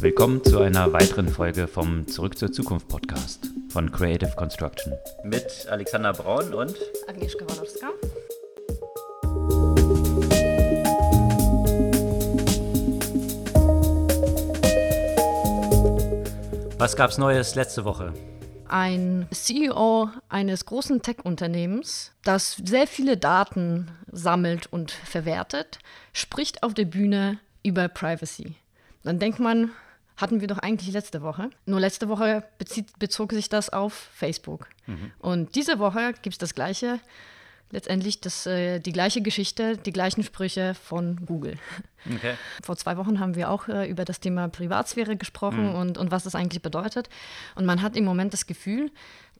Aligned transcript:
Willkommen 0.00 0.44
zu 0.44 0.60
einer 0.60 0.92
weiteren 0.92 1.28
Folge 1.28 1.66
vom 1.66 2.06
Zurück 2.06 2.38
zur 2.38 2.52
Zukunft 2.52 2.86
Podcast 2.86 3.50
von 3.68 3.90
Creative 3.90 4.30
Construction. 4.36 4.92
Mit 5.24 5.66
Alexander 5.68 6.12
Braun 6.12 6.54
und 6.54 6.76
Agnieszka 7.08 7.44
Walorska. 7.48 7.88
Was 16.78 16.94
gab's 16.94 17.18
Neues 17.18 17.56
letzte 17.56 17.84
Woche? 17.84 18.14
Ein 18.68 19.26
CEO 19.32 20.10
eines 20.28 20.64
großen 20.64 21.02
Tech-Unternehmens, 21.02 22.12
das 22.22 22.62
sehr 22.64 22.86
viele 22.86 23.16
Daten 23.16 23.90
sammelt 24.12 24.72
und 24.72 24.92
verwertet, 24.92 25.80
spricht 26.12 26.62
auf 26.62 26.72
der 26.72 26.84
Bühne 26.84 27.40
über 27.64 27.88
Privacy. 27.88 28.54
Dann 29.02 29.18
denkt 29.18 29.40
man, 29.40 29.72
hatten 30.18 30.40
wir 30.40 30.48
doch 30.48 30.58
eigentlich 30.58 30.92
letzte 30.92 31.22
Woche. 31.22 31.48
Nur 31.64 31.80
letzte 31.80 32.08
Woche 32.08 32.42
bezieht, 32.58 32.98
bezog 32.98 33.32
sich 33.32 33.48
das 33.48 33.70
auf 33.70 33.94
Facebook. 33.94 34.66
Mhm. 34.86 35.12
Und 35.20 35.54
diese 35.54 35.78
Woche 35.78 36.12
gibt 36.20 36.34
es 36.34 36.38
das 36.38 36.54
gleiche, 36.54 36.98
letztendlich 37.70 38.20
das, 38.20 38.44
äh, 38.46 38.80
die 38.80 38.92
gleiche 38.92 39.22
Geschichte, 39.22 39.76
die 39.76 39.92
gleichen 39.92 40.24
Sprüche 40.24 40.74
von 40.74 41.24
Google. 41.24 41.56
Okay. 42.04 42.34
Vor 42.62 42.76
zwei 42.76 42.96
Wochen 42.96 43.20
haben 43.20 43.36
wir 43.36 43.50
auch 43.50 43.68
äh, 43.68 43.88
über 43.88 44.04
das 44.04 44.20
Thema 44.20 44.48
Privatsphäre 44.48 45.16
gesprochen 45.16 45.68
mhm. 45.68 45.74
und, 45.74 45.98
und 45.98 46.10
was 46.10 46.24
das 46.24 46.34
eigentlich 46.34 46.62
bedeutet. 46.62 47.08
Und 47.54 47.64
man 47.64 47.80
hat 47.80 47.96
im 47.96 48.04
Moment 48.04 48.32
das 48.32 48.46
Gefühl, 48.46 48.90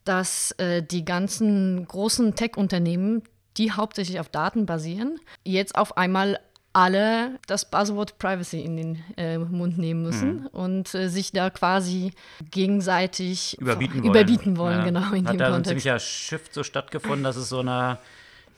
dass 0.05 0.53
äh, 0.53 0.83
die 0.83 1.05
ganzen 1.05 1.87
großen 1.87 2.37
Tech-Unternehmen, 2.37 3.23
die 3.57 3.73
hauptsächlich 3.73 4.21
auf 4.21 4.29
Daten 4.29 4.65
basieren, 4.65 5.19
jetzt 5.45 5.75
auf 5.75 5.97
einmal 5.97 6.39
alle 6.79 7.41
das 7.49 7.65
Buzzword 7.65 8.19
Privacy 8.19 8.61
in 8.61 8.77
den 8.77 9.05
äh, 9.17 9.37
Mund 9.37 9.79
nehmen 9.79 10.03
müssen 10.03 10.43
mhm. 10.43 10.47
und 10.47 10.95
äh, 10.95 11.09
sich 11.09 11.33
da 11.33 11.51
quasi 11.51 12.13
gegenseitig 12.53 13.59
überbieten 13.61 14.05
wollen. 14.05 14.11
Überbieten 14.11 14.57
wollen 14.57 14.79
ja. 14.79 14.85
genau, 14.85 15.13
in 15.13 15.27
Hat 15.27 15.35
dem 15.35 15.39
da 15.39 15.51
Kontext. 15.51 15.57
ein 15.57 15.65
ziemlicher 15.65 15.99
Shift 15.99 16.55
so 16.55 16.63
stattgefunden, 16.63 17.25
dass 17.25 17.35
es 17.35 17.49
so 17.49 17.59
eine 17.61 17.99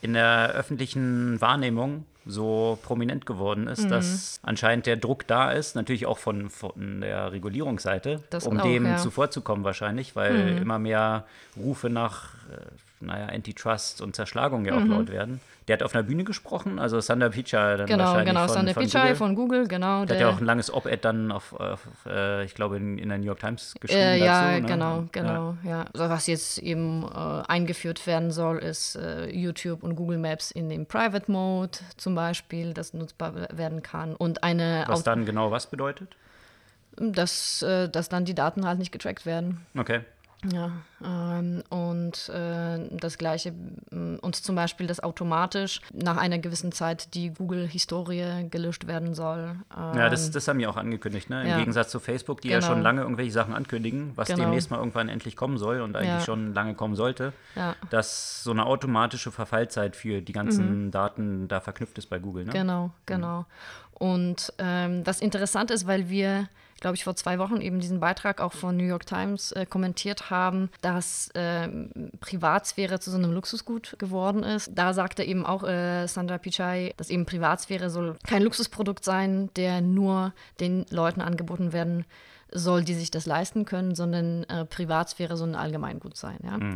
in 0.02 0.12
der 0.12 0.50
öffentlichen 0.50 1.41
Wahrnehmung 1.41 2.04
so 2.26 2.78
prominent 2.82 3.24
geworden 3.24 3.66
ist, 3.66 3.84
mhm. 3.84 3.88
dass 3.88 4.38
anscheinend 4.42 4.84
der 4.84 4.96
Druck 4.96 5.26
da 5.26 5.50
ist, 5.52 5.74
natürlich 5.74 6.04
auch 6.04 6.18
von, 6.18 6.50
von 6.50 7.00
der 7.00 7.32
Regulierungsseite, 7.32 8.22
das 8.28 8.46
um 8.46 8.60
auch, 8.60 8.62
dem 8.62 8.84
ja. 8.84 8.96
zuvorzukommen 8.98 9.64
wahrscheinlich, 9.64 10.14
weil 10.14 10.52
mhm. 10.52 10.62
immer 10.62 10.78
mehr 10.78 11.24
Rufe 11.56 11.88
nach 11.88 12.34
äh, 12.50 12.66
naja, 13.00 13.26
Antitrust 13.26 14.00
und 14.00 14.14
Zerschlagung 14.14 14.64
ja 14.64 14.74
auch 14.74 14.80
mhm. 14.80 14.90
laut 14.90 15.10
werden. 15.10 15.40
Der 15.68 15.74
hat 15.74 15.82
auf 15.82 15.94
einer 15.94 16.02
Bühne 16.02 16.24
gesprochen, 16.24 16.78
also 16.78 17.00
Sander 17.00 17.30
Pichai 17.30 17.76
dann 17.76 17.86
genau, 17.86 18.04
wahrscheinlich 18.04 18.28
genau, 18.28 18.46
von, 18.46 18.54
Sander 18.54 18.74
von 18.74 18.82
Pichai 18.82 19.00
Google. 19.00 19.16
von 19.16 19.34
Google, 19.34 19.68
genau. 19.68 20.04
Der, 20.04 20.16
hat 20.16 20.20
ja 20.20 20.28
auch 20.30 20.38
ein 20.38 20.44
langes 20.44 20.72
Op-Ed 20.72 21.04
dann 21.04 21.32
auf, 21.32 21.52
auf 21.52 21.80
äh, 22.06 22.44
ich 22.44 22.54
glaube, 22.54 22.76
in, 22.76 22.98
in, 22.98 23.08
der 23.08 23.18
New 23.18 23.26
York 23.26 23.40
Times 23.40 23.74
geschrieben 23.80 24.02
äh, 24.02 24.18
ja, 24.18 24.50
dazu. 24.50 24.62
Ne? 24.62 24.68
Genau, 24.68 25.04
genau, 25.12 25.56
ja. 25.62 25.70
ja. 25.70 25.84
Also 25.92 26.08
was 26.08 26.26
jetzt 26.26 26.58
eben 26.58 27.04
äh, 27.04 27.42
eingeführt 27.46 28.06
werden 28.06 28.30
soll, 28.30 28.58
ist 28.58 28.96
äh, 28.96 29.30
YouTube 29.30 29.82
und 29.82 29.96
Google 29.96 30.18
Maps 30.18 30.50
in 30.50 30.68
dem 30.68 30.86
Private 30.86 31.30
Mode 31.30 31.78
zum 31.96 32.14
Beispiel, 32.14 32.74
das 32.74 32.92
nutzbar 32.92 33.34
werden 33.50 33.82
kann. 33.82 34.16
Und 34.16 34.42
eine 34.42 34.84
was 34.88 35.04
dann 35.04 35.24
genau 35.24 35.50
was 35.50 35.68
bedeutet? 35.68 36.16
Dass, 36.96 37.62
äh, 37.62 37.88
dass 37.88 38.08
dann 38.08 38.24
die 38.24 38.34
Daten 38.34 38.66
halt 38.66 38.78
nicht 38.78 38.92
getrackt 38.92 39.24
werden. 39.24 39.64
Okay. 39.78 40.00
Ja, 40.50 40.72
ähm, 41.05 41.62
und 41.69 42.28
äh, 42.30 42.78
das 42.96 43.19
gleiche, 43.19 43.52
mm, 43.52 44.16
und 44.20 44.36
zum 44.36 44.56
Beispiel, 44.56 44.86
dass 44.86 45.00
automatisch 45.00 45.80
nach 45.92 46.16
einer 46.16 46.38
gewissen 46.38 46.72
Zeit 46.72 47.14
die 47.14 47.30
Google-Historie 47.30 48.48
gelöscht 48.50 48.86
werden 48.86 49.14
soll. 49.14 49.56
Ähm, 49.77 49.98
ja, 49.98 50.08
das, 50.08 50.30
das 50.30 50.48
haben 50.48 50.58
die 50.58 50.66
auch 50.66 50.77
angekündigt, 50.77 51.28
ne? 51.28 51.42
Im 51.42 51.48
ja. 51.48 51.58
Gegensatz 51.58 51.91
zu 51.91 52.00
Facebook, 52.00 52.41
die 52.41 52.48
genau. 52.48 52.60
ja 52.60 52.66
schon 52.66 52.80
lange 52.80 53.02
irgendwelche 53.02 53.32
Sachen 53.32 53.55
ankündigen, 53.55 54.12
was 54.16 54.28
genau. 54.28 54.44
demnächst 54.44 54.70
mal 54.70 54.78
irgendwann 54.78 55.08
endlich 55.08 55.36
kommen 55.36 55.58
soll 55.58 55.82
und 55.82 55.94
eigentlich 55.94 56.08
ja. 56.08 56.20
schon 56.20 56.54
lange 56.54 56.75
kommen 56.75 56.97
sollte, 56.97 57.32
ja. 57.54 57.77
dass 57.91 58.42
so 58.42 58.50
eine 58.50 58.64
automatische 58.64 59.30
Verfallzeit 59.30 59.94
für 59.94 60.22
die 60.22 60.32
ganzen 60.32 60.87
mhm. 60.87 60.91
Daten 60.91 61.48
da 61.48 61.60
verknüpft 61.60 61.98
ist 61.98 62.06
bei 62.06 62.19
Google. 62.19 62.47
Ne? 62.47 62.53
Genau, 62.53 62.93
genau. 63.04 63.41
Mhm. 63.41 63.44
Und 63.93 64.53
ähm, 64.59 65.04
das 65.04 65.20
Interessante 65.20 65.75
ist, 65.75 65.87
weil 65.87 66.09
wir 66.09 66.48
glaube 66.80 66.96
ich, 66.96 67.04
vor 67.04 67.14
zwei 67.14 67.38
Wochen 67.38 67.60
eben 67.60 67.80
diesen 67.80 68.00
Beitrag 68.00 68.41
auch 68.41 68.52
von 68.52 68.76
New 68.76 68.84
York 68.84 69.06
Times 69.06 69.52
äh, 69.52 69.66
kommentiert 69.66 70.30
haben, 70.30 70.70
dass 70.80 71.28
äh, 71.34 71.68
Privatsphäre 72.20 73.00
zu 73.00 73.10
so 73.10 73.18
einem 73.18 73.32
Luxusgut 73.32 73.96
geworden 73.98 74.42
ist. 74.42 74.70
Da 74.74 74.94
sagte 74.94 75.22
eben 75.22 75.46
auch 75.46 75.64
äh, 75.64 76.06
Sandra 76.06 76.38
Pichai, 76.38 76.94
dass 76.96 77.10
eben 77.10 77.26
Privatsphäre 77.26 77.90
soll 77.90 78.16
kein 78.26 78.42
Luxusprodukt 78.42 79.04
sein, 79.04 79.50
der 79.56 79.80
nur 79.80 80.32
den 80.58 80.86
Leuten 80.90 81.20
angeboten 81.20 81.72
werden 81.72 82.04
soll, 82.52 82.82
die 82.82 82.94
sich 82.94 83.10
das 83.10 83.26
leisten 83.26 83.64
können, 83.64 83.94
sondern 83.94 84.44
äh, 84.44 84.64
Privatsphäre 84.64 85.36
soll 85.36 85.50
ein 85.50 85.54
Allgemeingut 85.54 86.16
sein. 86.16 86.38
Ja? 86.42 86.58
Mhm. 86.58 86.74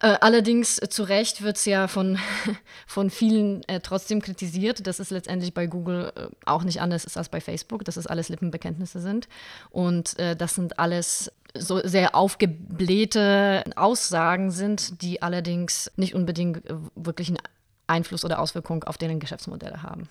Äh, 0.00 0.16
allerdings 0.20 0.78
äh, 0.78 0.88
zu 0.88 1.04
Recht 1.04 1.42
wird 1.42 1.56
es 1.56 1.64
ja 1.64 1.86
von, 1.86 2.18
von 2.86 3.10
vielen 3.10 3.66
äh, 3.68 3.80
trotzdem 3.80 4.20
kritisiert, 4.20 4.86
dass 4.86 4.98
es 4.98 5.10
letztendlich 5.10 5.54
bei 5.54 5.66
Google 5.66 6.12
äh, 6.16 6.26
auch 6.46 6.64
nicht 6.64 6.80
anders 6.80 7.04
ist 7.04 7.16
als 7.16 7.28
bei 7.28 7.40
Facebook, 7.40 7.84
dass 7.84 7.96
es 7.96 8.06
alles 8.06 8.28
Lippenbekenntnisse 8.28 9.00
sind. 9.00 9.28
Und 9.70 10.18
äh, 10.18 10.34
das 10.34 10.56
sind 10.56 10.78
alles 10.78 11.32
so 11.56 11.80
sehr 11.86 12.16
aufgeblähte 12.16 13.62
Aussagen 13.76 14.50
sind, 14.50 15.00
die 15.02 15.22
allerdings 15.22 15.92
nicht 15.96 16.14
unbedingt 16.14 16.68
äh, 16.68 16.74
wirklich 16.96 17.28
einen 17.28 17.38
Einfluss 17.86 18.24
oder 18.24 18.40
Auswirkung 18.40 18.82
auf 18.84 18.98
deren 18.98 19.20
Geschäftsmodelle 19.20 19.82
haben. 19.82 20.08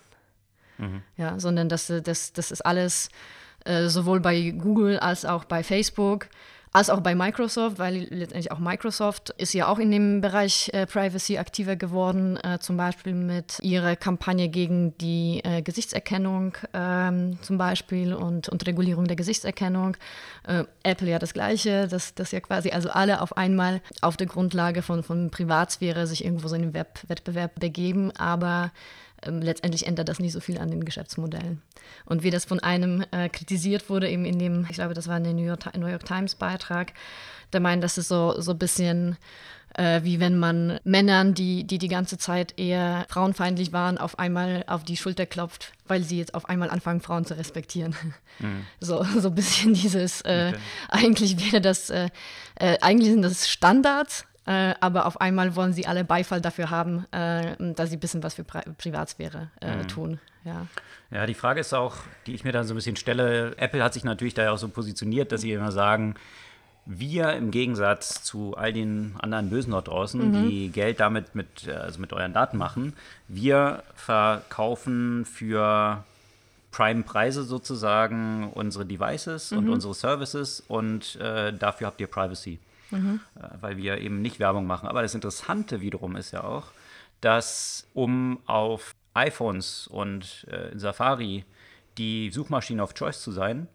Mhm. 0.78 1.02
Ja, 1.18 1.38
sondern 1.38 1.68
das, 1.68 1.92
das, 2.02 2.32
das 2.32 2.50
ist 2.50 2.64
alles 2.64 3.08
sowohl 3.86 4.20
bei 4.20 4.50
Google 4.50 4.98
als 4.98 5.24
auch 5.24 5.46
bei 5.46 5.62
Facebook 5.62 6.28
als 6.74 6.90
auch 6.90 7.00
bei 7.00 7.14
Microsoft, 7.14 7.78
weil 7.78 8.08
letztendlich 8.10 8.50
auch 8.50 8.58
Microsoft 8.58 9.30
ist 9.38 9.54
ja 9.54 9.68
auch 9.68 9.78
in 9.78 9.92
dem 9.92 10.20
Bereich 10.20 10.70
äh, 10.74 10.86
Privacy 10.86 11.38
aktiver 11.38 11.76
geworden, 11.76 12.36
äh, 12.38 12.58
zum 12.58 12.76
Beispiel 12.76 13.14
mit 13.14 13.60
ihrer 13.62 13.94
Kampagne 13.94 14.48
gegen 14.48 14.98
die 14.98 15.40
äh, 15.44 15.62
Gesichtserkennung 15.62 16.56
ähm, 16.72 17.38
zum 17.42 17.58
Beispiel 17.58 18.12
und, 18.12 18.48
und 18.48 18.66
Regulierung 18.66 19.06
der 19.06 19.14
Gesichtserkennung. 19.14 19.96
Äh, 20.48 20.64
Apple 20.82 21.08
ja 21.08 21.20
das 21.20 21.32
Gleiche, 21.32 21.86
dass, 21.86 22.12
dass 22.14 22.32
ja 22.32 22.40
quasi 22.40 22.70
also 22.70 22.90
alle 22.90 23.20
auf 23.20 23.36
einmal 23.36 23.80
auf 24.00 24.16
der 24.16 24.26
Grundlage 24.26 24.82
von, 24.82 25.04
von 25.04 25.30
Privatsphäre 25.30 26.08
sich 26.08 26.24
irgendwo 26.24 26.48
so 26.48 26.56
in 26.56 26.62
den 26.62 26.74
Web 26.74 26.98
Wettbewerb 27.06 27.60
begeben, 27.60 28.10
aber 28.16 28.72
ähm, 29.26 29.40
letztendlich 29.40 29.86
ändert 29.86 30.08
das 30.08 30.18
nicht 30.18 30.32
so 30.32 30.40
viel 30.40 30.58
an 30.58 30.70
den 30.70 30.84
Geschäftsmodellen. 30.84 31.62
Und 32.04 32.22
wie 32.22 32.30
das 32.30 32.44
von 32.44 32.60
einem 32.60 33.04
äh, 33.10 33.28
kritisiert 33.28 33.88
wurde, 33.90 34.08
eben 34.08 34.24
in 34.24 34.38
dem, 34.38 34.66
ich 34.68 34.76
glaube, 34.76 34.94
das 34.94 35.08
war 35.08 35.16
in 35.16 35.24
dem 35.24 35.36
New 35.36 35.44
York, 35.44 35.76
New 35.76 35.86
York 35.86 36.04
Times 36.04 36.34
Beitrag, 36.34 36.92
der 37.52 37.60
meint, 37.60 37.84
das 37.84 37.98
ist 37.98 38.08
so, 38.08 38.40
so 38.40 38.52
ein 38.52 38.58
bisschen 38.58 39.16
äh, 39.74 40.02
wie 40.04 40.20
wenn 40.20 40.38
man 40.38 40.78
Männern, 40.84 41.34
die, 41.34 41.64
die 41.64 41.78
die 41.78 41.88
ganze 41.88 42.16
Zeit 42.16 42.58
eher 42.58 43.06
frauenfeindlich 43.08 43.72
waren, 43.72 43.98
auf 43.98 44.18
einmal 44.18 44.64
auf 44.66 44.84
die 44.84 44.96
Schulter 44.96 45.26
klopft, 45.26 45.72
weil 45.86 46.02
sie 46.02 46.18
jetzt 46.18 46.34
auf 46.34 46.48
einmal 46.48 46.70
anfangen, 46.70 47.00
Frauen 47.00 47.24
zu 47.24 47.36
respektieren. 47.36 47.94
Mhm. 48.38 48.66
So, 48.80 49.04
so 49.18 49.28
ein 49.28 49.34
bisschen 49.34 49.74
dieses, 49.74 50.20
äh, 50.22 50.52
okay. 50.52 50.58
eigentlich 50.88 51.44
wäre 51.44 51.60
das, 51.60 51.90
äh, 51.90 52.10
äh 52.56 52.78
eigentlich 52.80 53.10
sind 53.10 53.22
das 53.22 53.48
Standards, 53.48 54.26
äh, 54.46 54.74
aber 54.80 55.06
auf 55.06 55.20
einmal 55.20 55.56
wollen 55.56 55.72
sie 55.72 55.86
alle 55.86 56.04
Beifall 56.04 56.40
dafür 56.40 56.70
haben, 56.70 57.06
äh, 57.12 57.56
dass 57.74 57.90
sie 57.90 57.96
ein 57.96 58.00
bisschen 58.00 58.22
was 58.22 58.34
für 58.34 58.44
Pri 58.44 58.60
Privatsphäre 58.76 59.50
äh, 59.60 59.76
mhm. 59.76 59.88
tun. 59.88 60.20
Ja. 60.44 60.66
ja, 61.10 61.24
die 61.24 61.34
Frage 61.34 61.60
ist 61.60 61.72
auch, 61.72 61.96
die 62.26 62.34
ich 62.34 62.44
mir 62.44 62.52
dann 62.52 62.66
so 62.66 62.74
ein 62.74 62.76
bisschen 62.76 62.96
stelle, 62.96 63.56
Apple 63.56 63.82
hat 63.82 63.94
sich 63.94 64.04
natürlich 64.04 64.34
da 64.34 64.42
ja 64.42 64.52
auch 64.52 64.58
so 64.58 64.68
positioniert, 64.68 65.32
dass 65.32 65.40
sie 65.40 65.52
immer 65.52 65.72
sagen, 65.72 66.16
wir 66.84 67.32
im 67.32 67.50
Gegensatz 67.50 68.22
zu 68.22 68.54
all 68.54 68.74
den 68.74 69.14
anderen 69.18 69.48
Bösen 69.48 69.70
dort 69.70 69.88
draußen, 69.88 70.20
mhm. 70.20 70.48
die 70.48 70.68
Geld 70.68 71.00
damit 71.00 71.34
mit, 71.34 71.66
also 71.66 71.98
mit 71.98 72.12
euren 72.12 72.34
Daten 72.34 72.58
machen, 72.58 72.92
wir 73.26 73.82
verkaufen 73.94 75.24
für 75.24 76.04
Prime-Preise 76.72 77.44
sozusagen 77.44 78.50
unsere 78.52 78.84
Devices 78.84 79.52
mhm. 79.52 79.58
und 79.58 79.68
unsere 79.70 79.94
Services 79.94 80.62
und 80.68 81.16
äh, 81.16 81.54
dafür 81.54 81.86
habt 81.86 82.02
ihr 82.02 82.06
Privacy 82.06 82.58
mhm. 82.94 83.20
weil 83.60 83.76
wir 83.76 83.98
eben 83.98 84.22
nicht 84.22 84.38
Werbung 84.38 84.66
machen. 84.66 84.88
Aber 84.88 85.02
das 85.02 85.14
Interessante 85.14 85.80
wiederum 85.80 86.16
ist 86.16 86.32
ja 86.32 86.44
auch, 86.44 86.68
dass 87.20 87.86
um 87.94 88.40
auf 88.46 88.94
iPhones 89.14 89.86
und 89.86 90.46
äh, 90.50 90.76
Safari 90.78 91.44
die 91.98 92.30
Suchmaschine 92.30 92.82
of 92.82 92.94
Choice 92.94 93.22
zu 93.22 93.30
sein, 93.30 93.68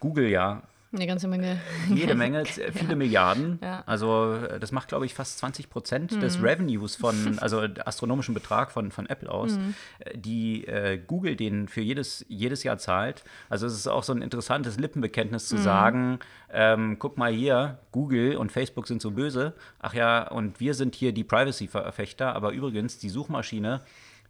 Google 0.00 0.28
ja 0.28 0.62
eine 0.92 1.06
ganze 1.06 1.28
Menge. 1.28 1.58
Jede 1.88 2.14
Menge, 2.14 2.44
viele 2.46 2.90
ja. 2.90 2.94
Milliarden. 2.94 3.58
Ja. 3.62 3.82
Also 3.86 4.34
äh, 4.34 4.60
das 4.60 4.72
macht, 4.72 4.88
glaube 4.88 5.06
ich, 5.06 5.14
fast 5.14 5.38
20 5.38 5.70
Prozent 5.70 6.12
mhm. 6.12 6.20
des 6.20 6.42
Revenues 6.42 6.96
von, 6.96 7.38
also 7.38 7.60
astronomischen 7.84 8.34
Betrag 8.34 8.70
von, 8.70 8.90
von 8.90 9.06
Apple 9.06 9.30
aus, 9.30 9.52
mhm. 9.56 9.74
Äh, 10.00 10.18
die 10.18 10.66
äh, 10.66 10.98
Google 10.98 11.36
den 11.36 11.68
für 11.68 11.80
jedes, 11.80 12.24
jedes 12.28 12.62
Jahr 12.62 12.78
zahlt. 12.78 13.24
Also 13.48 13.66
es 13.66 13.74
ist 13.74 13.86
auch 13.86 14.02
so 14.02 14.12
ein 14.12 14.22
interessantes 14.22 14.78
Lippenbekenntnis 14.78 15.48
zu 15.48 15.56
mhm. 15.56 15.62
sagen, 15.62 16.18
ähm, 16.52 16.98
guck 16.98 17.16
mal 17.16 17.32
hier, 17.32 17.78
Google 17.92 18.36
und 18.36 18.52
Facebook 18.52 18.86
sind 18.86 19.00
so 19.00 19.12
böse. 19.12 19.54
Ach 19.80 19.94
ja, 19.94 20.28
und 20.28 20.60
wir 20.60 20.74
sind 20.74 20.94
hier 20.94 21.12
die 21.12 21.24
Privacy-Verfechter, 21.24 22.34
aber 22.34 22.52
übrigens, 22.52 22.98
die 22.98 23.08
Suchmaschine 23.08 23.80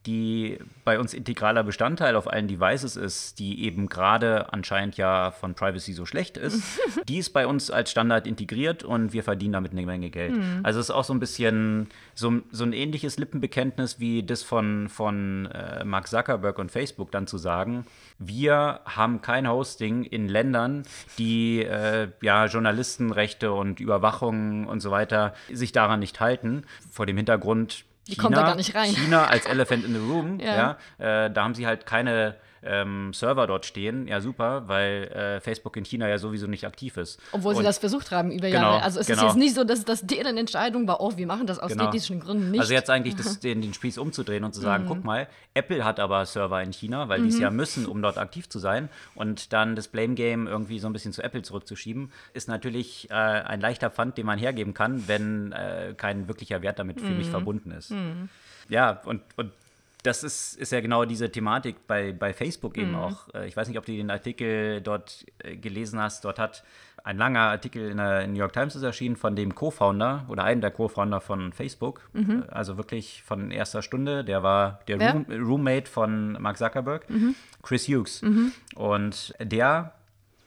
die 0.07 0.59
bei 0.85 0.99
uns 0.99 1.15
integraler 1.15 1.63
Bestandteil 1.63 2.17
auf 2.17 2.31
allen 2.31 2.49
Devices 2.49 2.97
ist, 2.97 3.39
die 3.39 3.65
eben 3.65 3.89
gerade 3.89 4.53
anscheinend 4.53 4.97
ja 4.97 5.31
von 5.31 5.55
Privacy 5.55 5.93
so 5.93 6.07
schlecht 6.07 6.37
ist, 6.37 6.63
die 7.09 7.19
ist 7.19 7.31
bei 7.31 7.47
uns 7.47 7.71
als 7.71 7.91
Standard 7.91 8.27
integriert 8.27 8.83
und 8.83 9.13
wir 9.13 9.23
verdienen 9.23 9.53
damit 9.53 9.73
eine 9.73 9.87
Menge 9.87 10.11
Geld. 10.11 10.37
Mhm. 10.37 10.61
Also 10.65 10.81
es 10.81 10.87
ist 10.87 10.91
auch 10.91 11.05
so 11.05 11.15
ein 11.15 11.21
bisschen 11.21 11.89
so, 12.15 12.41
so 12.51 12.65
ein 12.65 12.73
ähnliches 12.73 13.19
Lippenbekenntnis 13.19 14.01
wie 14.01 14.25
das 14.25 14.43
von, 14.43 14.89
von 14.89 15.47
äh, 15.47 15.85
Mark 15.85 16.09
Zuckerberg 16.09 16.59
und 16.59 16.73
Facebook 16.73 17.13
dann 17.13 17.27
zu 17.29 17.39
sagen, 17.39 17.87
wir 18.19 18.81
haben 18.85 19.23
kein 19.23 19.49
Hosting 19.49 20.03
in 20.03 20.29
Ländern, 20.29 20.83
die 21.19 21.63
äh, 21.63 22.09
ja 22.23 22.47
Journalistenrechte 22.47 23.53
und 23.53 23.79
Überwachung 23.79 24.67
und 24.67 24.81
so 24.81 24.91
weiter 24.91 25.35
sich 25.53 25.73
daran 25.73 26.01
nicht 26.01 26.21
halten. 26.21 26.65
Vor 26.91 27.07
dem 27.07 27.17
Hintergrund 27.17 27.85
die 28.09 28.13
China, 28.13 28.23
kommt 28.23 28.37
da 28.37 28.43
gar 28.43 28.55
nicht 28.57 28.75
rein. 28.75 28.95
China 28.95 29.27
als 29.27 29.47
Elephant 29.47 29.85
in 29.85 29.93
the 29.95 30.01
Room, 30.01 30.41
ja. 30.41 30.77
ja 30.99 31.25
äh, 31.27 31.31
da 31.31 31.45
haben 31.45 31.55
sie 31.55 31.67
halt 31.67 31.87
keine 31.87 32.37
ähm, 32.63 33.13
Server 33.13 33.47
dort 33.47 33.67
stehen. 33.67 34.07
Ja, 34.07 34.21
super, 34.21 34.69
weil 34.69 35.05
äh, 35.05 35.41
Facebook 35.41 35.77
in 35.77 35.85
China 35.85 36.09
ja 36.09 36.19
sowieso 36.19 36.47
nicht 36.47 36.67
aktiv 36.67 36.97
ist. 36.97 37.21
Obwohl 37.33 37.55
und, 37.55 37.59
sie 37.59 37.65
das 37.65 37.79
versucht 37.79 38.11
haben 38.11 38.31
über 38.31 38.49
genau, 38.49 38.63
Jahre. 38.63 38.83
Also 38.83 39.01
es 39.01 39.07
genau. 39.07 39.23
ist 39.23 39.29
jetzt 39.29 39.37
nicht 39.37 39.55
so, 39.55 39.65
dass 39.65 39.85
das 39.85 40.07
deren 40.07 40.37
Entscheidung 40.37 40.87
war, 40.87 41.01
oh, 41.01 41.13
wir 41.17 41.27
machen 41.27 41.47
das 41.47 41.59
aus 41.59 41.73
genau. 41.73 41.89
ethischen 41.89 42.21
Gründen 42.21 42.51
nicht. 42.51 42.61
Also 42.61 42.73
jetzt 42.73 42.91
eigentlich 42.91 43.17
das, 43.17 43.41
den, 43.41 43.61
den 43.63 43.75
Spieß 43.75 43.99
umzudrehen 43.99 44.45
und 44.45 44.55
zu 44.55 44.61
sagen, 44.61 44.85
mhm. 44.85 44.89
guck 44.89 45.05
mal, 45.05 45.29
Apple 45.55 45.85
hat 45.85 46.01
aber 46.01 46.25
Server 46.27 46.63
in 46.63 46.73
China, 46.73 47.09
weil 47.09 47.21
mhm. 47.21 47.25
die 47.25 47.29
es 47.31 47.39
ja 47.39 47.51
müssen, 47.51 47.87
um 47.87 48.03
dort 48.03 48.19
aktiv 48.19 48.49
zu 48.49 48.59
sein. 48.59 48.89
Und 49.15 49.53
dann 49.53 49.77
das 49.77 49.89
Blame 49.89 50.15
Game 50.15 50.47
irgendwie 50.47 50.79
so 50.79 50.89
ein 50.89 50.93
bisschen 50.93 51.13
zu 51.13 51.23
Apple 51.23 51.43
zurückzuschieben, 51.43 52.13
ist 52.35 52.49
natürlich 52.49 53.11
äh, 53.11 53.15
ein 53.15 53.61
leichter 53.61 53.91
Pfand, 53.91 54.19
den 54.19 54.27
man 54.27 54.39
hergeben 54.39 54.75
kann, 54.75 55.09
wenn 55.09 55.53
äh, 55.53 55.95
kein 55.97 56.29
wirklicher 56.29 56.63
Wert 56.63 56.79
damit 56.79 57.01
für 57.01 57.07
mhm. 57.07 57.19
mich 57.19 57.29
verbunden 57.29 57.71
ist. 57.73 57.91
Mhm. 57.91 58.29
Ja, 58.69 59.01
und, 59.05 59.23
und 59.37 59.53
das 60.03 60.25
ist, 60.25 60.57
ist 60.57 60.73
ja 60.73 60.81
genau 60.81 61.05
diese 61.05 61.31
Thematik 61.31 61.87
bei, 61.87 62.13
bei 62.13 62.33
Facebook 62.33 62.77
eben 62.77 62.91
mhm. 62.91 62.97
auch. 62.97 63.35
Äh, 63.35 63.47
ich 63.47 63.57
weiß 63.57 63.69
nicht, 63.69 63.79
ob 63.79 63.87
du 63.87 63.93
den 63.93 64.11
Artikel 64.11 64.81
dort 64.81 65.25
äh, 65.39 65.57
gelesen 65.57 66.01
hast. 66.01 66.25
Dort 66.25 66.39
hat 66.39 66.65
ein 67.05 67.17
langer 67.17 67.41
Artikel 67.41 67.91
in 67.91 67.97
der 67.99 68.27
New 68.27 68.39
York 68.39 68.53
Times 68.53 68.75
ist 68.75 68.83
erschienen 68.83 69.17
von 69.17 69.37
dem 69.37 69.55
Co-Founder 69.55 70.27
oder 70.29 70.45
einem 70.45 70.61
der 70.61 70.71
Co-Founder 70.71 71.21
von 71.21 71.53
Facebook. 71.53 72.09
Mhm. 72.13 72.45
Äh, 72.49 72.53
also 72.53 72.77
wirklich 72.77 73.23
von 73.23 73.51
erster 73.51 73.83
Stunde. 73.83 74.25
Der 74.25 74.43
war 74.43 74.81
der 74.89 75.13
Room, 75.13 75.27
Roommate 75.31 75.89
von 75.89 76.33
Mark 76.41 76.59
Zuckerberg, 76.59 77.09
mhm. 77.09 77.37
Chris 77.63 77.87
Hughes. 77.87 78.23
Mhm. 78.23 78.53
Und 78.75 79.35
der 79.41 79.95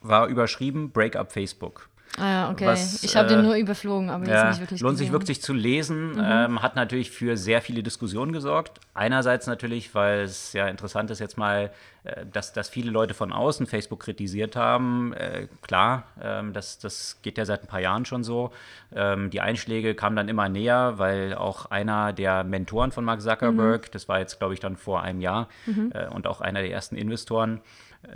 war 0.02 0.26
überschrieben 0.26 0.90
Break 0.90 1.16
up 1.16 1.32
Facebook. 1.32 1.88
Ah 2.18 2.30
ja, 2.30 2.50
okay. 2.50 2.66
Was, 2.66 3.02
ich 3.02 3.16
habe 3.16 3.28
äh, 3.28 3.36
den 3.36 3.42
nur 3.42 3.54
überflogen, 3.54 4.10
aber 4.10 4.26
ja, 4.26 4.48
jetzt 4.48 4.58
nicht 4.58 4.60
wirklich 4.60 4.80
Lohnt 4.80 4.94
gesehen. 4.94 5.06
sich 5.06 5.12
wirklich 5.12 5.42
zu 5.42 5.52
lesen, 5.52 6.12
mhm. 6.12 6.24
ähm, 6.24 6.62
hat 6.62 6.76
natürlich 6.76 7.10
für 7.10 7.36
sehr 7.36 7.60
viele 7.60 7.82
Diskussionen 7.82 8.32
gesorgt. 8.32 8.80
Einerseits 8.94 9.46
natürlich, 9.46 9.94
weil 9.94 10.20
es 10.20 10.52
ja 10.52 10.68
interessant 10.68 11.10
ist 11.10 11.18
jetzt 11.18 11.36
mal, 11.36 11.70
äh, 12.04 12.24
dass, 12.32 12.52
dass 12.52 12.68
viele 12.68 12.90
Leute 12.90 13.14
von 13.14 13.32
außen 13.32 13.66
Facebook 13.66 14.00
kritisiert 14.00 14.56
haben. 14.56 15.12
Äh, 15.12 15.48
klar, 15.60 16.04
ähm, 16.22 16.52
das, 16.52 16.78
das 16.78 17.18
geht 17.22 17.36
ja 17.36 17.44
seit 17.44 17.62
ein 17.62 17.66
paar 17.66 17.80
Jahren 17.80 18.04
schon 18.04 18.24
so. 18.24 18.50
Ähm, 18.94 19.30
die 19.30 19.40
Einschläge 19.40 19.94
kamen 19.94 20.16
dann 20.16 20.28
immer 20.28 20.48
näher, 20.48 20.94
weil 20.96 21.34
auch 21.34 21.66
einer 21.66 22.12
der 22.12 22.44
Mentoren 22.44 22.92
von 22.92 23.04
Mark 23.04 23.20
Zuckerberg, 23.20 23.82
mhm. 23.82 23.90
das 23.92 24.08
war 24.08 24.20
jetzt 24.20 24.38
glaube 24.38 24.54
ich 24.54 24.60
dann 24.60 24.76
vor 24.76 25.02
einem 25.02 25.20
Jahr, 25.20 25.48
mhm. 25.66 25.92
äh, 25.92 26.06
und 26.06 26.26
auch 26.26 26.40
einer 26.40 26.60
der 26.60 26.70
ersten 26.70 26.96
Investoren, 26.96 27.60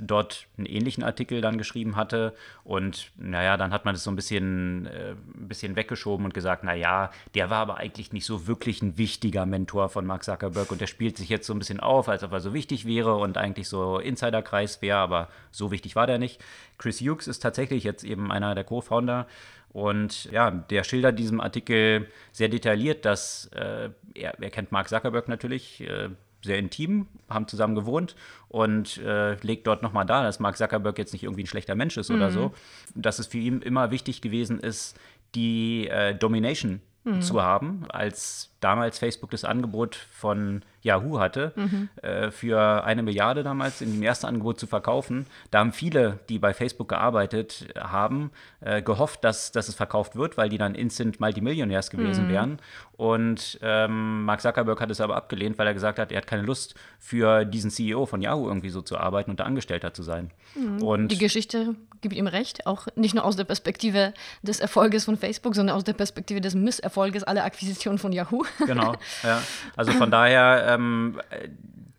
dort 0.00 0.46
einen 0.56 0.66
ähnlichen 0.66 1.02
Artikel 1.02 1.40
dann 1.40 1.58
geschrieben 1.58 1.96
hatte. 1.96 2.34
Und 2.64 3.10
naja, 3.16 3.56
dann 3.56 3.72
hat 3.72 3.84
man 3.84 3.94
das 3.94 4.04
so 4.04 4.10
ein 4.10 4.16
bisschen, 4.16 4.86
äh, 4.86 5.12
ein 5.12 5.48
bisschen 5.48 5.76
weggeschoben 5.76 6.24
und 6.24 6.34
gesagt, 6.34 6.64
naja, 6.64 7.10
der 7.34 7.50
war 7.50 7.58
aber 7.58 7.78
eigentlich 7.78 8.12
nicht 8.12 8.26
so 8.26 8.46
wirklich 8.46 8.82
ein 8.82 8.98
wichtiger 8.98 9.46
Mentor 9.46 9.88
von 9.88 10.06
Mark 10.06 10.24
Zuckerberg 10.24 10.70
und 10.70 10.80
der 10.80 10.86
spielt 10.86 11.16
sich 11.16 11.28
jetzt 11.28 11.46
so 11.46 11.54
ein 11.54 11.58
bisschen 11.58 11.80
auf, 11.80 12.08
als 12.08 12.22
ob 12.22 12.32
er 12.32 12.40
so 12.40 12.54
wichtig 12.54 12.86
wäre 12.86 13.16
und 13.16 13.38
eigentlich 13.38 13.68
so 13.68 13.98
Insiderkreis 13.98 14.82
wäre, 14.82 14.98
aber 14.98 15.28
so 15.50 15.70
wichtig 15.70 15.96
war 15.96 16.06
der 16.06 16.18
nicht. 16.18 16.40
Chris 16.78 17.00
Hughes 17.00 17.26
ist 17.26 17.40
tatsächlich 17.40 17.84
jetzt 17.84 18.04
eben 18.04 18.30
einer 18.32 18.54
der 18.54 18.64
Co-Founder. 18.64 19.26
Und 19.72 20.24
ja, 20.32 20.50
der 20.50 20.82
schildert 20.82 21.18
diesem 21.18 21.40
Artikel 21.40 22.08
sehr 22.32 22.48
detailliert, 22.48 23.04
dass 23.04 23.46
äh, 23.54 23.90
er, 24.14 24.40
er 24.40 24.50
kennt 24.50 24.72
Mark 24.72 24.88
Zuckerberg 24.88 25.28
natürlich, 25.28 25.80
äh, 25.82 26.08
sehr 26.42 26.58
intim, 26.58 27.06
haben 27.28 27.46
zusammen 27.48 27.74
gewohnt 27.74 28.16
und 28.48 28.98
äh, 28.98 29.34
legt 29.42 29.66
dort 29.66 29.82
nochmal 29.82 30.06
dar, 30.06 30.22
dass 30.22 30.40
Mark 30.40 30.56
Zuckerberg 30.56 30.98
jetzt 30.98 31.12
nicht 31.12 31.24
irgendwie 31.24 31.42
ein 31.42 31.46
schlechter 31.46 31.74
Mensch 31.74 31.96
ist 31.96 32.08
mhm. 32.10 32.16
oder 32.16 32.30
so, 32.30 32.54
dass 32.94 33.18
es 33.18 33.26
für 33.26 33.38
ihn 33.38 33.60
immer 33.62 33.90
wichtig 33.90 34.20
gewesen 34.20 34.58
ist, 34.58 34.98
die 35.34 35.88
äh, 35.88 36.14
Domination 36.14 36.80
mhm. 37.04 37.22
zu 37.22 37.42
haben, 37.42 37.84
als 37.88 38.49
damals 38.60 38.98
Facebook 38.98 39.30
das 39.30 39.44
Angebot 39.44 39.96
von 39.96 40.62
Yahoo 40.82 41.18
hatte, 41.18 41.52
mhm. 41.56 41.88
äh, 42.02 42.30
für 42.30 42.84
eine 42.84 43.02
Milliarde 43.02 43.42
damals 43.42 43.80
in 43.80 43.92
dem 43.92 44.02
ersten 44.02 44.26
Angebot 44.26 44.58
zu 44.58 44.66
verkaufen. 44.66 45.26
Da 45.50 45.58
haben 45.58 45.72
viele, 45.72 46.20
die 46.28 46.38
bei 46.38 46.54
Facebook 46.54 46.88
gearbeitet 46.88 47.68
haben, 47.78 48.30
äh, 48.60 48.82
gehofft, 48.82 49.24
dass, 49.24 49.52
dass 49.52 49.68
es 49.68 49.74
verkauft 49.74 50.16
wird, 50.16 50.36
weil 50.36 50.48
die 50.48 50.58
dann 50.58 50.74
instant 50.74 51.20
Multimillionärs 51.20 51.90
gewesen 51.90 52.26
mhm. 52.26 52.30
wären. 52.30 52.58
Und 52.96 53.58
ähm, 53.62 54.24
Mark 54.24 54.40
Zuckerberg 54.40 54.80
hat 54.80 54.90
es 54.90 55.00
aber 55.00 55.16
abgelehnt, 55.16 55.58
weil 55.58 55.66
er 55.66 55.74
gesagt 55.74 55.98
hat, 55.98 56.12
er 56.12 56.18
hat 56.18 56.26
keine 56.26 56.42
Lust, 56.42 56.74
für 56.98 57.44
diesen 57.44 57.70
CEO 57.70 58.06
von 58.06 58.20
Yahoo 58.20 58.46
irgendwie 58.46 58.70
so 58.70 58.82
zu 58.82 58.98
arbeiten 58.98 59.30
und 59.30 59.40
da 59.40 59.44
Angestellter 59.44 59.94
zu 59.94 60.02
sein. 60.02 60.30
Mhm. 60.54 60.82
Und 60.82 61.08
die 61.08 61.18
Geschichte 61.18 61.74
gibt 62.00 62.14
ihm 62.14 62.26
recht, 62.26 62.66
auch 62.66 62.86
nicht 62.96 63.14
nur 63.14 63.24
aus 63.24 63.36
der 63.36 63.44
Perspektive 63.44 64.14
des 64.42 64.60
Erfolges 64.60 65.04
von 65.04 65.16
Facebook, 65.16 65.54
sondern 65.54 65.76
aus 65.76 65.84
der 65.84 65.92
Perspektive 65.92 66.40
des 66.40 66.54
Misserfolges 66.54 67.24
aller 67.24 67.44
Akquisitionen 67.44 67.98
von 67.98 68.12
Yahoo. 68.12 68.44
Genau, 68.66 68.94
ja. 69.22 69.42
Also 69.76 69.92
von 69.92 70.10
daher 70.10 70.66
ähm, 70.68 71.20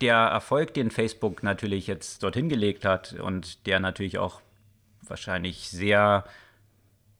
der 0.00 0.16
Erfolg, 0.16 0.74
den 0.74 0.90
Facebook 0.90 1.42
natürlich 1.42 1.86
jetzt 1.86 2.22
dorthin 2.22 2.48
gelegt 2.48 2.84
hat 2.84 3.14
und 3.14 3.66
der 3.66 3.80
natürlich 3.80 4.18
auch 4.18 4.40
wahrscheinlich 5.02 5.68
sehr 5.68 6.24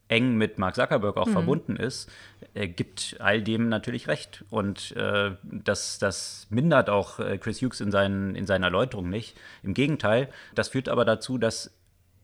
eng 0.08 0.36
mit 0.36 0.58
Mark 0.58 0.74
Zuckerberg 0.74 1.16
auch 1.16 1.26
mhm. 1.26 1.32
verbunden 1.32 1.76
ist, 1.76 2.10
äh, 2.54 2.68
gibt 2.68 3.16
all 3.18 3.42
dem 3.42 3.68
natürlich 3.68 4.08
recht. 4.08 4.44
Und 4.50 4.94
äh, 4.96 5.32
das, 5.42 5.98
das 5.98 6.46
mindert 6.50 6.90
auch 6.90 7.18
äh, 7.18 7.38
Chris 7.38 7.62
Hughes 7.62 7.80
in, 7.80 7.90
seinen, 7.90 8.34
in 8.34 8.46
seiner 8.46 8.66
Erläuterung 8.66 9.08
nicht. 9.08 9.38
Im 9.62 9.74
Gegenteil, 9.74 10.28
das 10.54 10.68
führt 10.68 10.88
aber 10.88 11.04
dazu, 11.04 11.38
dass 11.38 11.72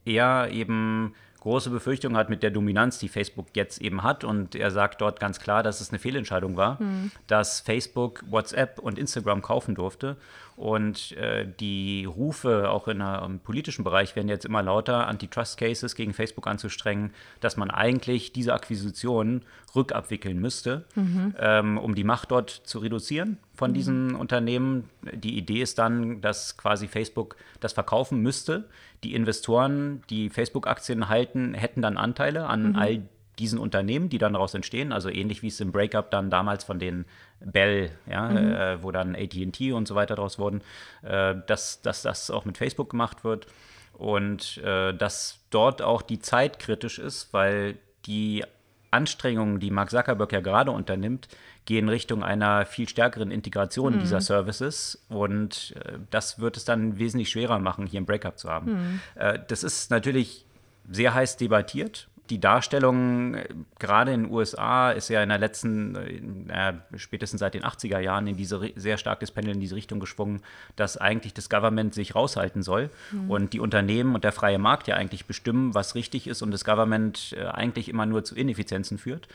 er 0.05 0.50
eben 0.50 1.14
große 1.40 1.70
Befürchtungen 1.70 2.17
hat 2.17 2.31
mit 2.31 2.43
der 2.43 2.50
Dominanz, 2.50 2.99
die 2.99 3.08
Facebook 3.08 3.46
jetzt 3.55 3.81
eben 3.81 4.02
hat. 4.02 4.25
Und 4.25 4.55
er 4.55 4.70
sagt 4.70 5.00
dort 5.00 5.20
ganz 5.20 5.40
klar, 5.40 5.62
dass 5.62 5.81
es 5.81 5.90
eine 5.90 5.99
Fehlentscheidung 5.99 6.56
war, 6.56 6.82
mhm. 6.82 7.11
dass 7.26 7.61
Facebook 7.61 8.25
WhatsApp 8.29 8.79
und 8.79 8.99
Instagram 8.99 9.43
kaufen 9.43 9.75
durfte. 9.75 10.17
Und 10.58 11.12
äh, 11.12 11.46
die 11.61 12.05
Rufe 12.05 12.69
auch 12.69 12.88
in 12.88 12.99
der, 12.99 13.23
im 13.25 13.38
politischen 13.38 13.85
Bereich 13.85 14.17
werden 14.17 14.29
jetzt 14.29 14.44
immer 14.44 14.61
lauter, 14.61 15.06
Antitrust-Cases 15.06 15.94
gegen 15.94 16.12
Facebook 16.12 16.49
anzustrengen, 16.49 17.12
dass 17.38 17.56
man 17.56 17.70
eigentlich 17.70 18.32
diese 18.32 18.55
Akquisitionen 18.55 19.44
rückabwickeln 19.77 20.41
müsste, 20.41 20.84
mhm. 20.96 21.34
ähm, 21.39 21.79
um 21.79 21.94
die 21.94 22.03
Macht 22.03 22.32
dort 22.32 22.51
zu 22.51 22.81
reduzieren 22.81 23.39
von 23.55 23.70
mhm. 23.70 23.74
diesen 23.74 24.15
Unternehmen. 24.17 24.91
Die 25.12 25.39
Idee 25.39 25.62
ist 25.62 25.79
dann, 25.79 26.20
dass 26.20 26.56
quasi 26.56 26.89
Facebook 26.89 27.36
das 27.60 27.72
verkaufen 27.72 28.20
müsste. 28.20 28.65
Die 29.05 29.14
Investoren, 29.14 30.02
die 30.10 30.28
Facebook-Aktien 30.28 31.08
halten, 31.08 31.55
hätten 31.55 31.82
dann 31.82 31.96
Anteile 31.96 32.46
an 32.46 32.70
mhm. 32.70 32.76
all 32.76 33.02
diesen 33.38 33.58
Unternehmen, 33.58 34.08
die 34.08 34.19
dann 34.19 34.32
daraus 34.32 34.55
entstehen, 34.55 34.93
also 34.93 35.08
ähnlich 35.08 35.43
wie 35.43 35.48
es 35.48 35.60
im 35.60 35.70
Breakup 35.70 36.10
dann 36.10 36.31
damals 36.31 36.64
von 36.64 36.78
den 36.78 37.05
Bell, 37.40 37.90
ja, 38.10 38.28
mhm. 38.28 38.36
äh, 38.52 38.82
wo 38.82 38.90
dann 38.90 39.14
AT&T 39.14 39.72
und 39.72 39.86
so 39.86 39.94
weiter 39.94 40.17
daraus 40.17 40.38
wurden, 40.38 40.62
äh, 41.02 41.36
dass, 41.46 41.81
dass 41.82 42.02
das 42.02 42.31
auch 42.31 42.44
mit 42.44 42.58
Facebook 42.58 42.90
gemacht 42.90 43.24
wird 43.24 43.46
und 43.93 44.58
äh, 44.58 44.93
dass 44.93 45.40
dort 45.50 45.82
auch 45.82 46.02
die 46.02 46.19
Zeit 46.19 46.58
kritisch 46.58 46.98
ist, 46.98 47.32
weil 47.32 47.76
die 48.06 48.44
Anstrengungen, 48.90 49.60
die 49.60 49.70
Mark 49.70 49.90
Zuckerberg 49.90 50.32
ja 50.32 50.40
gerade 50.40 50.70
unternimmt, 50.70 51.28
gehen 51.69 51.91
Richtung 51.91 52.25
einer 52.25 52.65
viel 52.65 52.89
stärkeren 52.89 53.31
Integration 53.31 53.96
mhm. 53.96 54.01
dieser 54.01 54.22
Services 54.22 55.05
und 55.10 55.75
äh, 55.84 55.98
das 56.08 56.39
wird 56.39 56.56
es 56.56 56.65
dann 56.65 56.98
wesentlich 56.98 57.29
schwerer 57.29 57.58
machen, 57.58 57.87
hier 57.87 58.01
ein 58.01 58.06
Breakup 58.06 58.39
zu 58.39 58.48
haben. 58.48 58.72
Mhm. 58.72 59.01
Äh, 59.17 59.39
das 59.48 59.63
ist 59.65 59.91
natürlich 59.91 60.46
sehr 60.91 61.13
heiß 61.13 61.37
debattiert 61.37 62.07
die 62.31 62.41
Darstellung, 62.41 63.35
äh, 63.35 63.49
gerade 63.79 64.13
in 64.13 64.25
den 64.25 64.32
USA, 64.32 64.91
ist 64.91 65.08
ja 65.08 65.23
in 65.23 65.29
der 65.29 65.39
letzten, 65.39 66.49
äh, 66.49 66.75
spätestens 66.97 67.41
seit 67.41 67.55
den 67.55 67.65
80er 67.65 67.99
Jahren, 67.99 68.27
in 68.27 68.37
diese 68.37 68.61
sehr 68.77 68.99
stark 68.99 69.20
das 69.20 69.31
Pendel 69.31 69.55
in 69.55 69.61
diese 69.61 69.77
Richtung 69.77 70.01
geschwungen, 70.01 70.43
dass 70.77 70.97
eigentlich 70.97 71.35
das 71.35 71.49
Government 71.49 71.94
sich 71.94 72.15
raushalten 72.15 72.63
soll 72.63 72.91
mhm. 73.13 73.31
und 73.31 73.53
die 73.53 73.61
Unternehmen 73.61 74.15
und 74.15 74.25
der 74.25 74.32
freie 74.32 74.58
Markt 74.58 74.89
ja 74.89 74.97
eigentlich 74.97 75.27
bestimmen, 75.27 75.75
was 75.75 75.94
richtig 75.94 76.27
ist 76.27 76.43
und 76.43 76.51
das 76.51 76.65
Government 76.65 77.35
äh, 77.37 77.47
eigentlich 77.47 77.89
immer 77.89 78.06
nur 78.06 78.25
zu 78.25 78.35
Ineffizienzen 78.35 78.99
führt. 78.99 79.29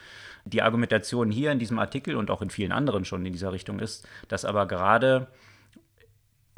Die 0.45 0.61
Argumentation 0.61 1.31
hier 1.31 1.51
in 1.51 1.59
diesem 1.59 1.79
Artikel 1.79 2.15
und 2.15 2.29
auch 2.29 2.41
in 2.41 2.49
vielen 2.49 2.73
anderen 2.73 3.05
schon 3.05 3.25
in 3.25 3.31
dieser 3.31 3.53
Richtung 3.53 3.79
ist, 3.79 4.07
dass 4.27 4.45
aber 4.45 4.67
gerade 4.67 5.27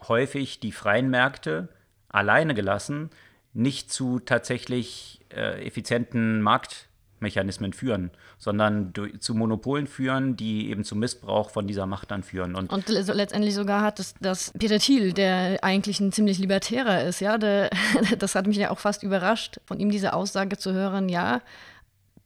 häufig 0.08 0.60
die 0.60 0.72
freien 0.72 1.10
Märkte 1.10 1.70
alleine 2.10 2.56
gelassen 2.56 3.10
nicht 3.55 3.91
zu 3.91 4.19
tatsächlich 4.19 5.21
äh, 5.33 5.65
effizienten 5.65 6.41
Markt 6.41 6.88
Mechanismen 7.19 7.74
führen, 7.74 8.12
sondern 8.38 8.91
durch, 8.93 9.19
zu 9.21 9.33
Monopolen 9.33 9.88
führen, 9.88 10.35
die 10.35 10.69
eben 10.69 10.83
zum 10.83 11.00
Missbrauch 11.00 11.50
von 11.50 11.65
dieser 11.65 11.85
Macht 11.85 12.12
dann 12.12 12.24
führen. 12.24 12.55
Und, 12.55 12.71
und 12.71 12.88
letztendlich 12.89 13.55
sogar 13.55 13.81
hat 13.81 14.00
das, 14.00 14.13
das 14.19 14.51
Peter 14.57 14.79
Thiel, 14.79 15.13
der 15.13 15.63
eigentlich 15.63 16.00
ein 16.00 16.12
ziemlich 16.12 16.38
libertärer 16.38 17.03
ist, 17.03 17.21
ja, 17.21 17.38
der, 17.38 17.69
das 18.19 18.35
hat 18.35 18.47
mich 18.47 18.57
ja 18.57 18.69
auch 18.69 18.79
fast 18.79 19.01
überrascht, 19.01 19.59
von 19.65 19.79
ihm 19.79 19.89
diese 19.89 20.13
Aussage 20.13 20.57
zu 20.57 20.74
hören, 20.74 21.09
ja, 21.09 21.41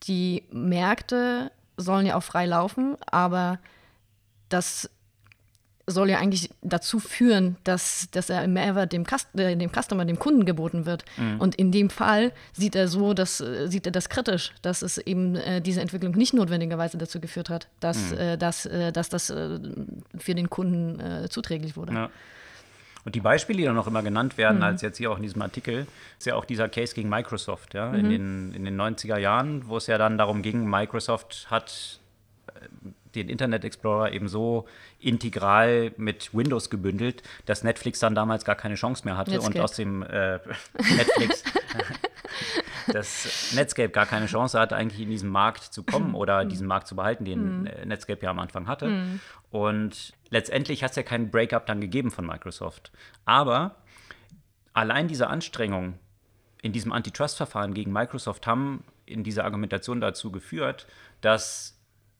die 0.03 0.43
Märkte 0.51 1.51
sollen 1.77 2.05
ja 2.05 2.15
auch 2.15 2.23
frei 2.23 2.45
laufen, 2.45 2.97
aber 3.05 3.59
das 4.49 4.89
soll 5.89 6.09
ja 6.09 6.19
eigentlich 6.19 6.49
dazu 6.61 6.99
führen, 6.99 7.57
dass, 7.63 8.09
dass 8.11 8.29
er 8.29 8.47
Mehrwert 8.47 8.93
dem, 8.93 9.05
Cust 9.05 9.27
äh, 9.37 9.55
dem 9.55 9.71
Customer, 9.71 10.05
dem 10.05 10.19
Kunden 10.19 10.45
geboten 10.45 10.85
wird. 10.85 11.05
Mhm. 11.17 11.39
Und 11.39 11.55
in 11.55 11.71
dem 11.71 11.89
Fall 11.89 12.31
sieht 12.53 12.75
er 12.75 12.87
so, 12.87 13.13
dass, 13.13 13.41
äh, 13.41 13.67
sieht 13.67 13.85
er 13.85 13.91
das 13.91 14.09
kritisch, 14.09 14.53
dass 14.61 14.81
es 14.81 14.97
eben 14.97 15.35
äh, 15.35 15.61
diese 15.61 15.81
Entwicklung 15.81 16.13
nicht 16.13 16.33
notwendigerweise 16.33 16.97
dazu 16.97 17.19
geführt 17.19 17.49
hat, 17.49 17.67
dass, 17.79 18.11
mhm. 18.11 18.17
äh, 18.17 18.37
dass, 18.37 18.65
äh, 18.65 18.91
dass 18.91 19.09
das 19.09 19.27
für 19.27 20.35
den 20.35 20.49
Kunden 20.49 21.27
zuträglich 21.29 21.75
wurde. 21.75 21.93
Ja. 21.93 22.09
Und 23.05 23.15
die 23.15 23.21
Beispiele, 23.21 23.59
die 23.59 23.65
dann 23.65 23.75
noch 23.75 23.87
immer 23.87 24.03
genannt 24.03 24.37
werden, 24.37 24.57
mhm. 24.57 24.63
als 24.63 24.81
jetzt 24.81 24.97
hier 24.97 25.11
auch 25.11 25.17
in 25.17 25.23
diesem 25.23 25.41
Artikel, 25.41 25.87
ist 26.17 26.25
ja 26.25 26.35
auch 26.35 26.45
dieser 26.45 26.67
Case 26.69 26.93
gegen 26.93 27.09
Microsoft, 27.09 27.73
ja, 27.73 27.93
in, 27.93 28.05
mhm. 28.05 28.09
den, 28.09 28.53
in 28.53 28.65
den 28.65 28.79
90er 28.79 29.17
Jahren, 29.17 29.67
wo 29.67 29.77
es 29.77 29.87
ja 29.87 29.97
dann 29.97 30.17
darum 30.17 30.41
ging, 30.41 30.69
Microsoft 30.69 31.47
hat 31.49 31.99
den 33.15 33.29
Internet 33.29 33.63
Explorer 33.65 34.11
eben 34.11 34.27
so 34.27 34.65
integral 34.99 35.91
mit 35.97 36.33
Windows 36.33 36.69
gebündelt, 36.69 37.23
dass 37.45 37.63
Netflix 37.63 37.99
dann 37.99 38.15
damals 38.15 38.45
gar 38.45 38.55
keine 38.55 38.75
Chance 38.75 39.05
mehr 39.05 39.17
hatte 39.17 39.31
Netscape. 39.31 39.55
und 39.55 39.63
aus 39.63 39.73
dem 39.73 40.03
äh, 40.03 40.39
Netflix 40.95 41.43
das 42.93 43.53
Netscape 43.55 43.89
gar 43.89 44.05
keine 44.05 44.25
Chance 44.25 44.59
hatte, 44.59 44.75
eigentlich 44.75 45.01
in 45.01 45.09
diesen 45.09 45.29
Markt 45.29 45.63
zu 45.63 45.83
kommen 45.83 46.15
oder 46.15 46.45
diesen 46.45 46.67
Markt 46.67 46.87
zu 46.87 46.95
behalten, 46.95 47.25
den 47.25 47.61
mhm. 47.61 47.69
Netscape 47.85 48.23
ja 48.23 48.31
am 48.31 48.39
Anfang 48.39 48.67
hatte. 48.67 48.87
Mhm. 48.87 49.19
Und 49.51 50.13
letztendlich 50.29 50.83
hat 50.83 50.91
es 50.91 50.97
ja 50.97 51.03
keinen 51.03 51.31
Breakup 51.31 51.65
dann 51.65 51.81
gegeben 51.81 52.11
von 52.11 52.25
Microsoft. 52.25 52.91
Aber 53.25 53.75
allein 54.73 55.07
diese 55.07 55.27
Anstrengung 55.27 55.99
in 56.61 56.71
diesem 56.71 56.91
Antitrust-Verfahren 56.91 57.73
gegen 57.73 57.91
Microsoft 57.91 58.45
haben 58.45 58.83
in 59.05 59.23
dieser 59.23 59.45
Argumentation 59.45 60.01
dazu 60.01 60.31
geführt, 60.31 60.87
dass 61.21 61.78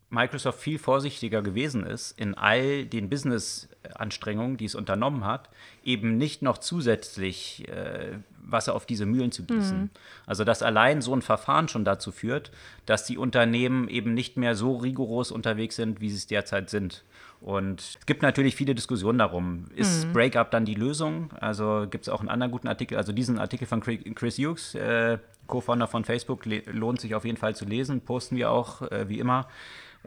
Microsoft 0.10 0.60
viel 0.60 0.80
vorsichtiger 0.80 1.42
gewesen 1.42 1.86
ist, 1.86 2.20
in 2.20 2.34
all 2.34 2.86
den 2.86 3.10
Business-Anstrengungen, 3.10 4.58
die 4.58 4.66
es 4.66 4.74
unternommen 4.74 5.24
hat, 5.24 5.50
eben 5.84 6.18
nicht 6.18 6.42
noch 6.42 6.58
zusätzlich 6.58 7.68
äh, 7.68 8.18
Wasser 8.42 8.74
auf 8.74 8.88
diese 8.88 9.06
Mühlen 9.06 9.32
zu 9.32 9.44
gießen. 9.44 9.82
Mhm. 9.82 9.90
Also 10.26 10.44
dass 10.44 10.64
allein 10.64 11.02
so 11.02 11.16
ein 11.16 11.22
Verfahren 11.22 11.68
schon 11.68 11.86
dazu 11.86 12.12
führt, 12.12 12.52
dass 12.88 13.06
die 13.06 13.18
Unternehmen 13.18 13.88
eben 13.88 14.16
nicht 14.16 14.38
mehr 14.38 14.56
so 14.56 14.78
rigoros 14.78 15.32
unterwegs 15.32 15.76
sind, 15.76 16.02
wie 16.02 16.10
sie 16.10 16.18
es 16.18 16.28
derzeit 16.28 16.72
sind. 16.72 17.04
Und 17.42 17.82
es 17.82 18.06
gibt 18.06 18.22
natürlich 18.22 18.56
viele 18.56 18.76
Diskussionen 18.76 19.20
darum. 19.20 19.66
Ist 19.76 20.08
mhm. 20.08 20.14
Breakup 20.14 20.52
dann 20.52 20.66
die 20.66 20.74
Lösung? 20.74 21.32
Also 21.40 21.86
gibt 21.90 22.06
es 22.06 22.10
auch 22.10 22.20
einen 22.20 22.30
anderen 22.30 22.52
guten 22.52 22.68
Artikel, 22.68 22.98
also 22.98 23.12
diesen 23.12 23.40
Artikel 23.40 23.66
von 23.66 23.82
Chris 23.82 24.38
Hughes, 24.38 24.76
äh, 24.76 25.20
Co-Founder 25.48 25.88
von 25.88 26.04
Facebook, 26.04 26.46
lohnt 26.46 27.00
sich 27.00 27.16
auf 27.16 27.26
jeden 27.26 27.38
Fall 27.38 27.56
zu 27.56 27.66
lesen, 27.66 28.02
posten 28.02 28.36
wir 28.36 28.52
auch 28.52 28.82
äh, 28.84 29.08
wie 29.08 29.20
immer 29.20 29.48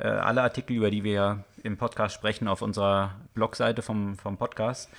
äh, 0.02 0.08
alle 0.08 0.42
Artikel, 0.42 0.76
über 0.76 0.90
die 0.90 1.04
wir 1.04 1.44
im 1.62 1.76
Podcast 1.76 2.14
sprechen, 2.14 2.48
auf 2.48 2.60
unserer 2.60 3.14
Blogseite 3.34 3.82
vom, 3.82 4.16
vom 4.18 4.36
Podcast. 4.36 4.90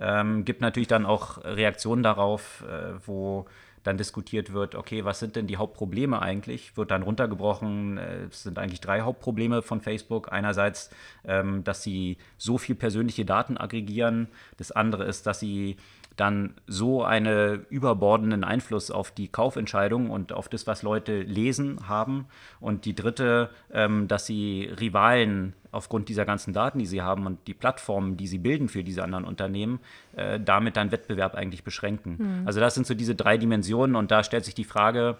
Ähm, 0.00 0.44
gibt 0.44 0.60
natürlich 0.60 0.88
dann 0.88 1.06
auch 1.06 1.44
Reaktionen 1.44 2.02
darauf, 2.02 2.64
äh, 2.68 2.94
wo 3.06 3.46
dann 3.84 3.96
diskutiert 3.96 4.52
wird, 4.52 4.74
okay, 4.74 5.04
was 5.04 5.20
sind 5.20 5.36
denn 5.36 5.46
die 5.46 5.56
Hauptprobleme 5.56 6.20
eigentlich? 6.20 6.76
Wird 6.76 6.90
dann 6.90 7.02
runtergebrochen, 7.02 7.98
äh, 7.98 8.24
es 8.30 8.42
sind 8.42 8.58
eigentlich 8.58 8.80
drei 8.80 9.02
Hauptprobleme 9.02 9.62
von 9.62 9.80
Facebook. 9.80 10.32
Einerseits, 10.32 10.90
ähm, 11.24 11.64
dass 11.64 11.82
sie 11.82 12.18
so 12.36 12.58
viel 12.58 12.74
persönliche 12.74 13.24
Daten 13.24 13.56
aggregieren. 13.56 14.28
Das 14.56 14.72
andere 14.72 15.04
ist, 15.04 15.26
dass 15.26 15.40
sie 15.40 15.76
dann 16.18 16.54
so 16.66 17.04
einen 17.04 17.64
überbordenden 17.70 18.44
Einfluss 18.44 18.90
auf 18.90 19.10
die 19.10 19.28
Kaufentscheidung 19.28 20.10
und 20.10 20.32
auf 20.32 20.48
das, 20.48 20.66
was 20.66 20.82
Leute 20.82 21.22
lesen 21.22 21.88
haben. 21.88 22.26
Und 22.60 22.84
die 22.84 22.94
dritte, 22.94 23.50
ähm, 23.72 24.08
dass 24.08 24.26
sie 24.26 24.70
Rivalen 24.80 25.54
aufgrund 25.70 26.08
dieser 26.08 26.24
ganzen 26.24 26.52
Daten, 26.52 26.78
die 26.78 26.86
sie 26.86 27.02
haben 27.02 27.26
und 27.26 27.46
die 27.46 27.54
Plattformen, 27.54 28.16
die 28.16 28.26
sie 28.26 28.38
bilden 28.38 28.68
für 28.68 28.82
diese 28.82 29.04
anderen 29.04 29.24
Unternehmen, 29.24 29.80
äh, 30.16 30.40
damit 30.40 30.76
dann 30.76 30.90
Wettbewerb 30.90 31.34
eigentlich 31.34 31.62
beschränken. 31.62 32.16
Mhm. 32.18 32.46
Also 32.46 32.58
das 32.60 32.74
sind 32.74 32.86
so 32.86 32.94
diese 32.94 33.14
drei 33.14 33.36
Dimensionen 33.36 33.94
und 33.94 34.10
da 34.10 34.24
stellt 34.24 34.44
sich 34.44 34.54
die 34.54 34.64
Frage, 34.64 35.16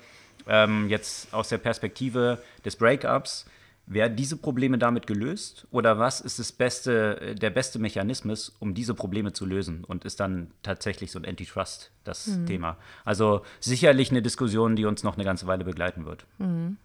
ähm, 0.49 0.88
jetzt 0.88 1.33
aus 1.33 1.49
der 1.49 1.59
Perspektive 1.59 2.38
des 2.64 2.76
Breakups, 2.76 3.47
werden 3.88 4.16
diese 4.16 4.37
Probleme 4.37 4.78
damit 4.78 5.07
gelöst 5.07 5.66
oder 5.71 5.99
was 5.99 6.21
ist 6.21 6.38
das 6.38 6.52
beste, 6.52 7.21
äh, 7.21 7.35
der 7.35 7.50
beste 7.50 7.78
Mechanismus, 7.78 8.54
um 8.59 8.75
diese 8.75 8.95
Probleme 8.95 9.33
zu 9.33 9.47
lösen? 9.47 9.85
Und 9.85 10.04
ist 10.04 10.21
dann 10.21 10.50
tatsächlich 10.62 11.11
so 11.11 11.18
ein 11.18 11.25
Antitrust 11.25 11.90
das 12.04 12.26
mhm. 12.26 12.47
Thema? 12.47 12.76
Also 13.04 13.42
sicherlich 13.61 14.11
eine 14.11 14.23
Diskussion, 14.23 14.76
die 14.76 14.85
uns 14.85 15.02
noch 15.02 15.14
eine 15.14 15.25
ganze 15.25 15.47
Weile 15.47 15.64
begleiten 15.64 16.04
wird. 16.04 16.26
Mhm. 16.38 16.76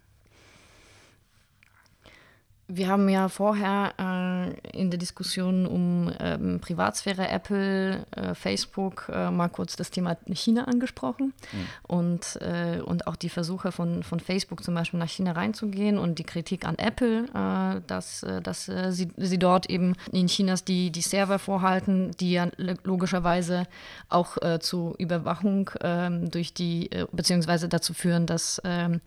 Wir 2.66 2.88
haben 2.88 3.10
ja 3.10 3.28
vorher 3.28 3.92
äh, 3.98 4.78
in 4.78 4.90
der 4.90 4.98
Diskussion 4.98 5.66
um 5.66 6.10
ähm, 6.18 6.60
Privatsphäre, 6.60 7.28
Apple, 7.28 8.06
äh, 8.16 8.34
Facebook 8.34 9.10
äh, 9.12 9.30
mal 9.30 9.48
kurz 9.48 9.76
das 9.76 9.90
Thema 9.90 10.16
China 10.32 10.64
angesprochen 10.64 11.34
mhm. 11.52 11.66
und, 11.82 12.38
äh, 12.40 12.80
und 12.80 13.06
auch 13.06 13.16
die 13.16 13.28
Versuche 13.28 13.70
von, 13.70 14.02
von 14.02 14.18
Facebook 14.18 14.64
zum 14.64 14.74
Beispiel 14.74 14.98
nach 14.98 15.10
China 15.10 15.32
reinzugehen 15.32 15.98
und 15.98 16.18
die 16.18 16.24
Kritik 16.24 16.66
an 16.66 16.76
Apple, 16.78 17.26
äh, 17.34 17.82
dass, 17.86 18.22
äh, 18.22 18.40
dass 18.40 18.64
sie, 18.64 19.08
sie 19.16 19.38
dort 19.38 19.68
eben 19.68 19.94
in 20.10 20.28
Chinas 20.28 20.64
die, 20.64 20.90
die 20.90 21.02
Server 21.02 21.38
vorhalten, 21.38 22.12
die 22.18 22.32
ja 22.32 22.48
logischerweise 22.56 23.64
auch 24.08 24.36
zu 24.60 24.94
Überwachung 24.98 25.70
ähm, 25.80 26.30
durch 26.30 26.54
die, 26.54 26.88
beziehungsweise 27.12 27.68
dazu 27.68 27.94
führen, 27.94 28.26
dass 28.26 28.60
ähm, 28.64 28.94
äh, 28.94 28.98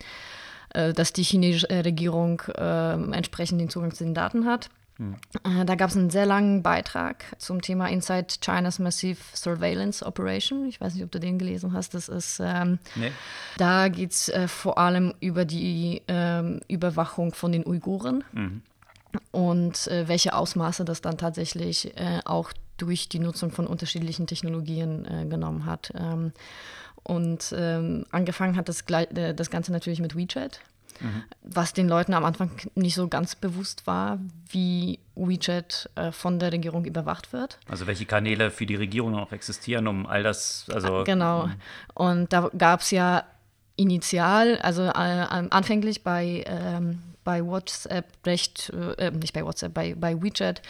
dass 0.74 1.14
die 1.14 1.24
chinesische 1.24 1.70
äh, 1.70 1.80
Regierung 1.80 2.42
äh, 2.56 2.94
entsprechend 2.94 3.62
den 3.62 3.70
Zugang 3.70 3.94
zu 3.94 4.04
den 4.04 4.14
Daten 4.14 4.46
hat. 4.46 4.70
Hm. 4.98 5.16
Da 5.66 5.76
gab 5.76 5.92
es 5.92 5.96
einen 5.96 6.10
sehr 6.10 6.26
langen 6.26 6.64
Beitrag 6.64 7.26
zum 7.38 7.62
Thema 7.62 7.88
Inside 7.88 8.28
China's 8.42 8.80
Massive 8.80 9.20
Surveillance 9.36 10.04
Operation. 10.04 10.66
Ich 10.66 10.82
weiß 10.82 10.96
nicht, 10.96 11.04
ob 11.04 11.12
du 11.12 11.20
den 11.20 11.38
gelesen 11.38 11.74
hast. 11.74 11.94
Das 11.94 12.10
ist, 12.10 12.42
ähm, 12.44 12.80
nee. 12.96 13.12
da 13.58 13.90
geht 13.90 14.12
es 14.12 14.30
äh, 14.30 14.48
vor 14.48 14.80
allem 14.80 15.14
über 15.20 15.46
die 15.46 16.02
ähm, 16.08 16.62
Überwachung 16.68 17.34
von 17.34 17.52
den 17.52 17.66
Uiguren 17.66 18.24
mhm. 18.32 18.62
und 19.32 19.88
äh, 19.88 20.08
welche 20.08 20.34
Ausmaße 20.34 20.84
das 20.84 21.02
dann 21.02 21.18
tatsächlich 21.18 21.96
äh, 21.96 22.20
auch 22.26 22.52
durch 22.78 23.08
die 23.08 23.20
Nutzung 23.20 23.52
von 23.52 23.66
unterschiedlichen 23.66 24.28
Technologien 24.28 25.28
genommen 25.32 25.66
hat. 25.66 25.92
Ähm, 25.96 26.32
und 27.08 27.56
ähm, 27.58 28.06
angefangen 28.12 28.58
hat 28.58 28.68
das, 28.68 28.82
äh, 28.82 29.34
das 29.34 29.50
Ganze 29.50 29.72
natürlich 29.72 30.02
mit 30.02 30.18
WeChat, 30.18 30.60
mhm. 31.00 31.24
was 31.42 31.72
den 31.72 31.88
Leuten 31.88 32.14
am 32.14 32.26
Anfang 32.26 32.52
nicht 32.76 32.96
so 32.96 33.08
ganz 33.08 33.34
bewusst 33.34 33.88
war, 33.88 34.20
wie 34.50 35.00
WeChat 35.16 35.90
äh, 35.96 36.12
von 36.12 36.38
der 36.38 36.52
Regierung 36.52 36.84
überwacht 36.84 37.32
wird. 37.32 37.60
Also 37.70 37.88
welche 37.88 38.06
Kanäle 38.06 38.52
für 38.52 38.66
die 38.66 38.76
Regierung 38.76 39.12
noch 39.12 39.32
existieren, 39.32 39.88
um 39.88 40.06
all 40.06 40.22
das, 40.22 40.66
also. 40.74 41.06
Genau. 41.06 41.48
Mhm. 41.48 41.54
Und 41.94 42.34
da 42.34 42.52
gab 42.58 42.82
es 42.82 42.92
ja 42.92 43.24
initial, 43.78 44.58
also 44.58 44.84
äh, 44.84 44.92
anfänglich 44.92 46.04
bei, 46.04 46.44
ähm, 46.46 47.00
bei 47.24 47.46
WhatsApp 47.46 48.06
recht, 48.26 48.74
äh, 48.98 49.12
nicht 49.12 49.32
bei 49.32 49.46
WhatsApp, 49.46 49.74
bei, 49.74 49.96
bei 49.96 50.22
WeChat 50.22 50.62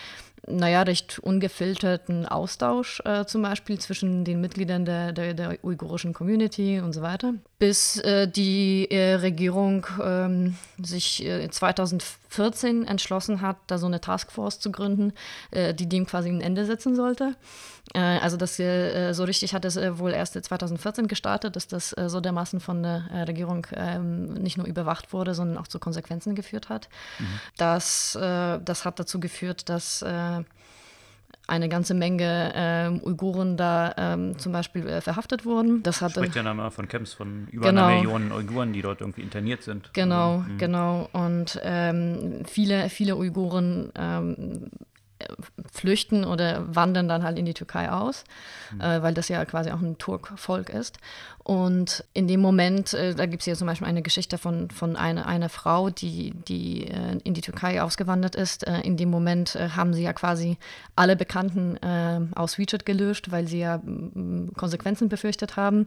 naja, 0.46 0.84
recht 0.84 1.20
ungefilterten 1.20 2.26
Austausch 2.26 3.02
äh, 3.06 3.26
zum 3.26 3.42
Beispiel 3.42 3.80
zwischen 3.80 4.24
den 4.24 4.40
Mitgliedern 4.40 4.86
der, 4.86 5.12
der, 5.12 5.34
der, 5.34 5.64
uigurischen 5.64 6.14
Community 6.14 6.80
und 6.80 6.94
so 6.94 7.02
weiter, 7.02 7.34
bis 7.60 7.98
äh, 8.00 8.28
die 8.28 8.90
äh, 8.92 9.16
Regierung 9.16 9.88
ähm, 10.02 10.56
sich 10.82 11.28
2014 11.50 12.84
äh, 12.84 12.90
entschlossen 12.90 13.42
hat, 13.42 13.58
da 13.68 13.78
so 13.78 13.88
eine 13.88 14.00
Taskforce 14.00 14.60
zu 14.60 14.72
gründen, 14.72 15.14
äh, 15.52 15.74
die 15.74 15.90
dem 15.90 16.06
quasi 16.06 16.30
ein 16.30 16.42
Ende 16.42 16.66
setzen 16.66 16.96
sollte. 16.96 17.36
Äh, 17.94 18.00
also 18.00 18.38
das 18.38 18.60
äh, 18.60 19.14
so 19.14 19.24
richtig 19.24 19.54
hat 19.54 19.66
es 19.66 19.76
äh, 19.76 19.98
wohl 20.00 20.12
erst 20.12 20.34
2014 20.34 21.08
gestartet, 21.08 21.56
dass 21.56 21.68
das 21.68 21.96
so 22.08 22.20
dermaßen 22.20 22.60
von 22.60 22.84
der 22.84 23.28
Regierung 23.28 23.68
ähm, 23.74 24.34
nicht 24.34 24.58
nur 24.58 24.68
überwacht 24.68 25.14
wurde, 25.14 25.34
sondern 25.34 25.58
auch 25.58 25.68
zu 25.68 25.80
Konsequenzen 25.80 26.36
geführt 26.36 26.70
hat. 26.70 26.90
Mhm. 27.20 27.26
Das, 27.58 28.14
das 28.14 28.86
hat 28.86 29.00
dazu 29.00 29.20
geführt, 29.20 29.70
dass 29.70 30.04
eine 31.48 31.70
ganze 31.70 31.94
Menge 31.94 32.52
ähm, 32.56 33.02
Uiguren 33.04 33.56
da 33.56 33.94
ähm, 33.98 34.38
zum 34.38 34.52
Beispiel 34.52 34.86
äh, 34.88 35.02
verhaftet 35.02 35.46
wurden. 35.46 35.82
Das 35.82 36.02
hatte, 36.02 36.20
Spricht 36.20 36.36
ja 36.36 36.44
dann 36.44 36.72
von 36.72 36.88
Camps 36.88 37.14
von 37.14 37.48
über 37.52 37.70
genau, 37.70 37.86
einer 37.86 37.96
Million 37.96 38.32
Uiguren, 38.34 38.74
die 38.74 38.82
dort 38.82 39.00
irgendwie 39.00 39.22
interniert 39.22 39.64
sind. 39.64 39.90
Genau, 39.94 40.40
also, 40.40 40.58
genau. 40.58 41.10
Und 41.14 41.60
ähm, 41.64 42.44
viele, 42.46 42.90
viele 42.90 43.16
Uiguren 43.16 43.92
ähm, 43.96 44.70
flüchten 45.72 46.26
oder 46.26 46.76
wandern 46.76 47.08
dann 47.08 47.24
halt 47.24 47.38
in 47.38 47.46
die 47.46 47.54
Türkei 47.54 47.92
aus, 47.92 48.24
mhm. 48.72 48.82
äh, 48.82 49.02
weil 49.02 49.14
das 49.14 49.30
ja 49.30 49.44
quasi 49.46 49.72
auch 49.72 49.82
ein 49.82 49.98
Turkvolk 49.98 50.70
ist. 50.70 50.98
Und 51.48 52.04
in 52.14 52.28
dem 52.28 52.42
Moment, 52.42 52.94
äh, 52.94 53.16
da 53.16 53.26
gibt 53.26 53.42
es 53.42 53.46
hier 53.46 53.56
zum 53.56 53.68
Beispiel 53.68 53.88
eine 53.88 54.02
Geschichte 54.02 54.38
von, 54.38 54.70
von 54.70 54.98
einer, 54.98 55.28
einer 55.28 55.48
Frau, 55.48 55.90
die, 55.90 56.32
die 56.32 56.88
äh, 56.88 57.20
in 57.24 57.34
die 57.36 57.40
Türkei 57.40 57.82
ausgewandert 57.82 58.36
ist. 58.36 58.68
Äh, 58.68 58.82
in 58.82 58.98
dem 58.98 59.10
Moment 59.10 59.56
haben 59.56 59.94
sie 59.94 60.04
ja 60.04 60.12
quasi 60.12 60.58
alle 60.98 61.16
Bekannten 61.16 61.78
aus 62.36 62.58
WeChat 62.58 62.86
gelöscht, 62.86 63.32
weil 63.32 63.48
sie 63.48 63.60
ja 63.60 63.78
mm, 63.78 64.52
Konsequenzen 64.58 65.10
befürchtet 65.10 65.56
haben. 65.56 65.86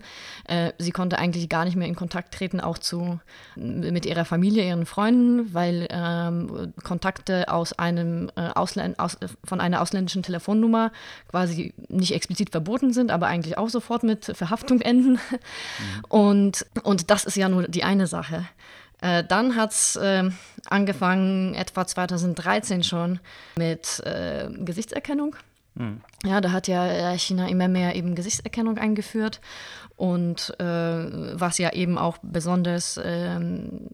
Sie 0.79 0.93
konnte 0.93 1.19
eigentlich 1.19 1.49
gar 1.49 1.65
nicht 1.65 1.77
mehr 1.77 1.89
in 1.89 1.97
Kontakt 1.97 2.33
treten, 2.35 2.61
auch 2.61 2.79
zu, 2.79 3.19
mit 3.57 4.07
ihrer 4.07 4.25
Familie, 4.25 4.65
ihren 4.65 4.87
Freunden, 4.87 5.53
weil 5.53 5.89
ähm, 5.91 6.73
Kontakte 6.85 7.53
aus 7.53 7.73
einem, 7.73 8.31
Ausländ 8.37 8.99
aus, 8.99 9.19
von 9.45 9.61
einer 9.61 9.83
ausländischen 9.83 10.23
Telefonnummer 10.23 10.93
quasi 11.29 11.75
nicht 11.89 12.15
explizit 12.15 12.51
verboten 12.51 12.93
sind, 12.93 13.11
aber 13.11 13.27
eigentlich 13.27 13.59
auch 13.59 13.69
sofort 13.69 14.05
mit 14.05 14.25
Verhaftung 14.25 14.81
enden. 14.81 15.19
Mhm. 15.79 16.05
Und, 16.09 16.67
und 16.83 17.11
das 17.11 17.25
ist 17.25 17.37
ja 17.37 17.49
nur 17.49 17.69
die 17.69 17.85
eine 17.85 18.07
Sache. 18.07 18.47
Äh, 19.01 19.25
dann 19.25 19.57
hat 19.57 19.73
es 19.73 19.97
äh, 19.97 20.31
angefangen, 20.69 21.55
etwa 21.55 21.87
2013 21.87 22.83
schon, 22.83 23.21
mit 23.57 24.01
äh, 24.01 24.49
Gesichtserkennung. 24.51 25.37
Mhm. 25.75 26.01
Ja, 26.25 26.41
da 26.41 26.53
hat 26.53 26.69
ja 26.69 27.17
China 27.17 27.49
immer 27.49 27.69
mehr 27.69 27.95
eben 27.95 28.15
Gesichtserkennung 28.15 28.77
eingeführt 28.77 29.41
und 29.97 30.55
äh, 30.59 30.65
was 30.65 31.59
ja 31.59 31.73
eben 31.73 31.99
auch 31.99 32.19
besonders 32.23 32.99
ähm, 33.03 33.89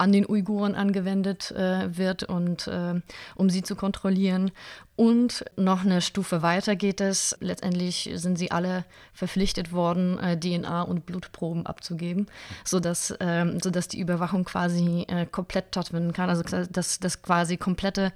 an 0.00 0.12
den 0.12 0.26
Uiguren 0.26 0.74
angewendet 0.74 1.50
äh, 1.50 1.96
wird 1.96 2.22
und 2.22 2.66
äh, 2.66 3.00
um 3.36 3.50
sie 3.50 3.62
zu 3.62 3.76
kontrollieren. 3.76 4.50
Und 4.96 5.44
noch 5.56 5.84
eine 5.84 6.00
Stufe 6.00 6.40
weiter 6.40 6.74
geht 6.74 7.02
es. 7.02 7.36
Letztendlich 7.40 8.10
sind 8.14 8.38
sie 8.38 8.50
alle 8.50 8.84
verpflichtet 9.12 9.72
worden, 9.72 10.18
äh, 10.18 10.40
DNA 10.40 10.82
und 10.82 11.04
Blutproben 11.04 11.66
abzugeben, 11.66 12.28
sodass, 12.64 13.14
ähm, 13.20 13.60
sodass 13.60 13.88
die 13.88 14.00
Überwachung 14.00 14.44
quasi 14.44 15.04
äh, 15.08 15.26
komplett 15.26 15.66
stattfinden 15.68 16.14
kann. 16.14 16.30
Also 16.30 16.42
dass, 16.42 16.98
dass 16.98 17.22
quasi 17.22 17.58
komplette 17.58 18.12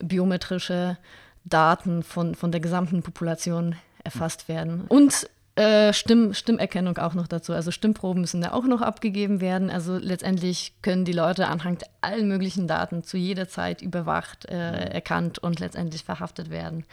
biometrische 0.00 0.98
Daten 1.44 2.04
von, 2.04 2.36
von 2.36 2.52
der 2.52 2.60
gesamten 2.60 3.02
Population 3.02 3.74
erfasst 4.04 4.48
werden. 4.48 4.84
Und 4.88 5.28
äh, 5.56 5.92
Stimm, 5.92 6.34
Stimmerkennung 6.34 6.98
auch 6.98 7.14
noch 7.14 7.28
dazu. 7.28 7.52
Also 7.52 7.70
Stimmproben 7.70 8.20
müssen 8.20 8.40
da 8.40 8.52
auch 8.52 8.64
noch 8.64 8.80
abgegeben 8.80 9.40
werden. 9.40 9.70
Also 9.70 9.96
letztendlich 9.98 10.72
können 10.82 11.04
die 11.04 11.12
Leute 11.12 11.46
anhand 11.46 11.84
allen 12.00 12.26
möglichen 12.26 12.66
Daten 12.66 13.04
zu 13.04 13.16
jeder 13.16 13.48
Zeit 13.48 13.80
überwacht, 13.80 14.46
äh, 14.48 14.54
mhm. 14.54 14.92
erkannt 14.92 15.38
und 15.38 15.60
letztendlich 15.60 16.02
verhaftet 16.02 16.50
werden. 16.50 16.84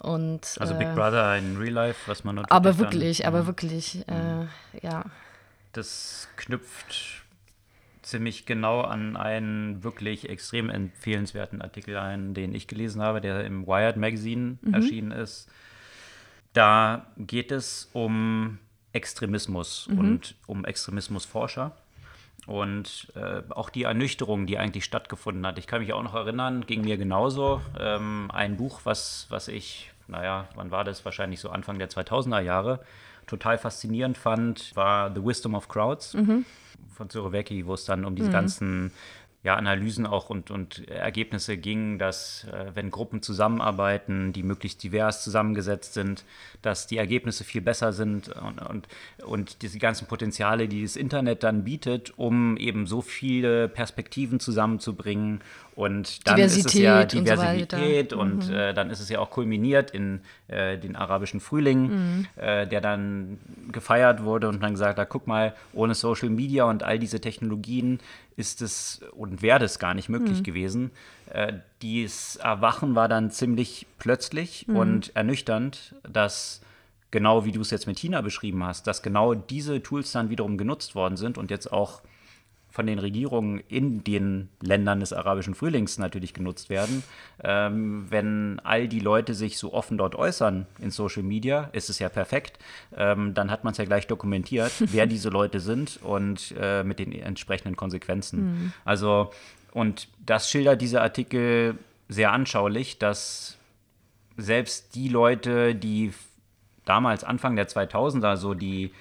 Und, 0.00 0.56
also 0.58 0.74
Big 0.74 0.88
äh, 0.88 0.94
Brother 0.94 1.36
in 1.38 1.56
Real 1.56 1.74
Life, 1.74 2.00
was 2.06 2.24
man 2.24 2.34
natürlich 2.34 2.52
Aber 2.52 2.78
wirklich, 2.78 3.18
dann, 3.18 3.28
aber 3.28 3.42
mhm. 3.42 3.46
wirklich, 3.46 4.08
äh, 4.08 4.14
mhm. 4.14 4.48
ja. 4.82 5.04
Das 5.72 6.28
knüpft 6.36 7.22
ziemlich 8.02 8.46
genau 8.46 8.80
an 8.80 9.16
einen 9.16 9.84
wirklich 9.84 10.28
extrem 10.28 10.70
empfehlenswerten 10.70 11.62
Artikel 11.62 11.96
ein, 11.96 12.34
den 12.34 12.52
ich 12.52 12.66
gelesen 12.66 13.00
habe, 13.00 13.20
der 13.20 13.44
im 13.44 13.64
Wired 13.68 13.96
Magazine 13.96 14.58
mhm. 14.60 14.74
erschienen 14.74 15.12
ist 15.12 15.48
da 16.52 17.06
geht 17.16 17.52
es 17.52 17.88
um 17.92 18.58
Extremismus 18.92 19.88
mhm. 19.88 19.98
und 19.98 20.34
um 20.46 20.64
Extremismusforscher. 20.64 21.72
Und 22.46 23.12
äh, 23.14 23.42
auch 23.50 23.70
die 23.70 23.84
Ernüchterung, 23.84 24.46
die 24.46 24.58
eigentlich 24.58 24.84
stattgefunden 24.84 25.46
hat. 25.46 25.58
Ich 25.58 25.68
kann 25.68 25.80
mich 25.80 25.92
auch 25.92 26.02
noch 26.02 26.14
erinnern, 26.14 26.66
ging 26.66 26.82
mir 26.82 26.96
genauso. 26.96 27.60
Ähm, 27.78 28.30
ein 28.32 28.56
Buch, 28.56 28.80
was, 28.82 29.26
was 29.28 29.46
ich, 29.46 29.92
naja, 30.08 30.48
wann 30.56 30.72
war 30.72 30.82
das? 30.82 31.04
Wahrscheinlich 31.04 31.38
so 31.38 31.50
Anfang 31.50 31.78
der 31.78 31.88
2000er 31.88 32.40
Jahre, 32.40 32.80
total 33.28 33.58
faszinierend 33.58 34.18
fand, 34.18 34.74
war 34.74 35.14
The 35.14 35.24
Wisdom 35.24 35.54
of 35.54 35.68
Crowds 35.68 36.14
mhm. 36.14 36.44
von 36.92 37.08
Zurowecki, 37.08 37.64
wo 37.64 37.74
es 37.74 37.84
dann 37.84 38.04
um 38.04 38.16
diese 38.16 38.30
mhm. 38.30 38.32
ganzen 38.32 38.92
ja, 39.44 39.56
Analysen 39.56 40.06
auch 40.06 40.30
und, 40.30 40.52
und 40.52 40.88
Ergebnisse 40.88 41.56
ging, 41.56 41.98
dass 41.98 42.44
äh, 42.44 42.70
wenn 42.74 42.92
Gruppen 42.92 43.22
zusammenarbeiten, 43.22 44.32
die 44.32 44.44
möglichst 44.44 44.82
divers 44.84 45.24
zusammengesetzt 45.24 45.94
sind, 45.94 46.24
dass 46.62 46.86
die 46.86 46.96
Ergebnisse 46.96 47.42
viel 47.42 47.60
besser 47.60 47.92
sind 47.92 48.28
und, 48.28 48.62
und, 48.62 48.88
und 49.24 49.62
diese 49.62 49.80
ganzen 49.80 50.06
Potenziale, 50.06 50.68
die 50.68 50.82
das 50.82 50.94
Internet 50.94 51.42
dann 51.42 51.64
bietet, 51.64 52.16
um 52.16 52.56
eben 52.56 52.86
so 52.86 53.02
viele 53.02 53.68
Perspektiven 53.68 54.38
zusammenzubringen 54.38 55.40
und 55.74 56.26
dann 56.26 56.36
Diversität 56.36 56.66
ist 56.66 56.74
es 56.74 56.80
ja 56.80 57.04
Diversität 57.04 58.12
und, 58.12 58.42
so 58.42 58.48
und 58.48 58.52
mhm. 58.52 58.54
äh, 58.54 58.74
dann 58.74 58.90
ist 58.90 59.00
es 59.00 59.08
ja 59.08 59.20
auch 59.20 59.30
kulminiert 59.30 59.90
in 59.90 60.20
äh, 60.48 60.76
den 60.76 60.96
arabischen 60.96 61.40
Frühling, 61.40 61.82
mhm. 61.82 62.26
äh, 62.36 62.66
der 62.66 62.80
dann 62.80 63.38
gefeiert 63.70 64.22
wurde 64.22 64.48
und 64.48 64.62
dann 64.62 64.72
gesagt 64.72 64.98
hat, 64.98 65.08
guck 65.08 65.26
mal, 65.26 65.54
ohne 65.72 65.94
Social 65.94 66.28
Media 66.28 66.64
und 66.64 66.82
all 66.82 66.98
diese 66.98 67.20
Technologien 67.20 68.00
ist 68.36 68.60
es 68.60 69.00
und 69.12 69.40
wäre 69.40 69.64
es 69.64 69.78
gar 69.78 69.94
nicht 69.94 70.08
möglich 70.08 70.38
mhm. 70.38 70.42
gewesen. 70.42 70.90
Äh, 71.30 71.54
dieses 71.80 72.36
Erwachen 72.36 72.94
war 72.94 73.08
dann 73.08 73.30
ziemlich 73.30 73.86
plötzlich 73.98 74.68
mhm. 74.68 74.76
und 74.76 75.16
ernüchternd, 75.16 75.94
dass 76.10 76.60
genau 77.10 77.44
wie 77.46 77.52
du 77.52 77.60
es 77.62 77.70
jetzt 77.70 77.86
mit 77.86 77.98
China 77.98 78.20
beschrieben 78.20 78.62
hast, 78.64 78.86
dass 78.86 79.02
genau 79.02 79.34
diese 79.34 79.82
Tools 79.82 80.12
dann 80.12 80.28
wiederum 80.28 80.58
genutzt 80.58 80.94
worden 80.94 81.16
sind 81.16 81.38
und 81.38 81.50
jetzt 81.50 81.72
auch 81.72 82.02
von 82.72 82.86
den 82.86 82.98
Regierungen 82.98 83.62
in 83.68 84.02
den 84.02 84.48
Ländern 84.60 85.00
des 85.00 85.12
arabischen 85.12 85.54
Frühlings 85.54 85.98
natürlich 85.98 86.32
genutzt 86.32 86.70
werden. 86.70 87.04
Ähm, 87.44 88.06
wenn 88.08 88.60
all 88.64 88.88
die 88.88 88.98
Leute 88.98 89.34
sich 89.34 89.58
so 89.58 89.74
offen 89.74 89.98
dort 89.98 90.14
äußern 90.14 90.66
in 90.80 90.90
Social 90.90 91.22
Media, 91.22 91.68
ist 91.72 91.90
es 91.90 91.98
ja 91.98 92.08
perfekt. 92.08 92.58
Ähm, 92.96 93.34
dann 93.34 93.50
hat 93.50 93.62
man 93.62 93.72
es 93.72 93.78
ja 93.78 93.84
gleich 93.84 94.06
dokumentiert, 94.06 94.72
wer 94.78 95.06
diese 95.06 95.28
Leute 95.28 95.60
sind 95.60 96.00
und 96.02 96.54
äh, 96.58 96.82
mit 96.82 96.98
den 96.98 97.12
entsprechenden 97.12 97.76
Konsequenzen. 97.76 98.44
Mhm. 98.44 98.72
Also, 98.86 99.30
und 99.72 100.08
das 100.24 100.50
schildert 100.50 100.80
dieser 100.80 101.02
Artikel 101.02 101.76
sehr 102.08 102.32
anschaulich, 102.32 102.98
dass 102.98 103.58
selbst 104.38 104.94
die 104.94 105.08
Leute, 105.08 105.74
die 105.74 106.12
damals 106.86 107.22
Anfang 107.22 107.54
der 107.54 107.68
2000er 107.68 108.36
so 108.36 108.54
die 108.54 108.92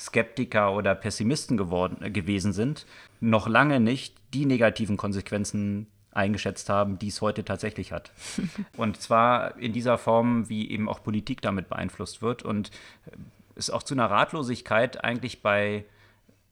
Skeptiker 0.00 0.74
oder 0.74 0.94
Pessimisten 0.94 1.56
geworden, 1.56 2.02
äh, 2.02 2.10
gewesen 2.10 2.52
sind, 2.52 2.86
noch 3.20 3.46
lange 3.46 3.80
nicht 3.80 4.16
die 4.32 4.46
negativen 4.46 4.96
Konsequenzen 4.96 5.86
eingeschätzt 6.12 6.68
haben, 6.68 6.98
die 6.98 7.08
es 7.08 7.20
heute 7.20 7.44
tatsächlich 7.44 7.92
hat. 7.92 8.10
Und 8.76 9.00
zwar 9.00 9.58
in 9.58 9.72
dieser 9.72 9.98
Form, 9.98 10.48
wie 10.48 10.70
eben 10.70 10.88
auch 10.88 11.02
Politik 11.02 11.42
damit 11.42 11.68
beeinflusst 11.68 12.22
wird 12.22 12.42
und 12.42 12.70
es 13.54 13.70
auch 13.70 13.82
zu 13.82 13.94
einer 13.94 14.10
Ratlosigkeit 14.10 15.04
eigentlich 15.04 15.42
bei 15.42 15.84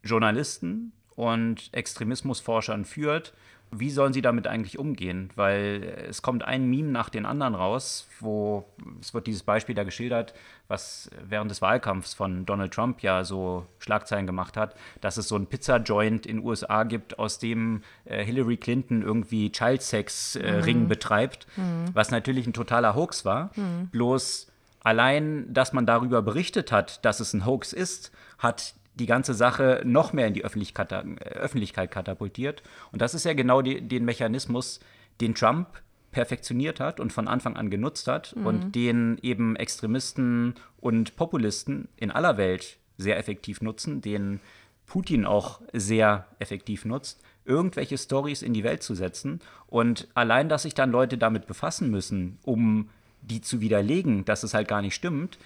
Journalisten 0.05 0.93
und 1.17 1.71
Extremismusforschern 1.73 2.85
führt, 2.85 3.33
wie 3.71 3.91
sollen 3.91 4.13
sie 4.13 4.23
damit 4.23 4.47
eigentlich 4.47 4.79
umgehen? 4.79 5.31
Weil 5.37 6.07
es 6.09 6.23
kommt 6.23 6.43
ein 6.43 6.69
Meme 6.69 6.91
nach 6.91 7.09
den 7.09 7.27
anderen 7.27 7.55
raus, 7.55 8.09
wo 8.21 8.65
es 9.01 9.13
wird 9.15 9.27
dieses 9.27 9.43
Beispiel 9.43 9.75
da 9.75 9.85
geschildert, 9.85 10.35
was 10.69 11.11
während 11.29 11.51
des 11.51 11.61
Wahlkampfs 11.61 12.15
von 12.15 12.47
Donald 12.47 12.73
Trump 12.73 13.03
ja 13.03 13.25
so 13.25 13.67
Schlagzeilen 13.79 14.27
gemacht 14.27 14.57
hat, 14.57 14.75
dass 15.01 15.17
es 15.17 15.29
so 15.29 15.37
ein 15.37 15.47
Pizza-Joint 15.47 16.27
in 16.27 16.39
den 16.39 16.47
USA 16.47 16.85
gibt, 16.85 17.19
aus 17.19 17.39
dem 17.39 17.83
äh, 18.05 18.25
Hillary 18.25 18.57
Clinton 18.57 19.03
irgendwie 19.03 19.51
Child-Sex-Ring 19.51 20.77
äh, 20.77 20.81
mhm. 20.81 20.89
betreibt, 20.89 21.47
mhm. 21.57 21.87
was 21.93 22.11
natürlich 22.11 22.47
ein 22.47 22.53
totaler 22.53 22.95
Hoax 22.95 23.25
war. 23.25 23.51
Mhm. 23.57 23.89
Bloß 23.89 24.49
allein, 24.81 25.53
dass 25.53 25.73
man 25.73 25.87
darüber 25.87 26.23
berichtet 26.23 26.73
hat, 26.73 27.05
dass 27.05 27.21
es 27.21 27.35
ein 27.35 27.45
Hoax 27.45 27.73
ist, 27.73 28.13
hat 28.39 28.75
die 28.99 29.07
ganze 29.07 29.35
Sache 29.35 29.83
noch 29.85 30.13
mehr 30.13 30.27
in 30.27 30.35
die 30.35 30.45
Öffentlichkeit, 30.45 30.93
Öffentlichkeit 30.93 31.91
katapultiert. 31.91 32.63
Und 32.93 33.03
das 33.03 33.15
ist 33.15 33.25
ja 33.25 33.33
genau 33.33 33.63
die, 33.63 33.81
den 33.81 34.05
Mechanismus, 34.05 34.81
den 35.21 35.35
Trump 35.35 35.69
perfektioniert 36.11 36.81
hat 36.81 37.01
und 37.01 37.13
von 37.13 37.29
Anfang 37.29 37.57
an 37.57 37.71
genutzt 37.71 38.09
hat 38.09 38.35
mhm. 38.37 38.47
und 38.47 38.75
den 38.75 39.19
eben 39.23 39.57
Extremisten 39.57 40.55
und 40.81 41.17
Populisten 41.17 41.89
in 41.97 42.11
aller 42.11 42.37
Welt 42.37 42.79
sehr 42.97 43.19
effektiv 43.19 43.61
nutzen, 43.61 44.01
den 44.01 44.41
Putin 44.87 45.27
auch 45.27 45.61
sehr 45.73 46.27
effektiv 46.39 46.85
nutzt, 46.85 47.23
irgendwelche 47.45 47.99
Stories 47.99 48.43
in 48.43 48.55
die 48.55 48.65
Welt 48.65 48.83
zu 48.83 48.95
setzen. 48.95 49.41
Und 49.67 50.09
allein, 50.15 50.49
dass 50.49 50.63
sich 50.63 50.75
dann 50.75 50.91
Leute 50.91 51.19
damit 51.19 51.47
befassen 51.47 51.91
müssen, 51.91 52.39
um 52.43 52.89
die 53.23 53.41
zu 53.41 53.61
widerlegen, 53.61 54.25
dass 54.25 54.43
es 54.43 54.55
halt 54.55 54.69
gar 54.69 54.83
nicht 54.83 54.95
stimmt, 54.95 55.39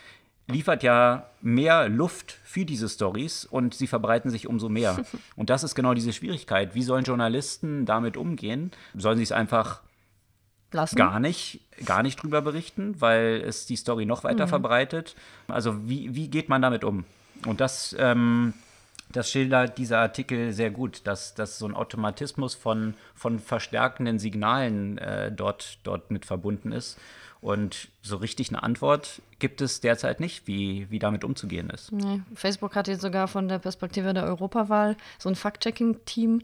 liefert 0.49 0.83
ja 0.83 1.27
mehr 1.41 1.89
Luft 1.89 2.39
für 2.45 2.65
diese 2.65 2.89
Stories 2.89 3.45
und 3.45 3.75
sie 3.75 3.87
verbreiten 3.87 4.31
sich 4.31 4.47
umso 4.47 4.69
mehr. 4.69 5.05
Und 5.37 5.51
das 5.51 5.65
ist 5.65 5.75
genau 5.75 5.95
diese 5.95 6.13
Schwierigkeit. 6.13 6.75
Wie 6.75 6.83
sollen 6.83 7.05
Journalisten 7.05 7.87
damit 7.87 8.17
umgehen? 8.17 8.71
Sollen 8.95 9.17
sie 9.17 9.23
es 9.23 9.33
einfach 9.33 9.81
Lassen. 10.73 10.97
gar 10.97 11.21
nicht, 11.21 11.61
gar 11.85 12.03
nicht 12.03 12.23
drüber 12.23 12.43
berichten, 12.43 13.01
weil 13.01 13.43
es 13.47 13.67
die 13.67 13.77
Story 13.77 14.07
noch 14.07 14.25
weiter 14.25 14.47
mhm. 14.47 14.51
verbreitet? 14.51 15.17
Also 15.49 15.89
wie, 15.89 16.15
wie 16.15 16.29
geht 16.29 16.49
man 16.49 16.63
damit 16.63 16.85
um? 16.85 17.05
Und 17.47 17.61
das, 17.61 17.97
ähm, 17.99 18.55
das 19.11 19.31
schildert 19.31 19.79
dieser 19.79 19.99
Artikel 19.99 20.53
sehr 20.53 20.71
gut, 20.71 21.03
dass, 21.05 21.35
dass 21.35 21.59
so 21.59 21.67
ein 21.67 21.75
Automatismus 21.75 22.55
von, 22.55 22.95
von 23.15 23.39
verstärkenden 23.39 24.19
Signalen 24.19 24.99
äh, 24.99 25.33
dort, 25.33 25.79
dort 25.83 26.11
mit 26.11 26.25
verbunden 26.25 26.73
ist 26.73 26.99
Und 27.43 27.89
so 28.03 28.19
richtig 28.19 28.51
eine 28.51 28.63
Antwort 28.63 29.21
gibt 29.41 29.61
es 29.61 29.81
derzeit 29.81 30.21
nicht, 30.21 30.47
wie, 30.47 30.87
wie 30.91 31.01
damit 31.01 31.25
umzugehen 31.25 31.71
ist. 31.71 31.91
Nee. 31.91 32.21
Facebook 32.37 32.77
hat 32.77 32.87
jetzt 32.87 33.03
sogar 33.03 33.27
von 33.27 33.49
der 33.49 33.59
Perspektive 33.59 34.15
der 34.15 34.25
Europawahl 34.25 34.97
so 35.19 35.29
ein 35.29 35.35
Fact-Checking-Team 35.35 36.43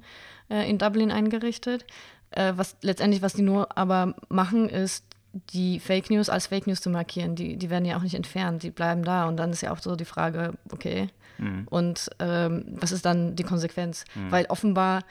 äh, 0.51 0.69
in 0.69 0.79
Dublin 0.79 1.13
eingerichtet. 1.13 1.87
Äh, 2.33 2.55
was 2.57 2.77
letztendlich, 2.83 3.23
was 3.23 3.35
die 3.35 3.43
nur 3.43 3.79
aber 3.79 4.17
machen, 4.29 4.69
ist, 4.69 5.05
die 5.51 5.79
Fake 5.79 6.11
News 6.11 6.29
als 6.29 6.49
Fake 6.49 6.67
News 6.67 6.81
zu 6.81 6.91
markieren. 6.91 7.37
Die, 7.37 7.57
die 7.57 7.71
werden 7.71 7.85
ja 7.85 7.97
auch 7.97 8.03
nicht 8.03 8.15
entfernt, 8.15 8.65
die 8.65 8.71
bleiben 8.71 9.05
da. 9.05 9.29
Und 9.29 9.37
dann 9.37 9.51
ist 9.51 9.61
ja 9.61 9.71
auch 9.71 9.79
so 9.79 9.95
die 9.95 10.05
Frage, 10.05 10.55
okay, 10.73 11.11
mhm. 11.39 11.69
und 11.71 12.11
ähm, 12.19 12.65
was 12.71 12.91
ist 12.91 13.05
dann 13.05 13.37
die 13.37 13.45
Konsequenz? 13.45 14.05
Mhm. 14.17 14.33
Weil 14.33 14.47
offenbar 14.47 15.05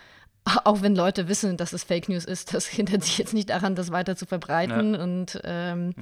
auch 0.63 0.81
wenn 0.81 0.95
Leute 0.95 1.27
wissen, 1.27 1.57
dass 1.57 1.73
es 1.73 1.83
Fake 1.83 2.09
News 2.09 2.25
ist, 2.25 2.53
das 2.53 2.67
hindert 2.67 3.03
sich 3.03 3.17
jetzt 3.17 3.33
nicht 3.33 3.49
daran, 3.49 3.75
das 3.75 3.91
weiter 3.91 4.15
zu 4.15 4.25
verbreiten. 4.25 4.93
Ja. 4.93 5.03
Und, 5.03 5.41
ähm, 5.43 5.87
mhm. 5.87 5.93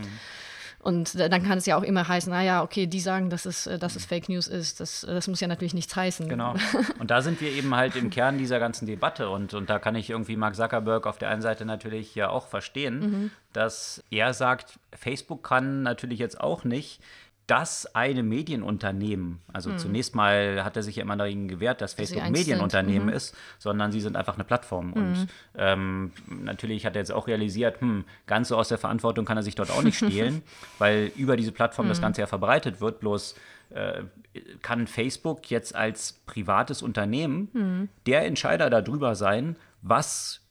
und 0.80 1.20
dann 1.20 1.44
kann 1.44 1.58
es 1.58 1.66
ja 1.66 1.78
auch 1.78 1.84
immer 1.84 2.08
heißen, 2.08 2.32
naja, 2.32 2.64
okay, 2.64 2.88
die 2.88 3.00
sagen, 3.00 3.30
dass 3.30 3.46
es, 3.46 3.68
äh, 3.68 3.80
dass 3.80 3.96
es 3.96 4.06
Fake 4.06 4.30
News 4.30 4.48
ist. 4.48 4.80
Das, 4.80 5.02
das 5.02 5.28
muss 5.28 5.40
ja 5.40 5.48
natürlich 5.48 5.74
nichts 5.74 5.96
heißen. 5.96 6.28
Genau. 6.30 6.56
Und 7.00 7.12
da 7.12 7.22
sind 7.22 7.42
wir 7.42 7.52
eben 7.52 7.76
halt 7.76 7.96
im 7.96 8.10
Kern 8.10 8.38
dieser 8.38 8.60
ganzen 8.60 8.86
Debatte. 8.86 9.30
Und, 9.30 9.54
und 9.54 9.70
da 9.70 9.80
kann 9.80 9.96
ich 9.96 10.10
irgendwie 10.10 10.36
Mark 10.36 10.56
Zuckerberg 10.56 11.08
auf 11.08 11.18
der 11.18 11.30
einen 11.30 11.42
Seite 11.42 11.66
natürlich 11.66 12.16
ja 12.16 12.30
auch 12.30 12.48
verstehen, 12.48 13.00
mhm. 13.00 13.32
dass 13.54 14.04
er 14.12 14.34
sagt, 14.34 14.80
Facebook 14.94 15.44
kann 15.44 15.84
natürlich 15.84 16.20
jetzt 16.20 16.40
auch 16.40 16.64
nicht 16.64 17.02
das 17.48 17.96
eine 17.96 18.24
Medienunternehmen, 18.24 19.40
also 19.54 19.70
hm. 19.70 19.78
zunächst 19.78 20.16
mal 20.16 20.64
hat 20.64 20.76
er 20.76 20.84
sich 20.84 20.96
ja 20.96 21.04
immer 21.04 21.16
dagegen 21.16 21.48
gewehrt, 21.48 21.80
dass 21.80 21.94
Facebook 21.94 22.24
ein 22.24 22.32
Medienunternehmen 22.32 23.08
mhm. 23.08 23.14
ist, 23.14 23.36
sondern 23.60 23.92
sie 23.92 24.02
sind 24.02 24.16
einfach 24.16 24.34
eine 24.34 24.44
Plattform. 24.44 24.88
Mhm. 24.88 24.94
Und 24.94 25.28
ähm, 25.56 26.12
natürlich 26.28 26.86
hat 26.86 26.96
er 26.96 27.02
jetzt 27.02 27.12
auch 27.12 27.28
realisiert, 27.28 27.82
hm, 27.82 28.06
ganz 28.26 28.48
so 28.48 28.58
aus 28.58 28.70
der 28.70 28.80
Verantwortung 28.80 29.26
kann 29.26 29.38
er 29.38 29.44
sich 29.44 29.56
dort 29.56 29.70
auch 29.70 29.84
nicht 29.84 29.98
stehlen, 30.06 30.42
weil 30.80 31.12
über 31.16 31.38
diese 31.38 31.52
Plattform 31.52 31.86
mhm. 31.86 31.90
das 31.90 32.02
Ganze 32.02 32.22
ja 32.22 32.28
verbreitet 32.28 32.82
wird. 32.82 33.00
Bloß 33.00 33.36
äh, 33.72 34.04
kann 34.62 34.88
Facebook 34.88 35.50
jetzt 35.52 35.76
als 35.76 36.14
privates 36.26 36.82
Unternehmen 36.82 37.50
mhm. 37.54 37.90
der 38.06 38.26
Entscheider 38.26 38.70
darüber 38.70 39.16
sein, 39.16 39.56
was 39.82 40.42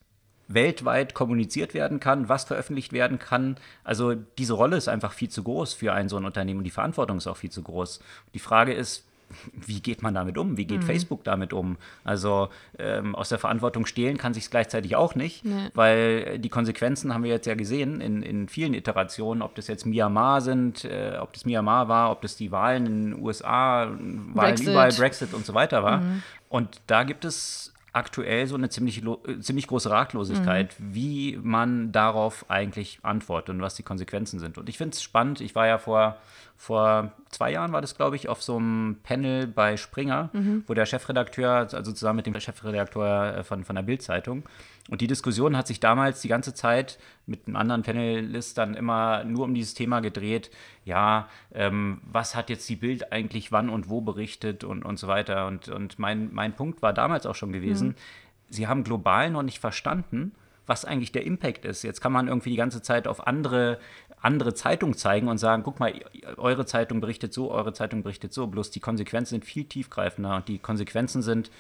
weltweit 0.48 1.14
kommuniziert 1.14 1.74
werden 1.74 2.00
kann, 2.00 2.28
was 2.28 2.44
veröffentlicht 2.44 2.92
werden 2.92 3.18
kann. 3.18 3.56
Also 3.82 4.14
diese 4.38 4.54
Rolle 4.54 4.76
ist 4.76 4.88
einfach 4.88 5.12
viel 5.12 5.28
zu 5.30 5.42
groß 5.42 5.74
für 5.74 5.92
ein 5.92 6.08
so 6.08 6.16
ein 6.16 6.24
Unternehmen 6.24 6.58
und 6.58 6.64
die 6.64 6.70
Verantwortung 6.70 7.18
ist 7.18 7.26
auch 7.26 7.36
viel 7.36 7.50
zu 7.50 7.62
groß. 7.62 8.00
Die 8.34 8.38
Frage 8.38 8.72
ist, 8.72 9.04
wie 9.66 9.80
geht 9.80 10.02
man 10.02 10.14
damit 10.14 10.38
um? 10.38 10.56
Wie 10.56 10.64
geht 10.64 10.82
mhm. 10.82 10.86
Facebook 10.86 11.24
damit 11.24 11.52
um? 11.52 11.76
Also 12.04 12.48
ähm, 12.78 13.14
aus 13.14 13.28
der 13.28 13.38
Verantwortung 13.38 13.86
stehlen 13.86 14.18
kann 14.18 14.34
sich 14.34 14.44
es 14.44 14.50
gleichzeitig 14.50 14.96
auch 14.96 15.14
nicht, 15.14 15.44
nee. 15.44 15.70
weil 15.74 16.38
die 16.38 16.48
Konsequenzen 16.48 17.14
haben 17.14 17.24
wir 17.24 17.30
jetzt 17.30 17.46
ja 17.46 17.54
gesehen 17.54 18.00
in, 18.00 18.22
in 18.22 18.48
vielen 18.48 18.74
Iterationen, 18.74 19.42
ob 19.42 19.54
das 19.54 19.66
jetzt 19.66 19.86
Myanmar 19.86 20.40
sind, 20.40 20.84
äh, 20.84 21.18
ob 21.20 21.32
das 21.32 21.44
Myanmar 21.44 21.88
war, 21.88 22.10
ob 22.10 22.22
das 22.22 22.36
die 22.36 22.52
Wahlen 22.52 22.86
in 22.86 23.10
den 23.10 23.22
USA, 23.22 23.86
Wahlen 23.86 24.32
Brexit. 24.34 24.68
überall, 24.68 24.92
Brexit 24.92 25.34
und 25.34 25.46
so 25.46 25.54
weiter 25.54 25.82
war. 25.82 25.98
Mhm. 25.98 26.22
Und 26.48 26.80
da 26.86 27.02
gibt 27.02 27.24
es 27.24 27.73
aktuell 27.94 28.46
so 28.46 28.56
eine 28.56 28.68
ziemlich, 28.68 29.02
äh, 29.04 29.40
ziemlich 29.40 29.66
große 29.68 29.88
Ratlosigkeit, 29.88 30.78
mhm. 30.78 30.94
wie 30.94 31.38
man 31.42 31.92
darauf 31.92 32.44
eigentlich 32.50 32.98
antwortet 33.02 33.54
und 33.54 33.62
was 33.62 33.76
die 33.76 33.82
Konsequenzen 33.82 34.40
sind. 34.40 34.58
Und 34.58 34.68
ich 34.68 34.76
finde 34.76 34.94
es 34.94 35.02
spannend. 35.02 35.40
Ich 35.40 35.54
war 35.54 35.66
ja 35.66 35.78
vor, 35.78 36.16
vor 36.56 37.12
zwei 37.30 37.52
Jahren, 37.52 37.72
war 37.72 37.80
das, 37.80 37.96
glaube 37.96 38.16
ich, 38.16 38.28
auf 38.28 38.42
so 38.42 38.56
einem 38.56 38.96
Panel 39.02 39.46
bei 39.46 39.76
Springer, 39.76 40.30
mhm. 40.32 40.64
wo 40.66 40.74
der 40.74 40.86
Chefredakteur, 40.86 41.68
also 41.72 41.92
zusammen 41.92 42.16
mit 42.16 42.26
dem 42.26 42.38
Chefredakteur 42.38 43.38
äh, 43.38 43.44
von, 43.44 43.64
von 43.64 43.76
der 43.76 43.82
Bild-Zeitung, 43.82 44.42
und 44.90 45.00
die 45.00 45.06
Diskussion 45.06 45.56
hat 45.56 45.66
sich 45.66 45.80
damals 45.80 46.20
die 46.20 46.28
ganze 46.28 46.52
Zeit 46.52 46.98
mit 47.26 47.46
einem 47.46 47.56
anderen 47.56 47.82
Panelist 47.82 48.58
dann 48.58 48.74
immer 48.74 49.24
nur 49.24 49.44
um 49.44 49.54
dieses 49.54 49.72
Thema 49.72 50.00
gedreht. 50.00 50.50
Ja, 50.84 51.28
ähm, 51.54 52.02
was 52.04 52.34
hat 52.34 52.50
jetzt 52.50 52.68
die 52.68 52.76
Bild 52.76 53.10
eigentlich 53.10 53.50
wann 53.50 53.70
und 53.70 53.88
wo 53.88 54.02
berichtet 54.02 54.62
und, 54.62 54.84
und 54.84 54.98
so 54.98 55.08
weiter. 55.08 55.46
Und, 55.46 55.68
und 55.68 55.98
mein, 55.98 56.34
mein 56.34 56.54
Punkt 56.54 56.82
war 56.82 56.92
damals 56.92 57.24
auch 57.24 57.34
schon 57.34 57.52
gewesen, 57.52 57.88
mhm. 57.88 57.94
sie 58.50 58.66
haben 58.66 58.84
global 58.84 59.30
noch 59.30 59.42
nicht 59.42 59.58
verstanden, 59.58 60.32
was 60.66 60.84
eigentlich 60.84 61.12
der 61.12 61.24
Impact 61.24 61.64
ist. 61.64 61.82
Jetzt 61.82 62.02
kann 62.02 62.12
man 62.12 62.28
irgendwie 62.28 62.50
die 62.50 62.56
ganze 62.56 62.82
Zeit 62.82 63.08
auf 63.08 63.26
andere, 63.26 63.78
andere 64.20 64.52
Zeitungen 64.52 64.96
zeigen 64.98 65.28
und 65.28 65.38
sagen, 65.38 65.62
guck 65.62 65.80
mal, 65.80 65.94
eure 66.36 66.66
Zeitung 66.66 67.00
berichtet 67.00 67.32
so, 67.32 67.50
eure 67.50 67.72
Zeitung 67.72 68.02
berichtet 68.02 68.34
so. 68.34 68.46
Bloß 68.48 68.70
die 68.70 68.80
Konsequenzen 68.80 69.30
sind 69.30 69.46
viel 69.46 69.64
tiefgreifender 69.64 70.36
und 70.36 70.48
die 70.48 70.58
Konsequenzen 70.58 71.22
sind 71.22 71.50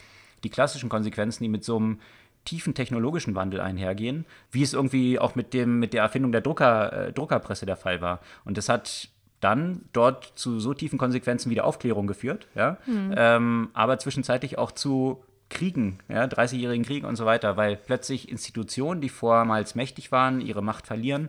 die 0.42 0.50
klassischen 0.50 0.90
Konsequenzen, 0.90 1.42
die 1.42 1.48
mit 1.48 1.64
so 1.64 1.76
einem 1.76 2.00
tiefen 2.44 2.74
technologischen 2.74 3.34
Wandel 3.34 3.60
einhergehen, 3.60 4.26
wie 4.50 4.62
es 4.62 4.74
irgendwie 4.74 5.18
auch 5.18 5.34
mit, 5.34 5.54
dem, 5.54 5.78
mit 5.78 5.92
der 5.92 6.02
Erfindung 6.02 6.32
der 6.32 6.40
Drucker, 6.40 7.08
äh, 7.08 7.12
Druckerpresse 7.12 7.66
der 7.66 7.76
Fall 7.76 8.00
war. 8.00 8.20
Und 8.44 8.58
das 8.58 8.68
hat 8.68 9.08
dann 9.40 9.82
dort 9.92 10.32
zu 10.36 10.58
so 10.60 10.72
tiefen 10.72 10.98
Konsequenzen 10.98 11.50
wie 11.50 11.54
der 11.54 11.66
Aufklärung 11.66 12.06
geführt, 12.06 12.48
ja, 12.54 12.78
mhm. 12.86 13.14
ähm, 13.16 13.68
aber 13.74 13.98
zwischenzeitlich 13.98 14.56
auch 14.58 14.72
zu 14.72 15.22
Kriegen, 15.50 15.98
ja, 16.08 16.24
30-jährigen 16.24 16.84
Kriegen 16.84 17.06
und 17.06 17.16
so 17.16 17.26
weiter, 17.26 17.56
weil 17.56 17.76
plötzlich 17.76 18.30
Institutionen, 18.30 19.00
die 19.00 19.10
vormals 19.10 19.74
mächtig 19.74 20.10
waren, 20.10 20.40
ihre 20.40 20.62
Macht 20.62 20.86
verlieren. 20.86 21.28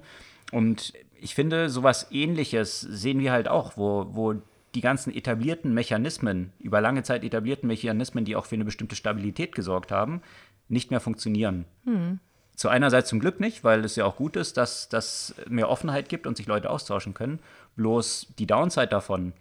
Und 0.51 0.93
ich 1.19 1.35
finde, 1.35 1.69
sowas 1.69 2.07
ähnliches 2.11 2.79
sehen 2.79 3.19
wir 3.19 3.31
halt 3.31 3.47
auch, 3.47 3.75
wo, 3.75 4.07
wo 4.11 4.35
die 4.75 4.81
ganzen 4.81 5.13
etablierten 5.13 5.73
Mechanismen, 5.73 6.51
über 6.59 6.81
lange 6.81 7.03
Zeit 7.03 7.23
etablierten 7.23 7.67
Mechanismen, 7.67 8.25
die 8.25 8.35
auch 8.35 8.45
für 8.45 8.55
eine 8.55 8.65
bestimmte 8.65 8.95
Stabilität 8.95 9.55
gesorgt 9.55 9.91
haben, 9.91 10.21
nicht 10.67 10.91
mehr 10.91 10.99
funktionieren. 10.99 11.65
Hm. 11.85 12.19
Zu 12.55 12.69
einerseits 12.69 13.09
zum 13.09 13.19
Glück 13.19 13.39
nicht, 13.39 13.63
weil 13.63 13.83
es 13.83 13.95
ja 13.95 14.05
auch 14.05 14.15
gut 14.15 14.37
ist, 14.37 14.57
dass 14.57 14.87
das 14.87 15.35
mehr 15.49 15.69
Offenheit 15.69 16.07
gibt 16.07 16.25
und 16.25 16.37
sich 16.37 16.47
Leute 16.47 16.69
austauschen 16.69 17.13
können. 17.13 17.39
Bloß 17.75 18.27
die 18.39 18.47
Downside 18.47 18.87
davon, 18.87 19.33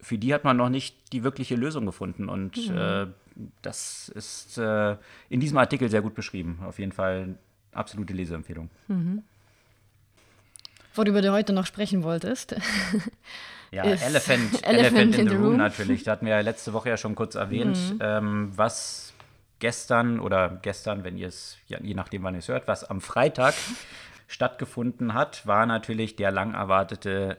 für 0.00 0.18
die 0.18 0.32
hat 0.32 0.44
man 0.44 0.56
noch 0.56 0.68
nicht 0.68 1.12
die 1.12 1.24
wirkliche 1.24 1.56
Lösung 1.56 1.86
gefunden. 1.86 2.28
Und 2.28 2.70
mhm. 2.70 2.76
äh, 2.76 3.06
das 3.62 4.08
ist 4.10 4.58
äh, 4.58 4.96
in 5.28 5.40
diesem 5.40 5.58
Artikel 5.58 5.90
sehr 5.90 6.02
gut 6.02 6.14
beschrieben. 6.14 6.60
Auf 6.64 6.78
jeden 6.78 6.92
Fall 6.92 7.34
absolute 7.72 8.12
Leseempfehlung. 8.12 8.70
Mhm. 8.88 9.22
Worüber 10.94 11.20
du 11.20 11.32
heute 11.32 11.52
noch 11.52 11.66
sprechen 11.66 12.02
wolltest. 12.04 12.56
ja, 13.70 13.82
Elephant, 13.82 14.06
Elephant, 14.62 14.64
Elephant, 14.64 15.14
in, 15.14 15.20
in 15.20 15.28
the, 15.28 15.34
room. 15.34 15.44
room. 15.44 15.56
natürlich. 15.56 16.04
Da 16.04 16.12
hatten 16.12 16.26
wir 16.26 16.34
ja 16.34 16.40
letzte 16.40 16.72
Woche 16.72 16.88
ja 16.88 16.96
schon 16.96 17.14
kurz 17.14 17.34
erwähnt, 17.34 17.76
mhm. 17.76 17.98
ähm, 18.00 18.52
was 18.56 19.05
gestern 19.58 20.20
oder 20.20 20.58
gestern, 20.62 21.04
wenn 21.04 21.16
ihr 21.16 21.28
es, 21.28 21.58
je 21.66 21.94
nachdem, 21.94 22.22
wann 22.22 22.34
ihr 22.34 22.40
es 22.40 22.48
hört, 22.48 22.68
was 22.68 22.84
am 22.84 23.00
Freitag 23.00 23.54
stattgefunden 24.26 25.14
hat, 25.14 25.46
war 25.46 25.66
natürlich 25.66 26.16
der 26.16 26.30
lang 26.30 26.54
erwartete 26.54 27.38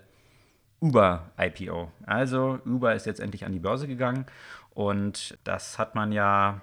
Uber-IPO. 0.80 1.91
Also 2.06 2.60
Uber 2.65 2.93
ist 2.93 3.06
jetzt 3.06 3.19
endlich 3.19 3.45
an 3.45 3.51
die 3.51 3.60
Börse 3.60 3.88
gegangen 3.88 4.25
und 4.73 5.38
das 5.43 5.80
hat 5.80 5.95
man 5.95 6.12
ja, 6.12 6.62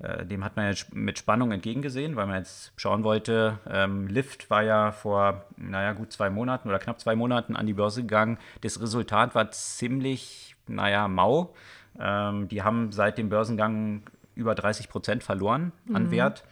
äh, 0.00 0.24
dem 0.24 0.44
hat 0.44 0.56
man 0.56 0.68
jetzt 0.68 0.94
mit 0.94 1.18
Spannung 1.18 1.50
entgegengesehen, 1.50 2.14
weil 2.16 2.26
man 2.26 2.36
jetzt 2.36 2.72
schauen 2.76 3.02
wollte, 3.02 3.58
ähm, 3.68 4.06
Lyft 4.06 4.48
war 4.48 4.62
ja 4.62 4.92
vor, 4.92 5.44
naja, 5.56 5.92
gut 5.92 6.12
zwei 6.12 6.30
Monaten 6.30 6.68
oder 6.68 6.78
knapp 6.78 7.00
zwei 7.00 7.16
Monaten 7.16 7.56
an 7.56 7.66
die 7.66 7.74
Börse 7.74 8.02
gegangen. 8.02 8.38
Das 8.60 8.80
Resultat 8.80 9.34
war 9.34 9.50
ziemlich, 9.50 10.54
naja, 10.66 11.08
mau. 11.08 11.54
Ähm, 11.98 12.46
die 12.46 12.62
haben 12.62 12.92
seit 12.92 13.18
dem 13.18 13.28
Börsengang 13.28 14.02
über 14.38 14.54
30 14.54 14.88
Prozent 14.88 15.22
verloren 15.22 15.72
an 15.92 16.04
mhm. 16.04 16.10
Wert. 16.12 16.44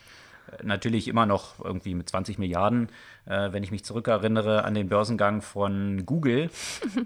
Äh, 0.51 0.65
natürlich 0.67 1.09
immer 1.09 1.27
noch 1.27 1.65
irgendwie 1.65 1.95
mit 1.95 2.09
20 2.09 2.39
Milliarden. 2.39 2.89
Äh, 3.27 3.53
wenn 3.53 3.63
ich 3.63 3.71
mich 3.71 3.85
zurückerinnere 3.85 4.65
an 4.65 4.75
den 4.75 4.89
Börsengang 4.89 5.43
von 5.43 6.05
Google 6.05 6.51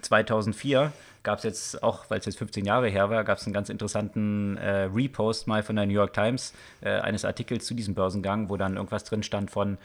2004, 0.03 0.93
gab 1.23 1.39
es 1.39 1.45
jetzt 1.45 1.83
auch, 1.83 2.09
weil 2.09 2.19
es 2.19 2.27
jetzt 2.27 2.39
15 2.39 2.65
Jahre 2.65 2.89
her 2.89 3.11
war, 3.11 3.25
gab 3.25 3.39
es 3.39 3.45
einen 3.45 3.55
ganz 3.55 3.69
interessanten 3.69 4.57
äh, 4.57 4.85
Repost 4.85 5.47
mal 5.47 5.63
von 5.63 5.77
der 5.77 5.87
New 5.87 5.93
York 5.93 6.15
Times 6.15 6.55
äh, 6.81 6.91
eines 6.91 7.25
Artikels 7.25 7.67
zu 7.67 7.75
diesem 7.75 7.95
Börsengang, 7.95 8.49
wo 8.49 8.57
dann 8.57 8.77
irgendwas 8.77 9.05
drin 9.05 9.23
stand 9.23 9.51
von 9.51 9.79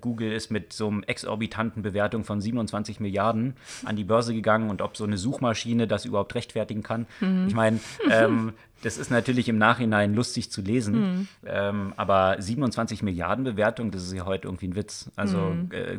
Google 0.00 0.32
ist 0.32 0.50
mit 0.50 0.72
so 0.72 0.88
einem 0.88 1.02
exorbitanten 1.02 1.82
Bewertung 1.82 2.24
von 2.24 2.40
27 2.40 3.00
Milliarden 3.00 3.54
an 3.84 3.96
die 3.96 4.04
Börse 4.04 4.34
gegangen 4.34 4.70
und 4.70 4.82
ob 4.82 4.96
so 4.96 5.04
eine 5.04 5.16
Suchmaschine 5.16 5.86
das 5.86 6.04
überhaupt 6.04 6.34
rechtfertigen 6.34 6.82
kann. 6.82 7.06
Mhm. 7.20 7.46
Ich 7.48 7.54
meine, 7.54 7.80
ähm, 8.10 8.52
das 8.82 8.98
ist 8.98 9.10
natürlich 9.10 9.48
im 9.48 9.58
Nachhinein 9.58 10.14
lustig 10.14 10.50
zu 10.50 10.60
lesen, 10.60 10.94
mhm. 10.94 11.28
ähm, 11.46 11.92
aber 11.96 12.36
27 12.38 13.02
Milliarden 13.02 13.44
Bewertung, 13.44 13.90
das 13.90 14.02
ist 14.02 14.12
ja 14.12 14.26
heute 14.26 14.48
irgendwie 14.48 14.68
ein 14.68 14.76
Witz. 14.76 15.10
Also 15.16 15.38
mhm. 15.38 15.70
äh, 15.72 15.98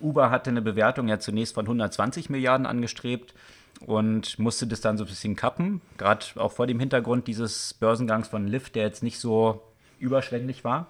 Uber 0.00 0.30
hatte 0.30 0.50
eine 0.50 0.62
Bewertung 0.62 1.08
ja 1.08 1.18
zunächst 1.18 1.54
von 1.54 1.64
120 1.64 2.30
Milliarden 2.30 2.66
angestrebt 2.66 3.34
und 3.80 4.38
musste 4.38 4.66
das 4.66 4.80
dann 4.80 4.96
so 4.96 5.04
ein 5.04 5.08
bisschen 5.08 5.36
kappen, 5.36 5.80
gerade 5.98 6.26
auch 6.36 6.52
vor 6.52 6.66
dem 6.66 6.78
Hintergrund 6.78 7.26
dieses 7.26 7.74
Börsengangs 7.74 8.28
von 8.28 8.46
Lyft, 8.46 8.76
der 8.76 8.84
jetzt 8.84 9.02
nicht 9.02 9.18
so 9.18 9.62
überschwänglich 9.98 10.64
war. 10.64 10.88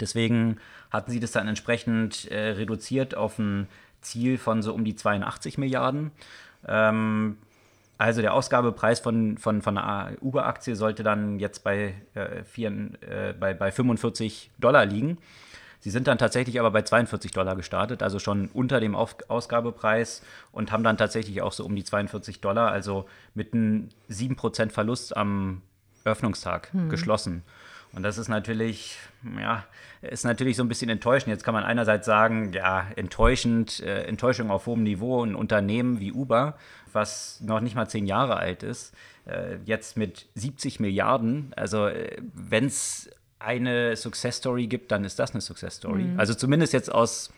Deswegen 0.00 0.58
hatten 0.90 1.10
sie 1.10 1.20
das 1.20 1.32
dann 1.32 1.48
entsprechend 1.48 2.30
äh, 2.30 2.50
reduziert 2.50 3.14
auf 3.14 3.38
ein 3.38 3.68
Ziel 4.00 4.38
von 4.38 4.62
so 4.62 4.74
um 4.74 4.84
die 4.84 4.94
82 4.94 5.58
Milliarden. 5.58 6.10
Ähm, 6.66 7.38
also 7.98 8.20
der 8.20 8.34
Ausgabepreis 8.34 9.00
von, 9.00 9.38
von, 9.38 9.62
von 9.62 9.78
einer 9.78 10.12
Uber-Aktie 10.20 10.76
sollte 10.76 11.02
dann 11.02 11.38
jetzt 11.38 11.64
bei, 11.64 11.94
äh, 12.14 12.44
vier, 12.44 12.70
äh, 13.00 13.32
bei, 13.32 13.54
bei 13.54 13.72
45 13.72 14.50
Dollar 14.58 14.84
liegen. 14.84 15.18
Sie 15.80 15.90
sind 15.90 16.06
dann 16.06 16.18
tatsächlich 16.18 16.58
aber 16.58 16.70
bei 16.70 16.82
42 16.82 17.30
Dollar 17.30 17.56
gestartet, 17.56 18.02
also 18.02 18.18
schon 18.18 18.48
unter 18.52 18.80
dem 18.80 18.94
Auf 18.94 19.16
Ausgabepreis 19.28 20.22
und 20.52 20.72
haben 20.72 20.82
dann 20.82 20.96
tatsächlich 20.96 21.42
auch 21.42 21.52
so 21.52 21.64
um 21.64 21.76
die 21.76 21.84
42 21.84 22.40
Dollar, 22.40 22.70
also 22.70 23.06
mit 23.34 23.54
einem 23.54 23.90
7% 24.10 24.70
Verlust 24.70 25.16
am 25.16 25.62
Öffnungstag 26.04 26.72
hm. 26.72 26.88
geschlossen. 26.88 27.44
Und 27.96 28.02
das 28.02 28.18
ist 28.18 28.28
natürlich, 28.28 28.98
ja, 29.40 29.64
ist 30.02 30.26
natürlich 30.26 30.56
so 30.56 30.62
ein 30.62 30.68
bisschen 30.68 30.90
enttäuschend. 30.90 31.32
Jetzt 31.32 31.44
kann 31.44 31.54
man 31.54 31.64
einerseits 31.64 32.04
sagen, 32.04 32.52
ja, 32.52 32.86
enttäuschend, 32.94 33.80
äh, 33.80 34.02
Enttäuschung 34.02 34.50
auf 34.50 34.66
hohem 34.66 34.82
Niveau, 34.82 35.24
ein 35.24 35.34
Unternehmen 35.34 35.98
wie 35.98 36.12
Uber, 36.12 36.58
was 36.92 37.40
noch 37.40 37.60
nicht 37.60 37.74
mal 37.74 37.88
zehn 37.88 38.06
Jahre 38.06 38.36
alt 38.36 38.62
ist, 38.62 38.94
äh, 39.24 39.56
jetzt 39.64 39.96
mit 39.96 40.26
70 40.34 40.78
Milliarden. 40.78 41.54
Also 41.56 41.86
äh, 41.86 42.18
wenn 42.34 42.66
es 42.66 43.08
eine 43.38 43.96
Success 43.96 44.36
Story 44.36 44.66
gibt, 44.66 44.92
dann 44.92 45.02
ist 45.04 45.18
das 45.18 45.32
eine 45.32 45.40
Success 45.40 45.76
Story. 45.76 46.04
Mhm. 46.04 46.20
Also 46.20 46.34
zumindest 46.34 46.74
jetzt 46.74 46.92
aus 46.92 47.32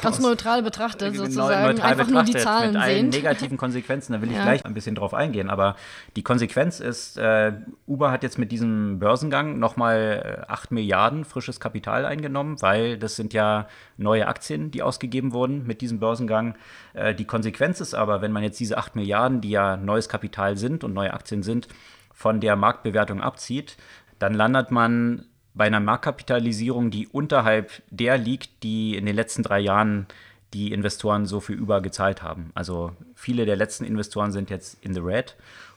Ganz 0.00 0.20
neutral 0.20 0.62
betrachtet 0.62 1.16
sozusagen, 1.16 1.62
neutral 1.62 1.90
einfach 1.92 2.08
nur 2.08 2.22
die 2.22 2.32
Zahlen 2.32 2.72
mit 2.72 2.80
allen 2.80 3.08
negativen 3.10 3.56
Konsequenzen, 3.56 4.12
da 4.12 4.22
will 4.22 4.30
ich 4.30 4.36
ja. 4.36 4.42
gleich 4.42 4.64
ein 4.64 4.74
bisschen 4.74 4.94
drauf 4.94 5.12
eingehen. 5.12 5.50
Aber 5.50 5.76
die 6.16 6.22
Konsequenz 6.22 6.80
ist, 6.80 7.18
äh, 7.18 7.52
Uber 7.86 8.10
hat 8.10 8.22
jetzt 8.22 8.38
mit 8.38 8.52
diesem 8.52 8.98
Börsengang 8.98 9.58
nochmal 9.58 10.44
8 10.48 10.70
äh, 10.70 10.74
Milliarden 10.74 11.24
frisches 11.24 11.60
Kapital 11.60 12.06
eingenommen, 12.06 12.60
weil 12.62 12.96
das 12.96 13.16
sind 13.16 13.34
ja 13.34 13.68
neue 13.96 14.26
Aktien, 14.26 14.70
die 14.70 14.82
ausgegeben 14.82 15.32
wurden 15.32 15.66
mit 15.66 15.80
diesem 15.80 15.98
Börsengang. 15.98 16.54
Äh, 16.94 17.14
die 17.14 17.24
Konsequenz 17.24 17.80
ist 17.80 17.94
aber, 17.94 18.22
wenn 18.22 18.32
man 18.32 18.42
jetzt 18.42 18.60
diese 18.60 18.78
8 18.78 18.96
Milliarden, 18.96 19.40
die 19.40 19.50
ja 19.50 19.76
neues 19.76 20.08
Kapital 20.08 20.56
sind 20.56 20.84
und 20.84 20.94
neue 20.94 21.12
Aktien 21.12 21.42
sind, 21.42 21.68
von 22.12 22.40
der 22.40 22.56
Marktbewertung 22.56 23.20
abzieht, 23.20 23.76
dann 24.18 24.34
landet 24.34 24.70
man 24.70 25.26
bei 25.54 25.64
einer 25.64 25.80
Marktkapitalisierung, 25.80 26.90
die 26.90 27.08
unterhalb 27.08 27.70
der 27.90 28.18
liegt, 28.18 28.62
die 28.62 28.96
in 28.96 29.06
den 29.06 29.16
letzten 29.16 29.42
drei 29.42 29.60
Jahren 29.60 30.06
die 30.54 30.72
Investoren 30.72 31.26
so 31.26 31.40
für 31.40 31.52
über 31.52 31.80
gezahlt 31.80 32.22
haben. 32.22 32.50
Also 32.54 32.92
viele 33.14 33.46
der 33.46 33.56
letzten 33.56 33.84
Investoren 33.84 34.32
sind 34.32 34.50
jetzt 34.50 34.82
in 34.84 34.94
the 34.94 35.00
red. 35.00 35.36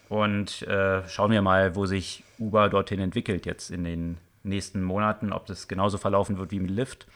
Und 0.09 0.61
äh, 0.63 1.07
schauen 1.07 1.31
wir 1.31 1.41
mal, 1.41 1.75
wo 1.75 1.85
sich 1.85 2.23
Uber 2.39 2.69
dorthin 2.69 2.99
entwickelt 2.99 3.45
jetzt 3.45 3.71
in 3.71 3.83
den 3.83 4.17
nächsten 4.43 4.83
Monaten, 4.83 5.33
ob 5.33 5.45
das 5.45 5.67
genauso 5.67 5.97
verlaufen 5.97 6.37
wird 6.37 6.51
wie 6.51 6.59
mit 6.59 6.71
Lyft. 6.71 7.07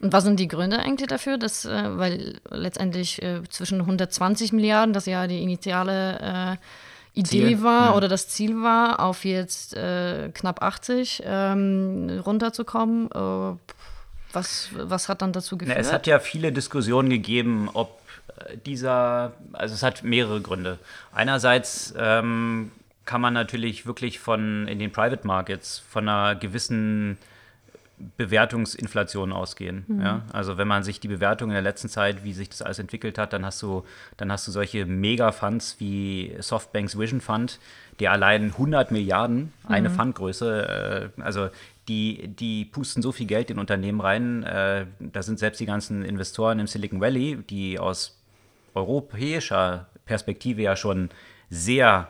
Und 0.00 0.12
was 0.12 0.24
sind 0.24 0.38
die 0.38 0.48
Gründe 0.48 0.78
eigentlich 0.78 1.08
dafür? 1.08 1.38
Dass, 1.38 1.64
äh, 1.64 1.98
weil 1.98 2.40
letztendlich 2.50 3.22
äh, 3.22 3.42
zwischen 3.48 3.80
120 3.80 4.52
Milliarden, 4.52 4.92
das 4.92 5.06
ja 5.06 5.26
die 5.26 5.42
initiale 5.42 6.18
äh, 6.20 6.56
Idee 7.16 7.48
Ziel. 7.48 7.62
war 7.62 7.86
ja. 7.86 7.96
oder 7.96 8.08
das 8.08 8.28
Ziel 8.28 8.62
war, 8.62 9.00
auf 9.00 9.24
jetzt 9.24 9.74
äh, 9.74 10.30
knapp 10.34 10.62
80 10.62 11.22
ähm, 11.24 12.20
runterzukommen. 12.24 13.10
Äh, 13.10 13.58
was, 14.32 14.68
was 14.74 15.08
hat 15.08 15.22
dann 15.22 15.32
dazu 15.32 15.56
geführt? 15.56 15.78
Na, 15.78 15.80
es 15.80 15.92
hat 15.92 16.06
ja 16.06 16.18
viele 16.18 16.52
Diskussionen 16.52 17.08
gegeben, 17.08 17.70
ob 17.72 17.98
äh, 18.44 18.58
dieser, 18.58 19.32
also 19.54 19.74
es 19.74 19.82
hat 19.82 20.04
mehrere 20.04 20.42
Gründe. 20.42 20.78
Einerseits 21.14 21.94
ähm, 21.96 22.70
kann 23.06 23.22
man 23.22 23.32
natürlich 23.32 23.86
wirklich 23.86 24.18
von 24.18 24.68
in 24.68 24.78
den 24.78 24.92
Private 24.92 25.26
Markets 25.26 25.82
von 25.88 26.06
einer 26.06 26.34
gewissen 26.34 27.16
Bewertungsinflation 28.16 29.32
ausgehen. 29.32 29.84
Mhm. 29.86 30.00
Ja? 30.00 30.22
Also 30.32 30.58
wenn 30.58 30.68
man 30.68 30.82
sich 30.82 31.00
die 31.00 31.08
Bewertung 31.08 31.50
in 31.50 31.54
der 31.54 31.62
letzten 31.62 31.88
Zeit, 31.88 32.24
wie 32.24 32.32
sich 32.32 32.48
das 32.48 32.62
alles 32.62 32.78
entwickelt 32.78 33.18
hat, 33.18 33.32
dann 33.32 33.44
hast 33.44 33.62
du, 33.62 33.84
dann 34.16 34.30
hast 34.30 34.46
du 34.46 34.52
solche 34.52 34.84
Mega-Funds 34.86 35.76
wie 35.78 36.36
Softbanks 36.40 36.98
Vision 36.98 37.20
Fund, 37.20 37.58
der 38.00 38.12
allein 38.12 38.52
100 38.52 38.90
Milliarden, 38.90 39.52
eine 39.66 39.88
mhm. 39.88 39.94
Fundgröße, 39.94 41.12
äh, 41.16 41.20
also 41.22 41.48
die, 41.88 42.28
die 42.28 42.64
pusten 42.64 43.02
so 43.02 43.12
viel 43.12 43.26
Geld 43.26 43.50
in 43.50 43.58
Unternehmen 43.58 44.00
rein. 44.00 44.42
Äh, 44.42 44.86
da 44.98 45.22
sind 45.22 45.38
selbst 45.38 45.60
die 45.60 45.66
ganzen 45.66 46.04
Investoren 46.04 46.58
im 46.58 46.66
Silicon 46.66 47.00
Valley, 47.00 47.38
die 47.48 47.78
aus 47.78 48.18
europäischer 48.74 49.86
Perspektive 50.04 50.62
ja 50.62 50.76
schon 50.76 51.10
sehr 51.48 52.08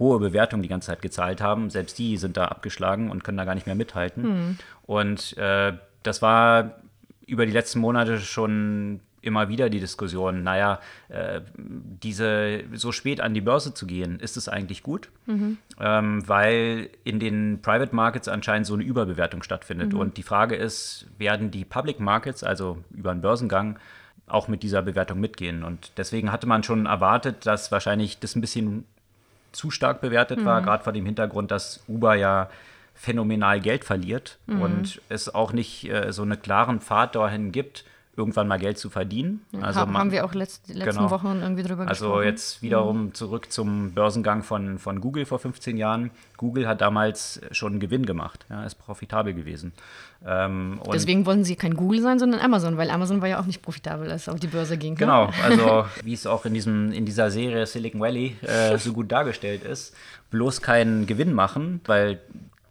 hohe 0.00 0.18
Bewertungen 0.18 0.62
die 0.62 0.68
ganze 0.68 0.86
Zeit 0.88 1.02
gezahlt 1.02 1.40
haben. 1.40 1.70
Selbst 1.70 1.98
die 1.98 2.16
sind 2.16 2.36
da 2.36 2.46
abgeschlagen 2.46 3.10
und 3.10 3.22
können 3.22 3.38
da 3.38 3.44
gar 3.44 3.54
nicht 3.54 3.66
mehr 3.66 3.76
mithalten. 3.76 4.22
Mhm. 4.22 4.58
Und 4.82 5.36
äh, 5.38 5.74
das 6.02 6.22
war 6.22 6.80
über 7.26 7.46
die 7.46 7.52
letzten 7.52 7.78
Monate 7.78 8.18
schon 8.18 9.00
immer 9.22 9.48
wieder 9.48 9.70
die 9.70 9.80
Diskussion, 9.80 10.42
naja, 10.42 10.80
äh, 11.08 11.42
diese 11.56 12.64
so 12.72 12.92
spät 12.92 13.20
an 13.20 13.34
die 13.34 13.40
Börse 13.40 13.74
zu 13.74 13.86
gehen, 13.86 14.18
ist 14.18 14.36
es 14.36 14.48
eigentlich 14.48 14.82
gut? 14.82 15.10
Mhm. 15.26 15.58
Ähm, 15.78 16.28
weil 16.28 16.90
in 17.04 17.20
den 17.20 17.60
Private 17.62 17.94
Markets 17.94 18.28
anscheinend 18.28 18.66
so 18.66 18.74
eine 18.74 18.82
Überbewertung 18.82 19.42
stattfindet. 19.42 19.92
Mhm. 19.92 19.98
Und 19.98 20.16
die 20.16 20.22
Frage 20.22 20.56
ist, 20.56 21.06
werden 21.18 21.50
die 21.50 21.64
Public 21.64 22.00
Markets, 22.00 22.42
also 22.42 22.78
über 22.90 23.10
einen 23.10 23.20
Börsengang, 23.20 23.78
auch 24.26 24.48
mit 24.48 24.62
dieser 24.62 24.82
Bewertung 24.82 25.20
mitgehen? 25.20 25.64
Und 25.64 25.92
deswegen 25.96 26.32
hatte 26.32 26.46
man 26.46 26.62
schon 26.62 26.86
erwartet, 26.86 27.46
dass 27.46 27.70
wahrscheinlich 27.70 28.20
das 28.20 28.36
ein 28.36 28.40
bisschen 28.40 28.84
zu 29.52 29.70
stark 29.70 30.00
bewertet 30.00 30.40
mhm. 30.40 30.44
war, 30.44 30.62
gerade 30.62 30.84
vor 30.84 30.92
dem 30.92 31.06
Hintergrund, 31.06 31.50
dass 31.50 31.82
Uber 31.88 32.14
ja 32.14 32.48
phänomenal 32.94 33.60
Geld 33.60 33.84
verliert 33.84 34.38
mhm. 34.46 34.62
und 34.62 35.02
es 35.08 35.34
auch 35.34 35.52
nicht 35.52 35.88
äh, 35.88 36.12
so 36.12 36.22
einen 36.22 36.40
klaren 36.40 36.80
Pfad 36.80 37.14
dahin 37.14 37.50
gibt, 37.52 37.84
irgendwann 38.20 38.46
mal 38.46 38.58
Geld 38.58 38.78
zu 38.78 38.90
verdienen. 38.90 39.40
Also 39.62 39.80
man, 39.86 39.96
haben 39.96 40.12
wir 40.12 40.24
auch 40.24 40.34
letzt, 40.34 40.68
die 40.68 40.74
letzten 40.74 40.98
genau. 40.98 41.10
Wochen 41.10 41.40
irgendwie 41.40 41.62
drüber 41.62 41.86
also 41.86 42.06
gesprochen. 42.06 42.18
Also 42.18 42.22
jetzt 42.22 42.62
wiederum 42.62 43.04
mhm. 43.04 43.14
zurück 43.14 43.50
zum 43.50 43.92
Börsengang 43.92 44.42
von, 44.42 44.78
von 44.78 45.00
Google 45.00 45.24
vor 45.24 45.38
15 45.38 45.78
Jahren. 45.78 46.10
Google 46.36 46.68
hat 46.68 46.82
damals 46.82 47.40
schon 47.50 47.72
einen 47.72 47.80
Gewinn 47.80 48.04
gemacht, 48.04 48.46
ja, 48.50 48.64
ist 48.64 48.74
profitabel 48.76 49.32
gewesen. 49.32 49.72
Ähm, 50.24 50.80
Deswegen 50.92 51.24
wollen 51.24 51.44
sie 51.44 51.56
kein 51.56 51.74
Google 51.74 52.02
sein, 52.02 52.18
sondern 52.18 52.40
Amazon, 52.40 52.76
weil 52.76 52.90
Amazon 52.90 53.22
war 53.22 53.28
ja 53.28 53.40
auch 53.40 53.46
nicht 53.46 53.62
profitabel, 53.62 54.10
als 54.10 54.22
es 54.22 54.28
auf 54.28 54.38
die 54.38 54.48
Börse 54.48 54.76
ging. 54.76 54.92
Ne? 54.92 54.98
Genau, 54.98 55.30
also 55.44 55.86
wie 56.04 56.12
es 56.12 56.26
auch 56.26 56.44
in, 56.44 56.52
diesem, 56.52 56.92
in 56.92 57.06
dieser 57.06 57.30
Serie 57.30 57.64
Silicon 57.66 58.00
Valley 58.00 58.36
äh, 58.42 58.76
so 58.76 58.92
gut 58.92 59.10
dargestellt 59.10 59.64
ist, 59.64 59.94
bloß 60.30 60.60
keinen 60.60 61.06
Gewinn 61.06 61.32
machen, 61.32 61.80
weil 61.86 62.20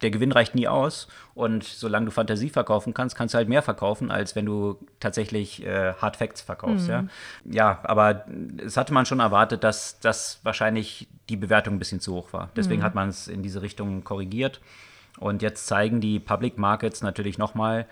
der 0.02 0.10
Gewinn 0.10 0.32
reicht 0.32 0.54
nie 0.54 0.68
aus. 0.68 1.08
Und 1.34 1.64
solange 1.64 2.06
du 2.06 2.12
Fantasie 2.12 2.50
verkaufen 2.50 2.94
kannst, 2.94 3.16
kannst 3.16 3.34
du 3.34 3.38
halt 3.38 3.48
mehr 3.48 3.62
verkaufen, 3.62 4.10
als 4.10 4.36
wenn 4.36 4.46
du 4.46 4.78
tatsächlich 4.98 5.64
äh, 5.64 5.94
Hard 5.94 6.16
Facts 6.16 6.40
verkaufst. 6.40 6.86
Mhm. 6.86 6.92
Ja? 6.92 7.04
ja, 7.44 7.80
aber 7.82 8.24
es 8.64 8.76
hatte 8.76 8.92
man 8.92 9.06
schon 9.06 9.20
erwartet, 9.20 9.64
dass 9.64 10.00
das 10.00 10.40
wahrscheinlich 10.42 11.08
die 11.28 11.36
Bewertung 11.36 11.74
ein 11.74 11.78
bisschen 11.78 12.00
zu 12.00 12.14
hoch 12.14 12.32
war. 12.32 12.50
Deswegen 12.56 12.80
mhm. 12.80 12.84
hat 12.84 12.94
man 12.94 13.08
es 13.08 13.28
in 13.28 13.42
diese 13.42 13.62
Richtung 13.62 14.04
korrigiert. 14.04 14.60
Und 15.18 15.42
jetzt 15.42 15.66
zeigen 15.66 16.00
die 16.00 16.18
Public 16.18 16.56
Markets 16.56 17.02
natürlich 17.02 17.36
nochmal, 17.38 17.86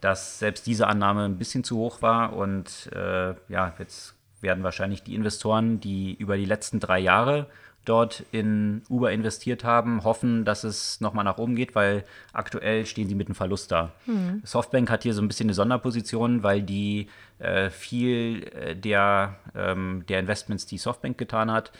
dass 0.00 0.38
selbst 0.38 0.66
diese 0.66 0.86
Annahme 0.86 1.24
ein 1.24 1.38
bisschen 1.38 1.64
zu 1.64 1.78
hoch 1.78 2.02
war. 2.02 2.34
Und 2.34 2.90
äh, 2.94 3.34
ja, 3.48 3.72
jetzt 3.78 4.14
werden 4.40 4.62
wahrscheinlich 4.62 5.02
die 5.02 5.14
Investoren, 5.14 5.80
die 5.80 6.14
über 6.14 6.36
die 6.36 6.44
letzten 6.44 6.78
drei 6.78 6.98
Jahre 6.98 7.46
dort 7.84 8.24
in 8.32 8.82
Uber 8.88 9.12
investiert 9.12 9.64
haben, 9.64 10.04
hoffen, 10.04 10.44
dass 10.44 10.64
es 10.64 11.00
nochmal 11.00 11.24
nach 11.24 11.38
oben 11.38 11.54
geht, 11.56 11.74
weil 11.74 12.04
aktuell 12.32 12.86
stehen 12.86 13.08
sie 13.08 13.14
mit 13.14 13.28
einem 13.28 13.34
Verlust 13.34 13.70
da. 13.72 13.92
Mhm. 14.06 14.40
Softbank 14.44 14.90
hat 14.90 15.02
hier 15.02 15.14
so 15.14 15.22
ein 15.22 15.28
bisschen 15.28 15.46
eine 15.46 15.54
Sonderposition, 15.54 16.42
weil 16.42 16.62
die 16.62 17.08
äh, 17.38 17.70
viel 17.70 18.44
äh, 18.54 18.74
der, 18.74 19.36
ähm, 19.54 20.04
der 20.08 20.20
Investments, 20.20 20.66
die 20.66 20.78
Softbank 20.78 21.18
getan 21.18 21.50
hat, 21.50 21.72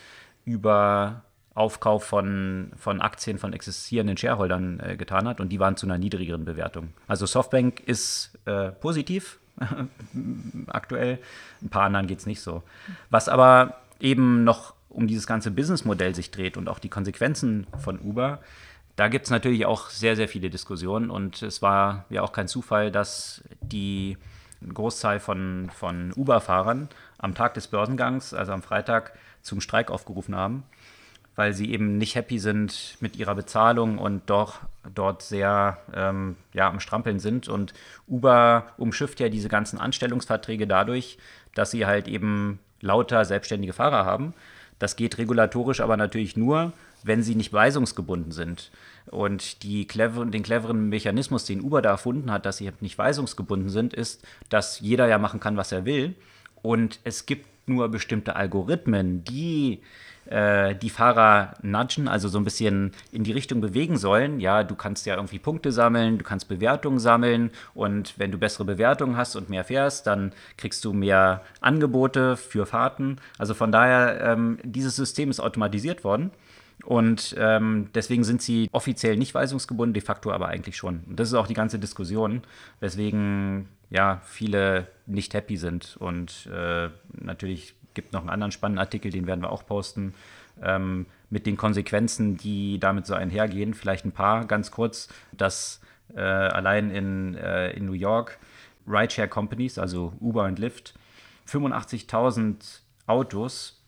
über 0.45 1.23
Aufkauf 1.55 2.03
von, 2.03 2.71
von 2.75 3.01
Aktien 3.01 3.39
von 3.39 3.53
existierenden 3.53 4.17
Shareholdern 4.17 4.79
äh, 4.81 4.97
getan 4.97 5.27
hat 5.27 5.39
und 5.39 5.49
die 5.49 5.59
waren 5.59 5.77
zu 5.77 5.87
einer 5.87 5.97
niedrigeren 5.97 6.45
Bewertung. 6.45 6.89
Also 7.07 7.25
Softbank 7.25 7.79
ist 7.79 8.37
äh, 8.45 8.71
positiv 8.71 9.39
aktuell, 10.67 11.19
ein 11.61 11.69
paar 11.69 11.83
anderen 11.83 12.07
geht 12.07 12.19
es 12.19 12.25
nicht 12.25 12.41
so. 12.41 12.63
Was 13.09 13.29
aber 13.29 13.77
eben 14.01 14.43
noch 14.43 14.74
um 14.95 15.07
dieses 15.07 15.27
ganze 15.27 15.51
Businessmodell 15.51 16.15
sich 16.15 16.31
dreht 16.31 16.57
und 16.57 16.69
auch 16.69 16.79
die 16.79 16.89
Konsequenzen 16.89 17.67
von 17.77 17.99
Uber, 17.99 18.39
da 18.95 19.09
gibt 19.09 19.25
es 19.25 19.31
natürlich 19.31 19.65
auch 19.65 19.89
sehr, 19.89 20.15
sehr 20.15 20.29
viele 20.29 20.49
Diskussionen. 20.49 21.09
Und 21.09 21.41
es 21.41 21.61
war 21.61 22.05
ja 22.09 22.21
auch 22.21 22.31
kein 22.31 22.47
Zufall, 22.47 22.91
dass 22.91 23.43
die 23.61 24.17
Großzahl 24.73 25.19
von, 25.19 25.69
von 25.75 26.13
Uber-Fahrern 26.15 26.87
am 27.17 27.35
Tag 27.35 27.53
des 27.55 27.67
Börsengangs, 27.67 28.33
also 28.33 28.53
am 28.53 28.61
Freitag, 28.61 29.13
zum 29.41 29.59
Streik 29.59 29.91
aufgerufen 29.91 30.35
haben, 30.35 30.63
weil 31.35 31.53
sie 31.53 31.71
eben 31.71 31.97
nicht 31.97 32.15
happy 32.15 32.39
sind 32.39 32.97
mit 33.01 33.17
ihrer 33.17 33.35
Bezahlung 33.35 33.97
und 33.97 34.29
doch 34.29 34.61
dort 34.93 35.21
sehr 35.21 35.77
ähm, 35.93 36.37
ja, 36.53 36.69
am 36.69 36.79
Strampeln 36.79 37.19
sind. 37.19 37.49
Und 37.49 37.73
Uber 38.07 38.67
umschifft 38.77 39.19
ja 39.19 39.27
diese 39.27 39.49
ganzen 39.49 39.77
Anstellungsverträge 39.77 40.67
dadurch, 40.67 41.17
dass 41.53 41.71
sie 41.71 41.85
halt 41.85 42.07
eben 42.07 42.59
lauter 42.79 43.25
selbstständige 43.25 43.73
Fahrer 43.73 44.05
haben 44.05 44.33
das 44.79 44.95
geht 44.95 45.17
regulatorisch 45.17 45.79
aber 45.79 45.97
natürlich 45.97 46.35
nur, 46.35 46.73
wenn 47.03 47.23
sie 47.23 47.35
nicht 47.35 47.53
weisungsgebunden 47.53 48.31
sind. 48.31 48.71
Und 49.05 49.57
clever, 49.87 50.25
den 50.25 50.43
cleveren 50.43 50.89
Mechanismus, 50.89 51.45
den 51.45 51.61
Uber 51.61 51.81
da 51.81 51.91
erfunden 51.91 52.31
hat, 52.31 52.45
dass 52.45 52.57
sie 52.57 52.71
nicht 52.81 52.97
weisungsgebunden 52.97 53.69
sind, 53.69 53.93
ist, 53.93 54.25
dass 54.49 54.79
jeder 54.79 55.07
ja 55.07 55.19
machen 55.19 55.39
kann, 55.39 55.57
was 55.57 55.71
er 55.71 55.85
will. 55.85 56.15
Und 56.61 56.99
es 57.03 57.25
gibt 57.25 57.47
nur 57.67 57.89
bestimmte 57.89 58.35
Algorithmen, 58.35 59.23
die 59.23 59.81
die 60.27 60.89
Fahrer 60.89 61.53
nudgen, 61.61 62.07
also 62.07 62.27
so 62.27 62.39
ein 62.39 62.43
bisschen 62.43 62.91
in 63.11 63.23
die 63.23 63.31
Richtung 63.31 63.61
bewegen 63.61 63.97
sollen. 63.97 64.39
Ja, 64.39 64.63
du 64.63 64.73
kannst 64.75 65.05
ja 65.05 65.15
irgendwie 65.15 65.37
Punkte 65.37 65.71
sammeln, 65.71 66.17
du 66.17 66.23
kannst 66.23 66.47
Bewertungen 66.47 66.97
sammeln 66.97 67.51
und 67.75 68.17
wenn 68.17 68.31
du 68.31 68.39
bessere 68.39 68.65
Bewertungen 68.65 69.17
hast 69.17 69.35
und 69.35 69.49
mehr 69.49 69.63
fährst, 69.63 70.07
dann 70.07 70.31
kriegst 70.57 70.83
du 70.83 70.93
mehr 70.93 71.43
Angebote 71.61 72.37
für 72.37 72.65
Fahrten. 72.65 73.17
Also 73.37 73.53
von 73.53 73.71
daher, 73.71 74.19
ähm, 74.21 74.57
dieses 74.63 74.95
System 74.95 75.29
ist 75.29 75.39
automatisiert 75.39 76.03
worden. 76.03 76.31
Und 76.83 77.35
ähm, 77.39 77.89
deswegen 77.95 78.23
sind 78.23 78.41
sie 78.41 78.69
offiziell 78.71 79.17
nicht 79.17 79.33
weisungsgebunden, 79.33 79.93
de 79.93 80.03
facto 80.03 80.31
aber 80.31 80.49
eigentlich 80.49 80.77
schon. 80.77 81.03
Und 81.07 81.19
das 81.19 81.29
ist 81.29 81.33
auch 81.33 81.47
die 81.47 81.53
ganze 81.53 81.79
Diskussion, 81.79 82.41
weswegen 82.79 83.69
ja 83.89 84.21
viele 84.25 84.87
nicht 85.05 85.33
happy 85.33 85.57
sind. 85.57 85.97
Und 85.99 86.47
äh, 86.53 86.89
natürlich 87.13 87.75
gibt 87.95 88.13
noch 88.13 88.21
einen 88.21 88.29
anderen 88.29 88.51
spannenden 88.51 88.79
Artikel, 88.79 89.11
den 89.11 89.25
werden 89.25 89.41
wir 89.41 89.51
auch 89.51 89.65
posten, 89.65 90.13
ähm, 90.61 91.07
mit 91.29 91.45
den 91.45 91.57
Konsequenzen, 91.57 92.37
die 92.37 92.79
damit 92.79 93.05
so 93.07 93.15
einhergehen. 93.15 93.73
Vielleicht 93.73 94.05
ein 94.05 94.11
paar 94.11 94.45
ganz 94.45 94.71
kurz, 94.71 95.09
dass 95.31 95.81
äh, 96.15 96.21
allein 96.21 96.91
in, 96.91 97.35
äh, 97.35 97.71
in 97.71 97.85
New 97.85 97.93
York 97.93 98.37
Rideshare 98.87 99.27
Companies, 99.27 99.79
also 99.79 100.13
Uber 100.19 100.45
und 100.45 100.59
Lyft, 100.59 100.93
85.000 101.49 102.81
Autos 103.07 103.81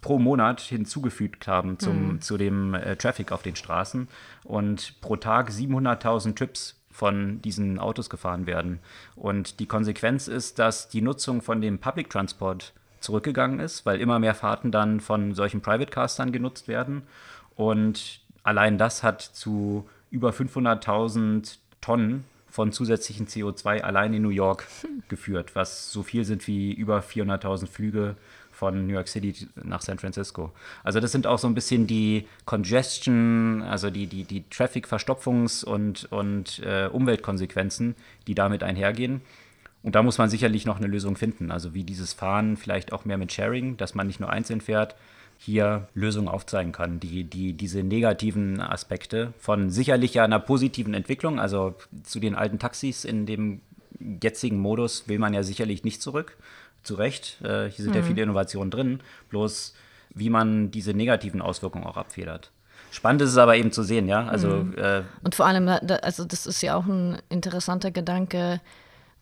pro 0.00 0.18
Monat 0.18 0.60
hinzugefügt 0.60 1.46
haben 1.46 1.78
zum, 1.78 2.14
mhm. 2.14 2.20
zu 2.20 2.36
dem 2.36 2.74
äh, 2.74 2.96
Traffic 2.96 3.30
auf 3.30 3.42
den 3.42 3.54
Straßen 3.54 4.08
und 4.44 5.00
pro 5.00 5.16
Tag 5.16 5.50
700.000 5.50 6.34
Trips 6.34 6.79
von 7.00 7.40
diesen 7.40 7.78
Autos 7.78 8.10
gefahren 8.10 8.46
werden. 8.46 8.78
Und 9.16 9.58
die 9.58 9.64
Konsequenz 9.64 10.28
ist, 10.28 10.58
dass 10.58 10.90
die 10.90 11.00
Nutzung 11.00 11.40
von 11.40 11.62
dem 11.62 11.78
Public 11.78 12.10
Transport 12.10 12.74
zurückgegangen 13.00 13.58
ist, 13.58 13.86
weil 13.86 14.02
immer 14.02 14.18
mehr 14.18 14.34
Fahrten 14.34 14.70
dann 14.70 15.00
von 15.00 15.34
solchen 15.34 15.62
Private 15.62 15.90
Cars 15.90 16.16
dann 16.16 16.30
genutzt 16.30 16.68
werden. 16.68 17.00
Und 17.56 18.20
allein 18.42 18.76
das 18.76 19.02
hat 19.02 19.22
zu 19.22 19.88
über 20.10 20.28
500.000 20.28 21.56
Tonnen 21.80 22.24
von 22.50 22.70
zusätzlichen 22.70 23.26
CO2 23.26 23.80
allein 23.80 24.12
in 24.12 24.20
New 24.20 24.28
York 24.28 24.66
geführt, 25.08 25.56
was 25.56 25.90
so 25.90 26.02
viel 26.02 26.26
sind 26.26 26.46
wie 26.46 26.70
über 26.74 26.98
400.000 26.98 27.66
Flüge 27.66 28.16
von 28.60 28.86
New 28.86 28.92
York 28.92 29.08
City 29.08 29.48
nach 29.64 29.80
San 29.80 29.98
Francisco. 29.98 30.52
Also 30.84 31.00
das 31.00 31.12
sind 31.12 31.26
auch 31.26 31.38
so 31.38 31.48
ein 31.48 31.54
bisschen 31.54 31.86
die 31.86 32.26
Congestion, 32.44 33.62
also 33.62 33.88
die, 33.88 34.06
die, 34.06 34.24
die 34.24 34.44
Traffic-Verstopfungs- 34.50 35.64
und, 35.64 36.12
und 36.12 36.58
äh, 36.58 36.86
Umweltkonsequenzen, 36.92 37.94
die 38.26 38.34
damit 38.34 38.62
einhergehen. 38.62 39.22
Und 39.82 39.94
da 39.94 40.02
muss 40.02 40.18
man 40.18 40.28
sicherlich 40.28 40.66
noch 40.66 40.76
eine 40.76 40.88
Lösung 40.88 41.16
finden. 41.16 41.50
Also 41.50 41.72
wie 41.72 41.84
dieses 41.84 42.12
Fahren 42.12 42.58
vielleicht 42.58 42.92
auch 42.92 43.06
mehr 43.06 43.16
mit 43.16 43.32
Sharing, 43.32 43.78
dass 43.78 43.94
man 43.94 44.06
nicht 44.06 44.20
nur 44.20 44.28
einzeln 44.28 44.60
fährt, 44.60 44.94
hier 45.38 45.88
Lösungen 45.94 46.28
aufzeigen 46.28 46.72
kann, 46.72 47.00
die, 47.00 47.24
die 47.24 47.54
diese 47.54 47.82
negativen 47.82 48.60
Aspekte 48.60 49.32
von 49.38 49.70
sicherlich 49.70 50.12
ja 50.12 50.24
einer 50.24 50.38
positiven 50.38 50.92
Entwicklung, 50.92 51.40
also 51.40 51.76
zu 52.02 52.20
den 52.20 52.34
alten 52.34 52.58
Taxis 52.58 53.06
in 53.06 53.24
dem 53.24 53.62
jetzigen 54.22 54.58
Modus 54.58 55.08
will 55.08 55.18
man 55.18 55.32
ja 55.32 55.42
sicherlich 55.42 55.82
nicht 55.82 56.02
zurück. 56.02 56.36
Zu 56.82 56.94
Recht, 56.94 57.38
äh, 57.42 57.68
hier 57.68 57.84
sind 57.84 57.90
mhm. 57.90 58.00
ja 58.00 58.02
viele 58.02 58.22
Innovationen 58.22 58.70
drin, 58.70 59.00
bloß 59.28 59.74
wie 60.14 60.30
man 60.30 60.70
diese 60.70 60.94
negativen 60.94 61.42
Auswirkungen 61.42 61.84
auch 61.84 61.96
abfedert. 61.96 62.50
Spannend 62.90 63.22
ist 63.22 63.30
es 63.30 63.36
aber 63.36 63.56
eben 63.56 63.70
zu 63.70 63.82
sehen, 63.82 64.08
ja. 64.08 64.26
Also, 64.26 64.48
mhm. 64.48 64.74
äh, 64.76 65.02
Und 65.22 65.34
vor 65.34 65.46
allem, 65.46 65.68
also 65.68 66.24
das 66.24 66.46
ist 66.46 66.62
ja 66.62 66.74
auch 66.74 66.86
ein 66.86 67.18
interessanter 67.28 67.90
Gedanke, 67.90 68.60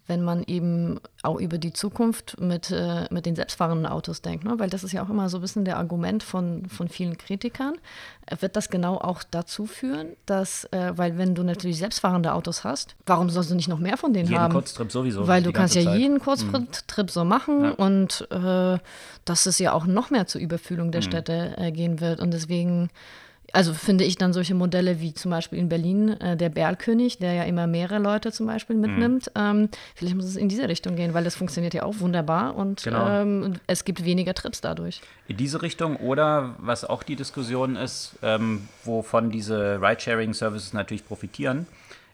wenn 0.09 0.23
man 0.23 0.42
eben 0.42 1.01
auch 1.23 1.38
über 1.38 1.59
die 1.59 1.73
Zukunft 1.73 2.40
mit, 2.40 2.71
äh, 2.71 3.07
mit 3.11 3.27
den 3.27 3.37
selbstfahrenden 3.37 3.87
Autos 3.87 4.23
denkt. 4.23 4.44
Ne? 4.44 4.55
Weil 4.57 4.71
das 4.71 4.83
ist 4.83 4.92
ja 4.92 5.05
auch 5.05 5.11
immer 5.11 5.29
so 5.29 5.38
ein 5.38 5.40
bisschen 5.42 5.66
der 5.66 5.77
Argument 5.77 6.23
von, 6.23 6.66
von 6.66 6.88
vielen 6.88 7.18
Kritikern. 7.18 7.75
Wird 8.40 8.57
das 8.57 8.71
genau 8.71 8.97
auch 8.97 9.23
dazu 9.23 9.66
führen, 9.66 10.16
dass, 10.25 10.64
äh, 10.73 10.92
weil 10.97 11.18
wenn 11.18 11.35
du 11.35 11.42
natürlich 11.42 11.79
selbstfahrende 11.79 12.33
Autos 12.33 12.64
hast, 12.64 12.97
warum 13.07 13.29
sollst 13.29 13.51
du 13.51 13.55
nicht 13.55 13.68
noch 13.68 13.79
mehr 13.79 13.99
von 13.99 14.14
denen 14.14 14.29
jeden 14.29 14.40
haben? 14.40 14.53
Jeden 14.53 14.62
Kurztrip 14.62 14.90
sowieso. 14.90 15.29
Weil 15.29 15.42
du 15.42 15.53
kannst 15.53 15.75
ja 15.75 15.85
Zeit. 15.85 15.99
jeden 15.99 16.21
Kurztrip 16.21 17.07
mhm. 17.07 17.09
so 17.09 17.25
machen 17.25 17.64
ja. 17.64 17.71
und 17.73 18.27
äh, 18.31 18.79
dass 19.27 19.44
es 19.47 19.59
ja 19.59 19.73
auch 19.75 19.85
noch 19.85 20.11
mehr 20.11 20.27
zur 20.27 20.40
Überfühlung 20.40 20.90
der 20.90 21.03
mhm. 21.03 21.07
Städte 21.07 21.55
äh, 21.59 21.71
gehen 21.71 22.01
wird. 22.01 22.21
Und 22.21 22.33
deswegen 22.33 22.88
also 23.52 23.72
finde 23.72 24.04
ich 24.04 24.16
dann 24.16 24.32
solche 24.32 24.54
Modelle 24.54 25.00
wie 25.00 25.14
zum 25.14 25.30
Beispiel 25.30 25.58
in 25.58 25.68
Berlin 25.68 26.11
äh, 26.20 26.37
der 26.37 26.50
Berlkönig, 26.50 27.18
der 27.18 27.32
ja 27.32 27.44
immer 27.44 27.66
mehrere 27.66 27.98
Leute 27.98 28.32
zum 28.32 28.46
Beispiel 28.46 28.76
mhm. 28.76 28.82
mitnimmt. 28.82 29.26
Mhm. 29.34 29.42
Ähm, 29.42 29.68
vielleicht 29.94 30.16
muss 30.16 30.26
es 30.26 30.37
in 30.37 30.48
diese 30.48 30.68
Richtung 30.68 30.96
gehen, 30.96 31.14
weil 31.14 31.24
das 31.24 31.34
funktioniert 31.34 31.74
ja 31.74 31.82
auch 31.82 32.00
wunderbar 32.00 32.56
und 32.56 32.82
genau. 32.82 33.08
ähm, 33.08 33.54
es 33.66 33.84
gibt 33.84 34.04
weniger 34.04 34.34
Trips 34.34 34.61
dadurch. 34.61 35.00
In 35.28 35.37
diese 35.37 35.62
Richtung 35.62 35.96
oder 35.96 36.54
was 36.58 36.84
auch 36.84 37.02
die 37.02 37.16
Diskussion 37.16 37.76
ist, 37.76 38.16
ähm, 38.22 38.68
wovon 38.84 39.30
diese 39.30 39.80
Ridesharing-Services 39.80 40.72
natürlich 40.72 41.06
profitieren, 41.06 41.66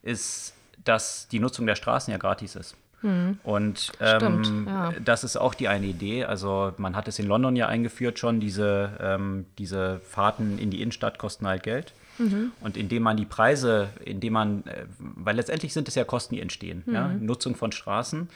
ist, 0.03 0.55
dass 0.85 1.29
die 1.29 1.41
Nutzung 1.41 1.67
der 1.67 1.75
Straßen 1.75 2.13
ja 2.13 2.19
gratis 2.19 2.57
ist. 2.57 2.77
Mhm. 3.05 3.39
Und 3.45 3.93
ähm, 4.01 4.65
ja. 4.67 4.93
das 5.05 5.23
ist 5.25 5.37
auch 5.37 5.55
die 5.55 5.69
eine 5.69 5.87
Idee. 5.87 6.25
Also 6.25 6.73
man 6.79 6.97
hat 6.97 7.07
es 7.07 7.19
in 7.19 7.27
London 7.27 7.55
ja 7.55 7.69
eingeführt 7.69 8.19
schon, 8.19 8.41
diese, 8.41 8.91
ähm, 9.01 9.45
diese 9.59 10.01
Fahrten 10.01 10.59
in 10.59 10.71
die 10.71 10.81
Innenstadt 10.81 11.19
kosten 11.19 11.47
halt 11.47 11.63
Geld. 11.63 11.93
Mhm. 12.19 12.53
Und 12.61 12.77
indem 12.77 13.03
man 13.03 13.17
die 13.17 13.27
Preise, 13.27 13.89
indem 14.05 14.33
man, 14.33 14.65
äh, 14.67 14.87
weil 14.99 15.37
letztendlich 15.37 15.73
sind 15.73 15.89
es 15.89 15.95
ja 15.95 16.05
Kosten, 16.05 16.35
die 16.35 16.41
entstehen. 16.41 16.83
Mhm. 16.87 16.95
Ja? 16.95 17.09
Nutzung 17.09 17.55
von 17.57 17.73
Straßen, 17.73 18.29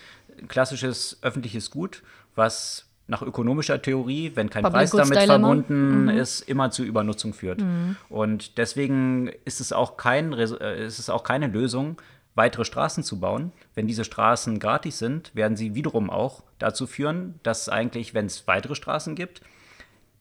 klassisches 0.49 1.19
öffentliches 1.23 1.71
Gut, 1.71 2.03
was 2.35 2.85
nach 3.07 3.23
ökonomischer 3.23 3.81
Theorie, 3.81 4.33
wenn 4.35 4.51
kein 4.51 4.63
Public 4.63 4.91
Preis 4.91 4.91
damit 4.91 5.23
verbunden 5.23 6.03
mhm. 6.03 6.09
ist, 6.11 6.43
immer 6.43 6.71
zu 6.71 6.85
Übernutzung 6.85 7.33
führt. 7.33 7.61
Mhm. 7.61 7.97
Und 8.11 8.59
deswegen 8.59 9.31
ist 9.47 9.61
es 9.61 9.73
auch 9.73 9.97
kein, 9.97 10.35
äh, 10.35 10.85
ist 10.85 10.99
es 10.99 11.09
auch 11.09 11.25
keine 11.25 11.47
Lösung, 11.47 11.97
weitere 12.39 12.65
Straßen 12.65 13.05
zu 13.05 13.21
bauen. 13.21 13.53
Wenn 13.75 13.87
diese 13.87 14.05
Straßen 14.05 14.59
gratis 14.59 14.99
sind, 14.99 15.35
werden 15.35 15.59
sie 15.59 15.75
wiederum 15.75 16.09
auch 16.09 16.43
dazu 16.59 16.87
führen, 16.87 17.39
dass 17.43 17.69
eigentlich, 17.69 18.15
wenn 18.15 18.25
es 18.25 18.47
weitere 18.47 18.75
Straßen 18.75 19.15
gibt, 19.15 19.43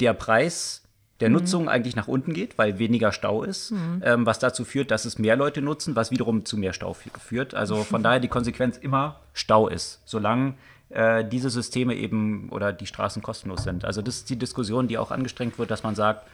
der 0.02 0.14
Preis 0.14 0.84
der 1.20 1.30
mhm. 1.30 1.36
Nutzung 1.36 1.70
eigentlich 1.70 1.96
nach 1.96 2.08
unten 2.08 2.34
geht, 2.34 2.58
weil 2.58 2.80
weniger 2.80 3.12
Stau 3.12 3.44
ist, 3.44 3.72
mhm. 3.72 4.02
ähm, 4.04 4.26
was 4.26 4.40
dazu 4.40 4.66
führt, 4.66 4.92
dass 4.92 5.06
es 5.06 5.18
mehr 5.18 5.36
Leute 5.36 5.62
nutzen, 5.62 5.96
was 5.96 6.12
wiederum 6.12 6.46
zu 6.46 6.58
mehr 6.58 6.74
Stau 6.74 6.94
führt. 6.94 7.54
Also 7.54 7.84
von 7.84 8.04
daher 8.04 8.20
die 8.20 8.28
Konsequenz 8.28 8.78
immer 8.78 9.20
Stau 9.34 9.68
ist, 9.68 10.02
solange 10.06 10.56
äh, 10.90 11.26
diese 11.26 11.50
Systeme 11.50 11.96
eben 11.96 12.50
oder 12.50 12.74
die 12.74 12.86
Straßen 12.86 13.22
kostenlos 13.22 13.64
sind. 13.64 13.86
Also 13.86 14.02
das 14.02 14.18
ist 14.18 14.30
die 14.30 14.38
Diskussion, 14.38 14.88
die 14.88 14.98
auch 14.98 15.12
angestrengt 15.12 15.58
wird, 15.58 15.72
dass 15.72 15.84
man 15.84 15.96
sagt, 15.96 16.28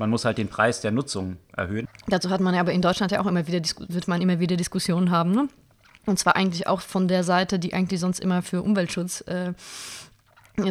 man 0.00 0.08
muss 0.08 0.24
halt 0.24 0.38
den 0.38 0.48
Preis 0.48 0.80
der 0.80 0.90
Nutzung 0.90 1.36
erhöhen. 1.54 1.86
Dazu 2.08 2.30
hat 2.30 2.40
man 2.40 2.54
ja 2.54 2.60
aber 2.60 2.72
in 2.72 2.80
Deutschland 2.80 3.12
ja 3.12 3.20
auch 3.20 3.26
immer 3.26 3.46
wieder, 3.46 3.60
wird 3.88 4.08
man 4.08 4.22
immer 4.22 4.40
wieder 4.40 4.56
Diskussionen 4.56 5.10
haben, 5.10 5.30
ne? 5.32 5.48
Und 6.06 6.18
zwar 6.18 6.34
eigentlich 6.34 6.66
auch 6.66 6.80
von 6.80 7.06
der 7.06 7.22
Seite, 7.22 7.58
die 7.58 7.74
eigentlich 7.74 8.00
sonst 8.00 8.18
immer 8.18 8.40
für 8.40 8.62
Umweltschutz 8.62 9.20
äh, 9.26 9.52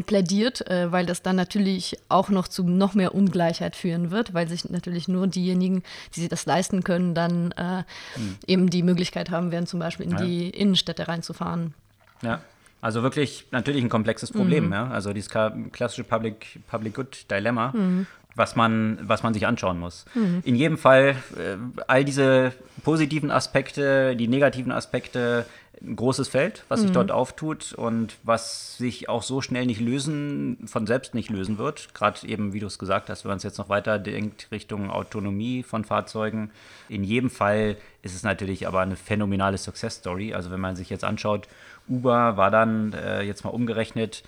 plädiert, 0.01 0.67
äh, 0.67 0.91
weil 0.91 1.05
das 1.05 1.21
dann 1.21 1.35
natürlich 1.35 1.97
auch 2.09 2.29
noch 2.29 2.47
zu 2.47 2.63
noch 2.63 2.95
mehr 2.95 3.13
Ungleichheit 3.13 3.75
führen 3.75 4.09
wird, 4.09 4.33
weil 4.33 4.47
sich 4.47 4.67
natürlich 4.67 5.07
nur 5.07 5.27
diejenigen, 5.27 5.83
die 6.15 6.21
sich 6.21 6.29
das 6.29 6.47
leisten 6.47 6.83
können, 6.83 7.13
dann 7.13 7.51
äh, 7.51 7.83
hm. 8.15 8.37
eben 8.47 8.69
die 8.71 8.81
Möglichkeit 8.81 9.29
haben 9.29 9.51
werden, 9.51 9.67
zum 9.67 9.79
Beispiel 9.79 10.07
in 10.07 10.13
ja. 10.13 10.17
die 10.23 10.49
Innenstädte 10.49 11.07
reinzufahren. 11.07 11.75
Ja. 12.23 12.41
Also 12.81 13.03
wirklich 13.03 13.47
natürlich 13.51 13.83
ein 13.83 13.89
komplexes 13.89 14.31
Problem, 14.31 14.67
mhm. 14.67 14.73
ja. 14.73 14.87
Also 14.89 15.13
dieses 15.13 15.29
klassische 15.29 16.03
Public, 16.03 16.59
Public 16.67 16.93
Good 16.93 17.29
Dilemma. 17.29 17.73
Mhm 17.75 18.07
was 18.35 18.55
man, 18.55 18.99
was 19.01 19.21
man 19.21 19.33
sich 19.33 19.45
anschauen 19.45 19.79
muss. 19.79 20.05
Mhm. 20.15 20.41
In 20.45 20.55
jedem 20.55 20.77
Fall 20.77 21.15
äh, 21.35 21.57
all 21.87 22.05
diese 22.05 22.53
positiven 22.83 23.31
Aspekte, 23.31 24.15
die 24.15 24.27
negativen 24.29 24.71
Aspekte, 24.71 25.45
ein 25.81 25.95
großes 25.95 26.27
Feld, 26.27 26.63
was 26.67 26.79
mhm. 26.79 26.83
sich 26.83 26.91
dort 26.91 27.11
auftut 27.11 27.73
und 27.73 28.17
was 28.23 28.77
sich 28.77 29.07
auch 29.07 29.23
so 29.23 29.41
schnell 29.41 29.65
nicht 29.65 29.79
lösen, 29.79 30.57
von 30.65 30.87
selbst 30.87 31.13
nicht 31.13 31.29
lösen 31.29 31.57
wird. 31.57 31.93
Gerade 31.93 32.27
eben, 32.27 32.53
wie 32.53 32.59
du 32.59 32.67
es 32.67 32.79
gesagt 32.79 33.09
hast, 33.09 33.23
wenn 33.23 33.29
man 33.29 33.37
es 33.37 33.43
jetzt 33.43 33.57
noch 33.57 33.69
weiter 33.69 33.97
denkt, 33.97 34.47
Richtung 34.51 34.89
Autonomie 34.89 35.63
von 35.63 35.85
Fahrzeugen. 35.85 36.51
In 36.89 37.03
jedem 37.03 37.29
Fall 37.29 37.77
ist 38.01 38.15
es 38.15 38.23
natürlich 38.23 38.67
aber 38.67 38.81
eine 38.81 38.95
phänomenale 38.95 39.57
Success 39.57 39.95
Story. 39.95 40.33
Also 40.33 40.51
wenn 40.51 40.59
man 40.59 40.75
sich 40.75 40.89
jetzt 40.89 41.03
anschaut, 41.03 41.47
Uber 41.89 42.37
war 42.37 42.51
dann 42.51 42.93
äh, 42.93 43.21
jetzt 43.21 43.43
mal 43.43 43.49
umgerechnet 43.49 44.23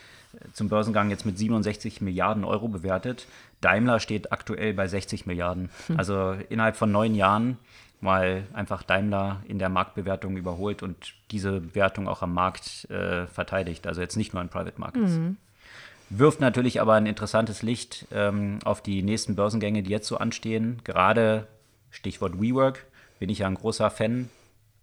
zum 0.53 0.69
Börsengang 0.69 1.09
jetzt 1.09 1.25
mit 1.25 1.37
67 1.37 2.01
Milliarden 2.01 2.43
Euro 2.43 2.67
bewertet. 2.67 3.27
Daimler 3.59 3.99
steht 3.99 4.31
aktuell 4.31 4.73
bei 4.73 4.87
60 4.87 5.25
Milliarden. 5.25 5.69
Hm. 5.87 5.97
Also 5.97 6.35
innerhalb 6.49 6.75
von 6.75 6.91
neun 6.91 7.15
Jahren 7.15 7.57
mal 7.99 8.43
einfach 8.53 8.83
Daimler 8.83 9.41
in 9.47 9.59
der 9.59 9.69
Marktbewertung 9.69 10.37
überholt 10.37 10.81
und 10.81 11.13
diese 11.29 11.61
Bewertung 11.61 12.07
auch 12.07 12.21
am 12.21 12.33
Markt 12.33 12.89
äh, 12.89 13.27
verteidigt. 13.27 13.85
Also 13.85 14.01
jetzt 14.01 14.17
nicht 14.17 14.33
nur 14.33 14.41
in 14.41 14.49
Private 14.49 14.79
Markets. 14.79 15.11
Mhm. 15.11 15.37
Wirft 16.09 16.41
natürlich 16.41 16.81
aber 16.81 16.95
ein 16.95 17.05
interessantes 17.05 17.61
Licht 17.61 18.07
ähm, 18.11 18.59
auf 18.65 18.81
die 18.81 19.03
nächsten 19.03 19.35
Börsengänge, 19.35 19.83
die 19.83 19.91
jetzt 19.91 20.07
so 20.07 20.17
anstehen. 20.17 20.81
Gerade 20.83 21.47
Stichwort 21.91 22.41
WeWork, 22.41 22.85
bin 23.19 23.29
ich 23.29 23.39
ja 23.39 23.47
ein 23.47 23.55
großer 23.55 23.89
Fan 23.91 24.29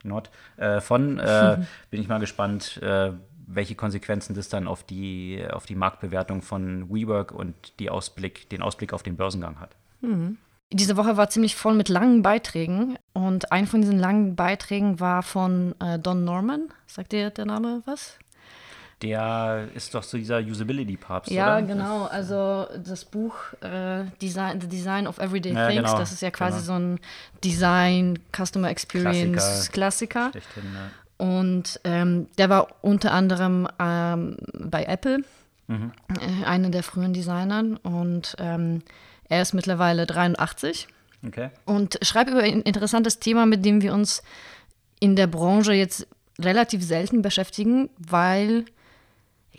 not, 0.02 0.30
äh, 0.56 0.80
von. 0.80 1.18
Äh, 1.18 1.58
bin 1.90 2.00
ich 2.00 2.08
mal 2.08 2.18
gespannt, 2.18 2.80
äh, 2.82 3.12
welche 3.46 3.74
Konsequenzen 3.74 4.34
das 4.34 4.48
dann 4.48 4.68
auf 4.68 4.82
die, 4.82 5.42
auf 5.50 5.66
die 5.66 5.74
Marktbewertung 5.74 6.42
von 6.42 6.88
WeWork 6.90 7.32
und 7.32 7.54
die 7.78 7.90
Ausblick, 7.90 8.48
den 8.50 8.62
Ausblick 8.62 8.92
auf 8.92 9.02
den 9.02 9.16
Börsengang 9.16 9.58
hat. 9.58 9.70
Mhm. 10.02 10.36
Diese 10.70 10.98
Woche 10.98 11.16
war 11.16 11.30
ziemlich 11.30 11.56
voll 11.56 11.74
mit 11.74 11.88
langen 11.88 12.20
Beiträgen 12.20 12.98
und 13.14 13.52
ein 13.52 13.66
von 13.66 13.80
diesen 13.80 13.98
langen 13.98 14.36
Beiträgen 14.36 15.00
war 15.00 15.22
von 15.22 15.74
äh, 15.80 15.98
Don 15.98 16.24
Norman. 16.24 16.68
Sagt 16.86 17.12
dir 17.12 17.30
der 17.30 17.46
Name 17.46 17.82
was? 17.86 18.18
Der 19.02 19.68
ist 19.74 19.94
doch 19.94 20.02
so 20.02 20.18
dieser 20.18 20.38
Usability-Papst, 20.38 21.30
Ja, 21.30 21.58
oder? 21.58 21.66
genau. 21.66 22.04
Also 22.06 22.66
das 22.84 23.04
Buch 23.04 23.34
äh, 23.60 24.04
Design, 24.20 24.60
The 24.60 24.66
Design 24.66 25.06
of 25.06 25.18
Everyday 25.18 25.52
ja, 25.52 25.68
Things, 25.68 25.82
genau, 25.84 25.98
das 25.98 26.12
ist 26.12 26.20
ja 26.20 26.32
quasi 26.32 26.58
genau. 26.58 26.66
so 26.66 26.72
ein 26.72 27.00
Design, 27.44 28.18
Customer 28.36 28.70
Experience 28.70 29.70
Klassiker. 29.70 30.30
Klassiker. 30.30 30.62
Ja. 30.64 31.24
Und 31.24 31.80
ähm, 31.84 32.26
der 32.38 32.48
war 32.48 32.68
unter 32.80 33.12
anderem 33.12 33.68
ähm, 33.78 34.36
bei 34.52 34.84
Apple, 34.84 35.18
mhm. 35.68 35.92
äh, 36.20 36.44
einer 36.44 36.70
der 36.70 36.82
frühen 36.82 37.12
Designern. 37.12 37.76
Und 37.76 38.34
ähm, 38.38 38.82
er 39.28 39.42
ist 39.42 39.52
mittlerweile 39.52 40.06
83 40.06 40.88
okay. 41.26 41.50
und 41.66 41.98
schreibt 42.02 42.30
über 42.30 42.40
ein 42.40 42.62
interessantes 42.62 43.20
Thema, 43.20 43.46
mit 43.46 43.64
dem 43.64 43.82
wir 43.82 43.92
uns 43.92 44.22
in 45.00 45.14
der 45.14 45.26
Branche 45.26 45.72
jetzt 45.72 46.06
relativ 46.40 46.82
selten 46.84 47.22
beschäftigen, 47.22 47.90
weil 47.98 48.64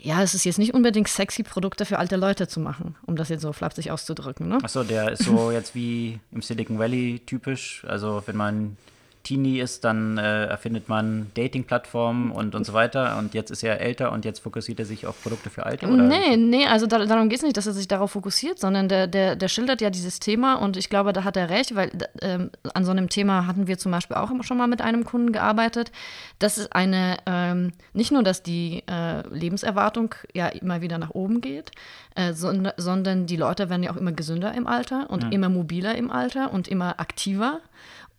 ja, 0.02 0.22
es 0.22 0.34
ist 0.34 0.44
jetzt 0.44 0.58
nicht 0.58 0.74
unbedingt 0.74 1.08
sexy, 1.08 1.42
Produkte 1.42 1.84
für 1.84 1.98
alte 1.98 2.16
Leute 2.16 2.48
zu 2.48 2.60
machen, 2.60 2.96
um 3.06 3.16
das 3.16 3.28
jetzt 3.28 3.42
so 3.42 3.52
flapsig 3.52 3.90
auszudrücken. 3.90 4.48
Ne? 4.48 4.58
Achso, 4.62 4.82
der 4.82 5.12
ist 5.12 5.24
so 5.24 5.50
jetzt 5.50 5.74
wie 5.74 6.20
im 6.32 6.42
Silicon 6.42 6.78
Valley 6.78 7.20
typisch. 7.26 7.84
Also 7.86 8.22
wenn 8.26 8.36
man 8.36 8.76
Teenie 9.22 9.60
ist, 9.60 9.84
dann 9.84 10.16
äh, 10.18 10.46
erfindet 10.46 10.88
man 10.88 11.30
Dating-Plattformen 11.34 12.30
und, 12.30 12.54
und 12.54 12.64
so 12.64 12.72
weiter. 12.72 13.18
Und 13.18 13.34
jetzt 13.34 13.50
ist 13.50 13.62
er 13.62 13.80
älter 13.80 14.12
und 14.12 14.24
jetzt 14.24 14.40
fokussiert 14.40 14.78
er 14.78 14.86
sich 14.86 15.06
auf 15.06 15.22
Produkte 15.22 15.50
für 15.50 15.66
Alte? 15.66 15.86
Oder? 15.86 16.02
Nee, 16.02 16.36
nee, 16.36 16.66
also 16.66 16.86
da, 16.86 17.04
darum 17.04 17.28
geht 17.28 17.38
es 17.38 17.44
nicht, 17.44 17.56
dass 17.56 17.66
er 17.66 17.74
sich 17.74 17.86
darauf 17.86 18.12
fokussiert, 18.12 18.58
sondern 18.58 18.88
der, 18.88 19.06
der, 19.06 19.36
der 19.36 19.48
schildert 19.48 19.80
ja 19.82 19.90
dieses 19.90 20.20
Thema 20.20 20.54
und 20.54 20.76
ich 20.76 20.88
glaube, 20.88 21.12
da 21.12 21.24
hat 21.24 21.36
er 21.36 21.50
recht, 21.50 21.74
weil 21.74 21.90
ähm, 22.22 22.50
an 22.72 22.84
so 22.84 22.90
einem 22.90 23.08
Thema 23.08 23.46
hatten 23.46 23.66
wir 23.66 23.78
zum 23.78 23.92
Beispiel 23.92 24.16
auch 24.16 24.30
schon 24.42 24.56
mal 24.56 24.66
mit 24.66 24.80
einem 24.80 25.04
Kunden 25.04 25.32
gearbeitet. 25.32 25.92
Das 26.38 26.56
ist 26.56 26.74
eine, 26.74 27.18
ähm, 27.26 27.72
nicht 27.92 28.12
nur, 28.12 28.22
dass 28.22 28.42
die 28.42 28.82
äh, 28.90 29.26
Lebenserwartung 29.28 30.14
ja 30.32 30.48
immer 30.48 30.80
wieder 30.80 30.98
nach 30.98 31.10
oben 31.10 31.40
geht, 31.42 31.72
äh, 32.14 32.32
sondern, 32.32 32.72
sondern 32.76 33.26
die 33.26 33.36
Leute 33.36 33.68
werden 33.68 33.82
ja 33.82 33.92
auch 33.92 33.96
immer 33.96 34.12
gesünder 34.12 34.54
im 34.54 34.66
Alter 34.66 35.10
und 35.10 35.24
mhm. 35.24 35.32
immer 35.32 35.48
mobiler 35.48 35.94
im 35.94 36.10
Alter 36.10 36.52
und 36.52 36.68
immer 36.68 36.98
aktiver. 37.00 37.60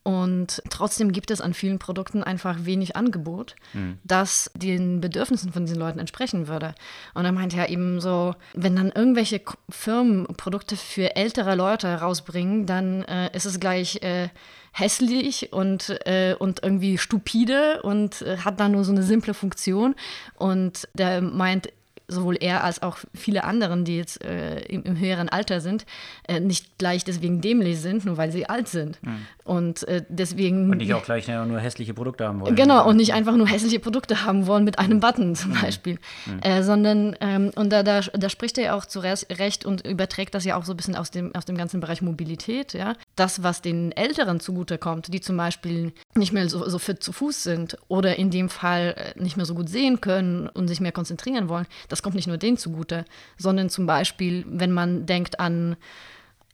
Und 0.04 0.64
trotzdem 0.70 1.12
gibt 1.12 1.30
es 1.30 1.42
an 1.42 1.54
vielen 1.54 1.78
Produkten 1.78 2.24
einfach 2.24 2.66
wenig 2.66 2.96
Angebot, 2.96 3.56
mhm. 3.74 4.00
das 4.04 4.50
den 4.56 5.00
Bedürfnissen 5.00 5.54
von 5.54 5.66
diesen 5.66 5.80
Leuten 5.80 6.00
entsprechen 6.00 6.48
würde. 6.48 6.74
Und 7.14 7.26
er 7.26 7.32
meint 7.32 7.54
ja 7.54 7.68
eben 7.68 8.02
so, 8.02 8.34
wenn 8.54 8.76
dann 8.76 8.92
irgendwelche 8.92 9.42
Firmen 9.70 10.26
Produkte 10.38 10.76
für 10.76 11.16
ältere 11.16 11.54
Leute 11.54 11.88
rausbringen, 11.88 12.66
dann 12.66 13.04
äh, 13.04 13.36
ist 13.36 13.46
es 13.46 13.60
gleich 13.60 14.02
äh, 14.02 14.30
hässlich 14.72 15.54
und, 15.54 15.90
äh, 16.08 16.36
und 16.38 16.64
irgendwie 16.64 16.98
stupide 16.98 17.84
und 17.84 18.24
äh, 18.24 18.38
hat 18.38 18.60
dann 18.60 18.72
nur 18.72 18.84
so 18.84 18.92
eine 18.92 19.04
simple 19.04 19.36
Funktion. 19.36 19.94
Und 20.36 20.88
der 20.96 21.22
meint, 21.22 21.72
sowohl 22.12 22.38
er 22.40 22.64
als 22.64 22.82
auch 22.82 22.98
viele 23.14 23.44
anderen, 23.44 23.86
die 23.86 23.98
jetzt 23.98 24.24
äh, 24.24 24.60
im, 24.62 24.84
im, 24.84 25.00
höheren 25.00 25.30
Alter 25.30 25.62
sind, 25.62 25.86
äh, 26.28 26.40
nicht 26.40 26.78
gleich 26.78 27.04
deswegen 27.04 27.42
dämlich 27.42 27.80
sind, 27.80 28.06
nur 28.06 28.18
weil 28.18 28.32
sie 28.32 28.48
alt 28.48 28.68
sind. 28.68 29.02
Mhm. 29.02 29.26
Und 29.44 29.88
äh, 29.88 30.04
deswegen. 30.10 30.70
Und 30.70 30.78
nicht 30.78 30.94
auch 30.94 31.04
gleich 31.04 31.28
ja, 31.28 31.46
nur 31.46 31.60
hässliche 31.60 31.94
Produkte 31.94 32.28
haben 32.28 32.42
wollen. 32.42 32.56
Genau, 32.56 32.88
und 32.88 32.98
nicht 32.98 33.14
einfach 33.14 33.36
nur 33.36 33.48
hässliche 33.48 33.80
Produkte 33.80 34.26
haben 34.26 34.48
wollen 34.48 34.64
mit 34.64 34.80
einem 34.80 35.00
Button 35.00 35.36
zum 35.36 35.52
mhm. 35.52 35.62
Beispiel. 35.62 36.00
Mhm. 36.26 36.64
sondern, 36.64 37.16
ähm, 37.22 37.52
und 37.56 37.72
da, 37.72 37.84
da, 37.84 38.02
da, 38.02 38.30
spricht 38.30 38.58
er 38.58 38.64
ja 38.64 38.76
auch 38.76 38.86
zu 38.86 39.00
Recht 39.00 39.66
und 39.66 39.86
überträgt 39.86 40.36
das 40.36 40.46
ja 40.46 40.56
auch 40.56 40.66
so 40.66 40.74
ein 40.74 40.78
bisschen 40.78 40.96
aus 40.96 41.12
dem, 41.12 41.34
aus 41.36 41.46
dem 41.46 41.58
ganzen 41.58 41.80
Bereich 41.80 42.02
Mobilität, 42.02 42.74
ja. 42.74 42.96
Das, 43.16 43.44
was 43.44 43.62
den 43.62 43.92
Älteren 43.92 44.40
zugutekommt, 44.40 45.14
die 45.14 45.22
zum 45.22 45.38
Beispiel 45.38 45.94
nicht 46.16 46.34
mehr 46.34 46.50
so, 46.50 46.68
so 46.68 46.80
fit 46.80 47.04
zu 47.04 47.12
Fuß 47.12 47.44
sind 47.44 47.78
oder 47.88 48.18
in 48.18 48.30
dem 48.30 48.50
Fall 48.50 48.96
äh, 48.98 49.22
nicht 49.22 49.38
mehr 49.38 49.46
so 49.46 49.56
gut 49.56 49.70
sehen 49.70 50.02
können 50.02 50.48
und 50.50 50.68
sich 50.68 50.80
mehr 50.80 50.92
konzentrieren 50.92 51.50
wollen, 51.50 51.68
das 51.90 52.01
das 52.02 52.04
kommt 52.04 52.16
nicht 52.16 52.28
nur 52.28 52.38
denen 52.38 52.58
zugute, 52.58 53.06
sondern 53.38 53.70
zum 53.70 53.86
Beispiel, 53.86 54.44
wenn 54.48 54.72
man 54.72 55.06
denkt 55.06 55.40
an 55.40 55.76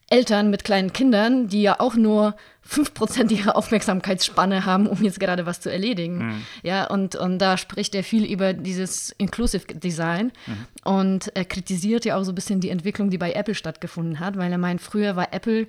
Eltern 0.10 0.50
mit 0.50 0.66
kleinen 0.66 0.92
Kindern, 0.92 1.48
die 1.48 1.62
ja 1.62 1.80
auch 1.80 1.96
nur 1.96 2.36
5% 2.70 3.32
ihrer 3.32 3.56
Aufmerksamkeitsspanne 3.56 4.66
haben, 4.66 4.88
um 4.88 5.02
jetzt 5.02 5.22
gerade 5.22 5.46
was 5.46 5.62
zu 5.62 5.72
erledigen. 5.72 6.18
Mhm. 6.18 6.42
Ja, 6.64 6.88
und, 6.88 7.16
und 7.16 7.40
da 7.40 7.56
spricht 7.56 7.96
er 7.96 8.04
viel 8.04 8.26
über 8.26 8.52
dieses 8.52 9.12
Inclusive 9.18 9.68
Design 9.74 10.34
mhm. 10.48 10.66
und 10.84 11.32
er 11.34 11.46
kritisiert 11.46 12.04
ja 12.04 12.18
auch 12.18 12.24
so 12.24 12.34
ein 12.34 12.36
bisschen 12.36 12.60
die 12.60 12.70
Entwicklung, 12.70 13.10
die 13.10 13.18
bei 13.18 13.32
Apple 13.32 13.56
stattgefunden 13.56 14.20
hat, 14.20 14.36
weil 14.36 14.52
er 14.52 14.58
meint, 14.58 14.82
früher 14.82 15.16
war 15.16 15.34
Apple 15.34 15.68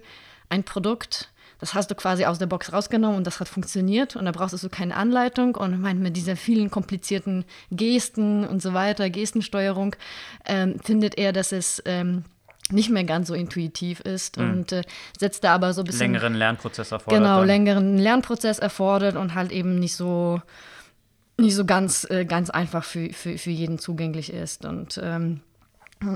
ein 0.48 0.64
Produkt, 0.64 1.30
das 1.58 1.74
hast 1.74 1.90
du 1.90 1.94
quasi 1.94 2.24
aus 2.24 2.38
der 2.38 2.46
Box 2.46 2.72
rausgenommen 2.72 3.16
und 3.16 3.26
das 3.26 3.40
hat 3.40 3.48
funktioniert 3.48 4.16
und 4.16 4.24
da 4.24 4.32
brauchst 4.32 4.62
du 4.62 4.68
keine 4.68 4.96
Anleitung 4.96 5.54
und 5.56 5.80
meint 5.80 6.00
mit 6.00 6.16
dieser 6.16 6.36
vielen 6.36 6.70
komplizierten 6.70 7.44
Gesten 7.70 8.44
und 8.44 8.62
so 8.62 8.74
weiter, 8.74 9.10
Gestensteuerung, 9.10 9.96
ähm, 10.46 10.78
findet 10.82 11.18
er, 11.18 11.32
dass 11.32 11.52
es 11.52 11.82
ähm, 11.84 12.24
nicht 12.70 12.90
mehr 12.90 13.04
ganz 13.04 13.28
so 13.28 13.34
intuitiv 13.34 14.00
ist 14.00 14.36
mhm. 14.36 14.50
und 14.50 14.72
äh, 14.72 14.82
setzt 15.18 15.44
da 15.44 15.54
aber 15.54 15.72
so 15.72 15.82
ein 15.82 15.84
bisschen. 15.84 16.12
Längeren 16.12 16.34
Lernprozess 16.34 16.92
erfordert. 16.92 17.20
Genau, 17.20 17.38
dann. 17.38 17.46
längeren 17.46 17.98
Lernprozess 17.98 18.58
erfordert 18.58 19.16
und 19.16 19.34
halt 19.34 19.52
eben 19.52 19.78
nicht 19.78 19.96
so 19.96 20.40
nicht 21.40 21.54
so 21.54 21.64
ganz, 21.64 22.04
äh, 22.10 22.24
ganz 22.24 22.50
einfach 22.50 22.84
für, 22.84 23.12
für, 23.12 23.38
für 23.38 23.50
jeden 23.50 23.78
zugänglich 23.78 24.32
ist. 24.32 24.64
Und 24.64 25.00
ähm, 25.02 25.40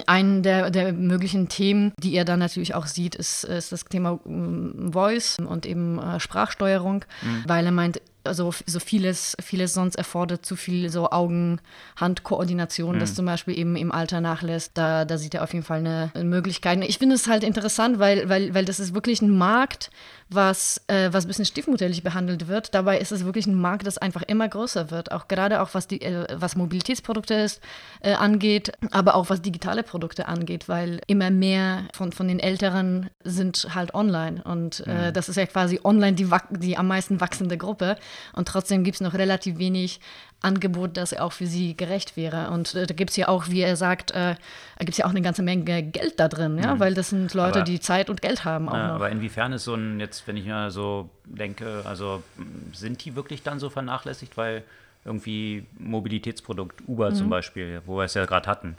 ein 0.06 0.42
der, 0.42 0.70
der 0.70 0.92
möglichen 0.92 1.48
Themen, 1.48 1.92
die 1.98 2.14
er 2.14 2.24
dann 2.24 2.38
natürlich 2.38 2.74
auch 2.74 2.86
sieht, 2.86 3.14
ist, 3.14 3.44
ist 3.44 3.72
das 3.72 3.84
Thema 3.84 4.20
ähm, 4.26 4.90
Voice 4.92 5.38
und 5.38 5.66
eben 5.66 5.98
äh, 5.98 6.20
Sprachsteuerung, 6.20 7.04
mhm. 7.22 7.44
weil 7.46 7.66
er 7.66 7.72
meint, 7.72 8.00
also 8.24 8.52
so 8.66 8.78
vieles, 8.78 9.36
vieles 9.42 9.74
sonst 9.74 9.96
erfordert 9.96 10.46
zu 10.46 10.54
viel 10.54 10.90
so 10.90 11.10
Augen-Hand-Koordination, 11.10 12.96
mhm. 12.96 13.00
das 13.00 13.14
zum 13.14 13.26
Beispiel 13.26 13.58
eben 13.58 13.74
im 13.76 13.90
Alter 13.90 14.20
nachlässt. 14.20 14.72
Da, 14.74 15.04
da 15.04 15.18
sieht 15.18 15.34
er 15.34 15.42
auf 15.42 15.52
jeden 15.52 15.64
Fall 15.64 15.78
eine, 15.80 16.12
eine 16.14 16.24
Möglichkeit. 16.24 16.78
Ich 16.84 16.98
finde 16.98 17.16
es 17.16 17.26
halt 17.26 17.42
interessant, 17.42 17.98
weil, 17.98 18.28
weil, 18.28 18.54
weil 18.54 18.64
das 18.64 18.78
ist 18.78 18.94
wirklich 18.94 19.22
ein 19.22 19.36
Markt, 19.36 19.90
was, 20.34 20.82
äh, 20.86 21.12
was 21.12 21.24
ein 21.24 21.28
bisschen 21.28 21.44
stiefmütterlich 21.44 22.02
behandelt 22.02 22.48
wird. 22.48 22.74
Dabei 22.74 22.98
ist 22.98 23.12
es 23.12 23.24
wirklich 23.24 23.46
ein 23.46 23.54
Markt, 23.54 23.86
das 23.86 23.98
einfach 23.98 24.22
immer 24.22 24.48
größer 24.48 24.90
wird. 24.90 25.12
Auch 25.12 25.28
gerade 25.28 25.62
auch 25.62 25.70
was 25.72 25.86
die, 25.86 26.02
äh, 26.02 26.26
was 26.34 26.56
Mobilitätsprodukte 26.56 27.34
ist, 27.34 27.60
äh, 28.00 28.14
angeht, 28.14 28.72
aber 28.90 29.14
auch 29.14 29.30
was 29.30 29.42
digitale 29.42 29.82
Produkte 29.82 30.28
angeht, 30.28 30.68
weil 30.68 31.00
immer 31.06 31.30
mehr 31.30 31.84
von, 31.92 32.12
von 32.12 32.28
den 32.28 32.40
Älteren 32.40 33.10
sind 33.24 33.68
halt 33.74 33.94
online. 33.94 34.42
Und 34.44 34.84
äh, 34.86 35.08
mhm. 35.08 35.12
das 35.12 35.28
ist 35.28 35.36
ja 35.36 35.46
quasi 35.46 35.80
online 35.84 36.14
die, 36.14 36.28
die 36.50 36.76
am 36.76 36.88
meisten 36.88 37.20
wachsende 37.20 37.56
Gruppe. 37.56 37.96
Und 38.32 38.48
trotzdem 38.48 38.84
gibt 38.84 38.96
es 38.96 39.00
noch 39.00 39.14
relativ 39.14 39.58
wenig 39.58 40.00
Angebot, 40.42 40.96
das 40.96 41.14
auch 41.14 41.32
für 41.32 41.46
sie 41.46 41.76
gerecht 41.76 42.16
wäre. 42.16 42.50
Und 42.50 42.74
äh, 42.74 42.86
da 42.86 42.94
gibt 42.94 43.10
es 43.10 43.16
ja 43.16 43.28
auch, 43.28 43.48
wie 43.48 43.60
er 43.60 43.76
sagt, 43.76 44.10
äh, 44.12 44.34
gibt 44.80 44.90
es 44.90 44.98
ja 44.98 45.06
auch 45.06 45.10
eine 45.10 45.22
ganze 45.22 45.42
Menge 45.42 45.82
Geld 45.84 46.18
da 46.18 46.28
drin, 46.28 46.58
ja, 46.62 46.74
mhm. 46.74 46.80
weil 46.80 46.94
das 46.94 47.10
sind 47.10 47.32
Leute, 47.34 47.60
aber, 47.60 47.64
die 47.64 47.80
Zeit 47.80 48.10
und 48.10 48.20
Geld 48.20 48.44
haben. 48.44 48.68
Auch 48.68 48.74
ja, 48.74 48.88
noch. 48.88 48.94
Aber 48.96 49.10
inwiefern 49.10 49.52
ist 49.52 49.64
so 49.64 49.74
ein, 49.74 50.00
jetzt, 50.00 50.21
wenn 50.26 50.36
ich 50.36 50.44
mir 50.44 50.70
so 50.70 51.10
denke, 51.24 51.82
also 51.84 52.22
sind 52.72 53.04
die 53.04 53.16
wirklich 53.16 53.42
dann 53.42 53.58
so 53.58 53.70
vernachlässigt, 53.70 54.36
weil 54.36 54.64
irgendwie 55.04 55.66
Mobilitätsprodukt 55.78 56.82
Uber 56.86 57.10
mhm. 57.10 57.14
zum 57.14 57.30
Beispiel, 57.30 57.82
wo 57.86 57.96
wir 57.96 58.04
es 58.04 58.14
ja 58.14 58.24
gerade 58.24 58.48
hatten, 58.48 58.76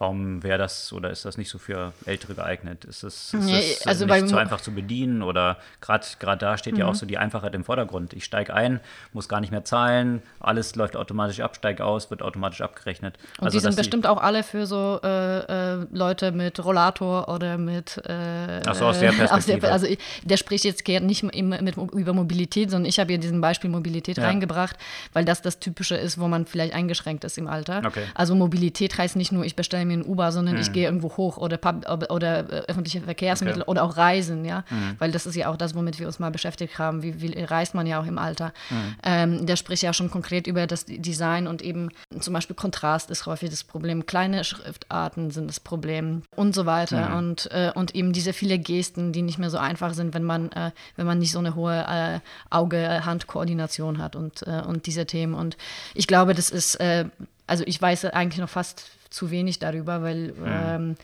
Warum 0.00 0.42
wäre 0.42 0.56
das 0.56 0.94
oder 0.94 1.10
ist 1.10 1.26
das 1.26 1.36
nicht 1.36 1.50
so 1.50 1.58
für 1.58 1.92
Ältere 2.06 2.34
geeignet? 2.34 2.86
Ist 2.86 3.02
es 3.02 3.34
ist 3.34 3.86
also 3.86 4.06
nicht 4.06 4.28
so 4.28 4.36
einfach 4.38 4.62
zu 4.62 4.72
bedienen 4.72 5.22
oder 5.22 5.58
gerade 5.82 6.06
da 6.38 6.56
steht 6.56 6.72
mhm. 6.72 6.80
ja 6.80 6.86
auch 6.86 6.94
mhm. 6.94 6.96
so 6.96 7.04
die 7.04 7.18
Einfachheit 7.18 7.54
im 7.54 7.64
Vordergrund. 7.64 8.14
Ich 8.14 8.24
steige 8.24 8.54
ein, 8.54 8.80
muss 9.12 9.28
gar 9.28 9.40
nicht 9.40 9.50
mehr 9.50 9.62
zahlen, 9.62 10.22
alles 10.40 10.74
läuft 10.74 10.96
automatisch 10.96 11.40
ab, 11.40 11.54
steige 11.54 11.84
aus, 11.84 12.10
wird 12.10 12.22
automatisch 12.22 12.62
abgerechnet. 12.62 13.18
Und 13.36 13.44
also, 13.44 13.58
die 13.58 13.62
sind 13.62 13.76
bestimmt 13.76 14.06
auch 14.06 14.16
alle 14.22 14.42
für 14.42 14.64
so 14.64 15.00
äh, 15.04 15.40
äh, 15.40 15.86
Leute 15.92 16.32
mit 16.32 16.64
Rollator 16.64 17.28
oder 17.28 17.58
mit 17.58 17.98
äh, 18.06 18.62
Ach 18.64 18.74
so, 18.74 18.86
aus 18.86 19.00
der 19.00 19.12
Perspektive. 19.12 19.30
Aus 19.30 19.46
der, 19.46 19.72
also 19.72 19.86
der 20.24 20.36
spricht 20.38 20.64
jetzt 20.64 20.88
nicht 20.88 21.24
mit, 21.24 21.76
über 21.76 22.14
Mobilität, 22.14 22.70
sondern 22.70 22.88
ich 22.88 22.98
habe 22.98 23.12
hier 23.12 23.18
diesen 23.18 23.42
Beispiel 23.42 23.68
Mobilität 23.68 24.16
ja. 24.16 24.24
reingebracht, 24.24 24.76
weil 25.12 25.26
das 25.26 25.42
das 25.42 25.58
Typische 25.58 25.96
ist, 25.96 26.18
wo 26.18 26.26
man 26.26 26.46
vielleicht 26.46 26.72
eingeschränkt 26.72 27.24
ist 27.24 27.36
im 27.36 27.48
Alter. 27.48 27.82
Okay. 27.84 28.04
Also 28.14 28.34
Mobilität 28.34 28.96
heißt 28.96 29.16
nicht 29.16 29.30
nur, 29.30 29.44
ich 29.44 29.56
bestelle 29.56 29.89
mir 29.90 29.98
ein 29.98 30.04
Uber, 30.04 30.32
sondern 30.32 30.54
mhm. 30.54 30.60
ich 30.60 30.72
gehe 30.72 30.84
irgendwo 30.84 31.16
hoch 31.16 31.36
oder, 31.36 31.56
Pub, 31.56 31.84
oder 32.10 32.38
äh, 32.50 32.62
öffentliche 32.68 33.00
Verkehrsmittel 33.00 33.62
okay. 33.62 33.70
oder 33.70 33.82
auch 33.82 33.96
Reisen, 33.96 34.44
ja, 34.44 34.64
mhm. 34.70 34.96
weil 34.98 35.12
das 35.12 35.26
ist 35.26 35.34
ja 35.34 35.48
auch 35.48 35.56
das, 35.56 35.74
womit 35.74 35.98
wir 35.98 36.06
uns 36.06 36.18
mal 36.18 36.30
beschäftigt 36.30 36.78
haben. 36.78 37.02
Wie, 37.02 37.20
wie 37.20 37.42
reist 37.42 37.74
man 37.74 37.86
ja 37.86 38.00
auch 38.00 38.06
im 38.06 38.18
Alter? 38.18 38.52
Mhm. 38.70 38.94
Ähm, 39.02 39.46
der 39.46 39.56
spricht 39.56 39.82
ja 39.82 39.92
schon 39.92 40.10
konkret 40.10 40.46
über 40.46 40.66
das 40.66 40.84
Design 40.86 41.46
und 41.46 41.62
eben 41.62 41.90
zum 42.20 42.34
Beispiel 42.34 42.56
Kontrast 42.56 43.10
ist 43.10 43.26
häufig 43.26 43.50
das 43.50 43.64
Problem, 43.64 44.06
kleine 44.06 44.44
Schriftarten 44.44 45.30
sind 45.30 45.48
das 45.48 45.60
Problem 45.60 46.22
und 46.36 46.54
so 46.54 46.66
weiter 46.66 47.10
mhm. 47.10 47.16
und, 47.16 47.50
äh, 47.52 47.72
und 47.74 47.94
eben 47.94 48.12
diese 48.12 48.32
viele 48.32 48.58
Gesten, 48.58 49.12
die 49.12 49.22
nicht 49.22 49.38
mehr 49.38 49.50
so 49.50 49.58
einfach 49.58 49.94
sind, 49.94 50.14
wenn 50.14 50.24
man, 50.24 50.52
äh, 50.52 50.70
wenn 50.96 51.06
man 51.06 51.18
nicht 51.18 51.32
so 51.32 51.38
eine 51.38 51.54
hohe 51.54 51.84
äh, 51.88 52.20
Auge-Hand-Koordination 52.50 53.98
hat 53.98 54.16
und, 54.16 54.46
äh, 54.46 54.62
und 54.66 54.86
diese 54.86 55.06
Themen 55.06 55.34
und 55.34 55.56
ich 55.94 56.06
glaube, 56.06 56.34
das 56.34 56.50
ist 56.50 56.76
äh, 56.76 57.06
also 57.50 57.64
ich 57.66 57.82
weiß 57.82 58.04
eigentlich 58.06 58.40
noch 58.40 58.48
fast 58.48 58.84
zu 59.10 59.30
wenig 59.30 59.58
darüber, 59.58 60.02
weil 60.02 60.32
Mhm. 60.32 60.34
ähm, 60.46 60.94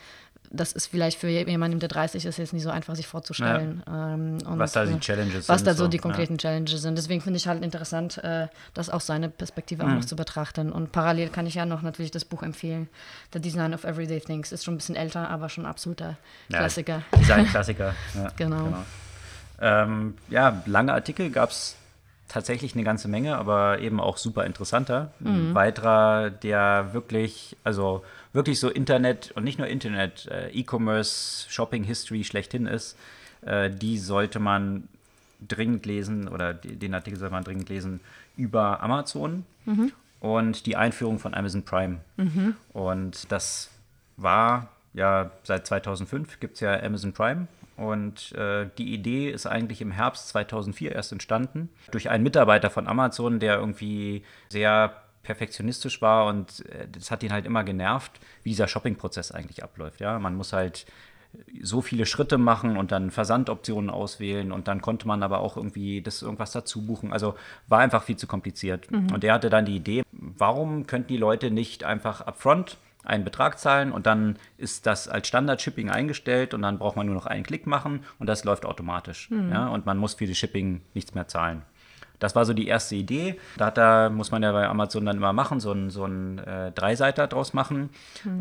das 0.48 0.70
ist 0.72 0.86
vielleicht 0.86 1.18
für 1.18 1.26
jemanden, 1.28 1.80
der 1.80 1.88
30 1.88 2.24
ist, 2.24 2.38
jetzt 2.38 2.52
nicht 2.52 2.62
so 2.62 2.70
einfach 2.70 2.94
sich 2.94 3.08
vorzustellen. 3.08 3.82
Ähm, 3.88 4.38
und, 4.46 4.58
Was 4.60 4.72
da 4.72 4.84
die 4.86 4.92
äh, 4.92 5.00
Challenges 5.00 5.48
Was 5.48 5.58
sind, 5.58 5.66
da 5.66 5.74
so 5.74 5.88
die 5.88 5.96
ja. 5.96 6.02
konkreten 6.02 6.38
Challenges 6.38 6.82
sind. 6.82 6.96
Deswegen 6.96 7.20
finde 7.20 7.38
ich 7.38 7.48
halt 7.48 7.64
interessant, 7.64 8.18
äh, 8.18 8.46
das 8.72 8.88
aus 8.88 9.06
seiner 9.06 9.26
Perspektive 9.28 9.82
Mhm. 9.84 9.90
auch 9.90 9.94
noch 9.96 10.04
zu 10.04 10.14
betrachten. 10.14 10.70
Und 10.70 10.92
parallel 10.92 11.30
kann 11.30 11.46
ich 11.46 11.56
ja 11.56 11.66
noch 11.66 11.82
natürlich 11.82 12.12
das 12.12 12.24
Buch 12.24 12.44
empfehlen. 12.44 12.88
The 13.32 13.40
Design 13.40 13.74
of 13.74 13.82
Everyday 13.82 14.20
Things. 14.20 14.52
Ist 14.52 14.64
schon 14.64 14.74
ein 14.74 14.76
bisschen 14.78 14.94
älter, 14.94 15.28
aber 15.28 15.48
schon 15.48 15.66
absoluter 15.66 16.16
Ja, 16.48 16.58
Klassiker. 16.58 17.02
Design-Klassiker. 17.18 17.94
Ja, 18.14 18.28
Genau. 18.36 18.84
Ähm, 19.60 20.14
ja, 20.28 20.62
lange 20.66 20.92
Artikel 20.92 21.30
gab 21.30 21.50
es 21.50 21.74
tatsächlich 22.28 22.74
eine 22.74 22.84
ganze 22.84 23.08
Menge, 23.08 23.36
aber 23.36 23.78
eben 23.80 24.00
auch 24.00 24.16
super 24.16 24.44
interessanter. 24.44 25.12
Ein 25.24 25.54
weiterer, 25.54 26.30
der 26.30 26.92
wirklich, 26.92 27.56
also 27.64 28.04
wirklich 28.32 28.58
so 28.60 28.68
Internet 28.68 29.32
und 29.36 29.44
nicht 29.44 29.58
nur 29.58 29.68
Internet, 29.68 30.26
äh, 30.26 30.50
E-Commerce, 30.50 31.46
Shopping 31.48 31.84
History 31.84 32.24
schlechthin 32.24 32.66
ist, 32.66 32.96
äh, 33.42 33.70
die 33.70 33.98
sollte 33.98 34.38
man 34.40 34.88
dringend 35.46 35.86
lesen 35.86 36.28
oder 36.28 36.54
die, 36.54 36.76
den 36.76 36.94
Artikel 36.94 37.18
sollte 37.18 37.34
man 37.34 37.44
dringend 37.44 37.68
lesen 37.68 38.00
über 38.36 38.82
Amazon 38.82 39.44
und 40.20 40.66
die 40.66 40.76
Einführung 40.76 41.18
von 41.18 41.34
Amazon 41.34 41.62
Prime. 41.62 41.98
Und 42.72 43.30
das 43.30 43.70
war 44.16 44.68
ja 44.94 45.30
seit 45.44 45.66
2005 45.66 46.40
gibt 46.40 46.54
es 46.54 46.60
ja 46.60 46.82
Amazon 46.82 47.12
Prime. 47.12 47.48
Und 47.76 48.32
äh, 48.32 48.68
die 48.78 48.94
Idee 48.94 49.30
ist 49.30 49.46
eigentlich 49.46 49.82
im 49.82 49.90
Herbst 49.90 50.28
2004 50.28 50.92
erst 50.92 51.12
entstanden. 51.12 51.68
Durch 51.90 52.08
einen 52.08 52.24
Mitarbeiter 52.24 52.70
von 52.70 52.86
Amazon, 52.86 53.38
der 53.38 53.58
irgendwie 53.58 54.22
sehr 54.48 55.02
perfektionistisch 55.22 56.00
war 56.00 56.26
und 56.26 56.64
äh, 56.66 56.88
das 56.90 57.10
hat 57.10 57.22
ihn 57.22 57.32
halt 57.32 57.44
immer 57.44 57.64
genervt, 57.64 58.12
wie 58.44 58.50
dieser 58.50 58.68
Shopping-Prozess 58.68 59.32
eigentlich 59.32 59.62
abläuft. 59.62 60.00
Ja, 60.00 60.18
man 60.18 60.36
muss 60.36 60.52
halt 60.52 60.86
so 61.60 61.82
viele 61.82 62.06
Schritte 62.06 62.38
machen 62.38 62.78
und 62.78 62.92
dann 62.92 63.10
Versandoptionen 63.10 63.90
auswählen 63.90 64.52
und 64.52 64.68
dann 64.68 64.80
konnte 64.80 65.06
man 65.06 65.22
aber 65.22 65.40
auch 65.40 65.56
irgendwie 65.56 66.00
das 66.00 66.22
irgendwas 66.22 66.52
dazu 66.52 66.86
buchen. 66.86 67.12
Also 67.12 67.34
war 67.68 67.80
einfach 67.80 68.04
viel 68.04 68.16
zu 68.16 68.26
kompliziert. 68.26 68.88
Und 68.90 69.22
er 69.22 69.34
hatte 69.34 69.50
dann 69.50 69.66
die 69.66 69.76
Idee, 69.76 70.02
warum 70.12 70.86
könnten 70.86 71.08
die 71.08 71.16
Leute 71.18 71.50
nicht 71.50 71.84
einfach 71.84 72.22
upfront 72.22 72.78
einen 73.06 73.24
Betrag 73.24 73.58
zahlen 73.58 73.92
und 73.92 74.06
dann 74.06 74.36
ist 74.58 74.86
das 74.86 75.08
als 75.08 75.28
Standard-Shipping 75.28 75.90
eingestellt 75.90 76.54
und 76.54 76.62
dann 76.62 76.78
braucht 76.78 76.96
man 76.96 77.06
nur 77.06 77.14
noch 77.14 77.26
einen 77.26 77.44
Klick 77.44 77.66
machen 77.66 78.04
und 78.18 78.26
das 78.26 78.44
läuft 78.44 78.66
automatisch. 78.66 79.28
Ja? 79.50 79.68
Und 79.68 79.86
man 79.86 79.98
muss 79.98 80.14
für 80.14 80.26
die 80.26 80.34
Shipping 80.34 80.82
nichts 80.94 81.14
mehr 81.14 81.28
zahlen. 81.28 81.62
Das 82.18 82.34
war 82.34 82.44
so 82.44 82.54
die 82.54 82.66
erste 82.66 82.94
Idee. 82.94 83.38
Da 83.56 83.68
er, 83.68 84.10
muss 84.10 84.30
man 84.30 84.42
ja 84.42 84.52
bei 84.52 84.66
Amazon 84.66 85.04
dann 85.04 85.18
immer 85.18 85.32
machen, 85.32 85.60
so 85.60 85.70
einen 85.70 85.90
so 85.90 86.04
einen, 86.04 86.38
äh, 86.38 86.72
Dreiseiter 86.72 87.26
draus 87.26 87.52
machen 87.52 87.90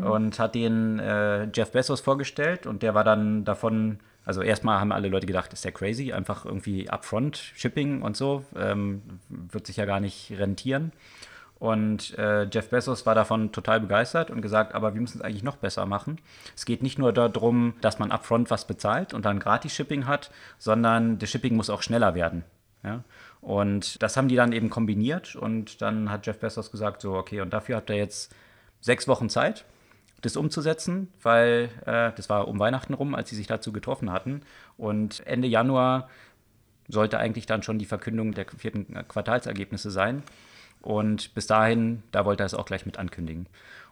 und 0.02 0.38
hat 0.38 0.54
den 0.54 0.98
äh, 0.98 1.44
Jeff 1.52 1.72
Bezos 1.72 2.00
vorgestellt 2.00 2.66
und 2.66 2.82
der 2.82 2.94
war 2.94 3.04
dann 3.04 3.44
davon, 3.44 3.98
also 4.24 4.42
erstmal 4.42 4.80
haben 4.80 4.92
alle 4.92 5.08
Leute 5.08 5.26
gedacht, 5.26 5.52
ist 5.52 5.64
der 5.64 5.72
crazy, 5.72 6.12
einfach 6.12 6.44
irgendwie 6.44 6.88
upfront 6.88 7.36
Shipping 7.36 8.02
und 8.02 8.16
so, 8.16 8.44
ähm, 8.56 9.02
wird 9.28 9.66
sich 9.66 9.76
ja 9.76 9.84
gar 9.84 10.00
nicht 10.00 10.32
rentieren. 10.38 10.92
Und 11.58 12.16
äh, 12.18 12.44
Jeff 12.44 12.68
Bezos 12.68 13.06
war 13.06 13.14
davon 13.14 13.50
total 13.50 13.80
begeistert 13.80 14.30
und 14.30 14.42
gesagt, 14.42 14.74
aber 14.74 14.92
wir 14.94 15.00
müssen 15.00 15.18
es 15.18 15.24
eigentlich 15.24 15.42
noch 15.42 15.56
besser 15.56 15.86
machen. 15.86 16.18
Es 16.54 16.66
geht 16.66 16.82
nicht 16.82 16.98
nur 16.98 17.12
darum, 17.12 17.74
dass 17.80 17.98
man 17.98 18.10
upfront 18.10 18.50
was 18.50 18.66
bezahlt 18.66 19.14
und 19.14 19.24
dann 19.24 19.38
gratis 19.38 19.74
Shipping 19.74 20.06
hat, 20.06 20.30
sondern 20.58 21.18
das 21.18 21.30
Shipping 21.30 21.56
muss 21.56 21.70
auch 21.70 21.82
schneller 21.82 22.14
werden. 22.14 22.44
Ja? 22.84 23.04
Und 23.40 24.02
das 24.02 24.16
haben 24.16 24.28
die 24.28 24.36
dann 24.36 24.52
eben 24.52 24.68
kombiniert 24.68 25.34
und 25.34 25.80
dann 25.80 26.10
hat 26.10 26.26
Jeff 26.26 26.38
Bezos 26.38 26.70
gesagt, 26.70 27.00
so, 27.00 27.14
okay, 27.14 27.40
und 27.40 27.52
dafür 27.52 27.76
habt 27.76 27.88
ihr 27.90 27.96
jetzt 27.96 28.34
sechs 28.80 29.08
Wochen 29.08 29.30
Zeit, 29.30 29.64
das 30.20 30.36
umzusetzen, 30.36 31.08
weil 31.22 31.70
äh, 31.86 32.12
das 32.16 32.28
war 32.28 32.48
um 32.48 32.58
Weihnachten 32.58 32.94
rum, 32.94 33.14
als 33.14 33.30
sie 33.30 33.36
sich 33.36 33.46
dazu 33.46 33.72
getroffen 33.72 34.12
hatten. 34.12 34.42
Und 34.76 35.26
Ende 35.26 35.48
Januar 35.48 36.08
sollte 36.88 37.18
eigentlich 37.18 37.46
dann 37.46 37.62
schon 37.62 37.78
die 37.78 37.86
Verkündung 37.86 38.32
der 38.32 38.46
vierten 38.46 38.94
Quartalsergebnisse 39.08 39.90
sein. 39.90 40.22
Und 40.82 41.34
bis 41.34 41.46
dahin, 41.46 42.02
da 42.12 42.24
wollte 42.24 42.42
er 42.42 42.46
es 42.46 42.54
auch 42.54 42.66
gleich 42.66 42.86
mit 42.86 42.98
ankündigen. 42.98 43.46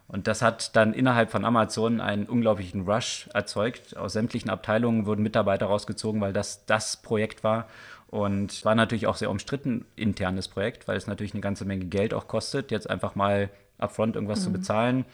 Und 0.07 0.27
das 0.27 0.41
hat 0.41 0.75
dann 0.75 0.93
innerhalb 0.93 1.31
von 1.31 1.45
Amazon 1.45 1.99
einen 1.99 2.27
unglaublichen 2.27 2.81
Rush 2.87 3.27
erzeugt. 3.33 3.97
Aus 3.97 4.13
sämtlichen 4.13 4.49
Abteilungen 4.49 5.05
wurden 5.05 5.23
Mitarbeiter 5.23 5.65
rausgezogen, 5.65 6.21
weil 6.21 6.33
das 6.33 6.65
das 6.65 6.97
Projekt 6.97 7.43
war. 7.43 7.67
Und 8.07 8.63
war 8.63 8.75
natürlich 8.75 9.07
auch 9.07 9.15
sehr 9.15 9.31
umstritten 9.31 9.85
internes 9.95 10.47
Projekt, 10.47 10.87
weil 10.87 10.95
es 10.95 11.07
natürlich 11.07 11.33
eine 11.33 11.41
ganze 11.41 11.65
Menge 11.65 11.85
Geld 11.85 12.13
auch 12.13 12.27
kostet, 12.27 12.71
jetzt 12.71 12.89
einfach 12.89 13.15
mal 13.15 13.49
upfront 13.77 14.15
irgendwas 14.15 14.43
zu 14.43 14.51
bezahlen. 14.51 15.05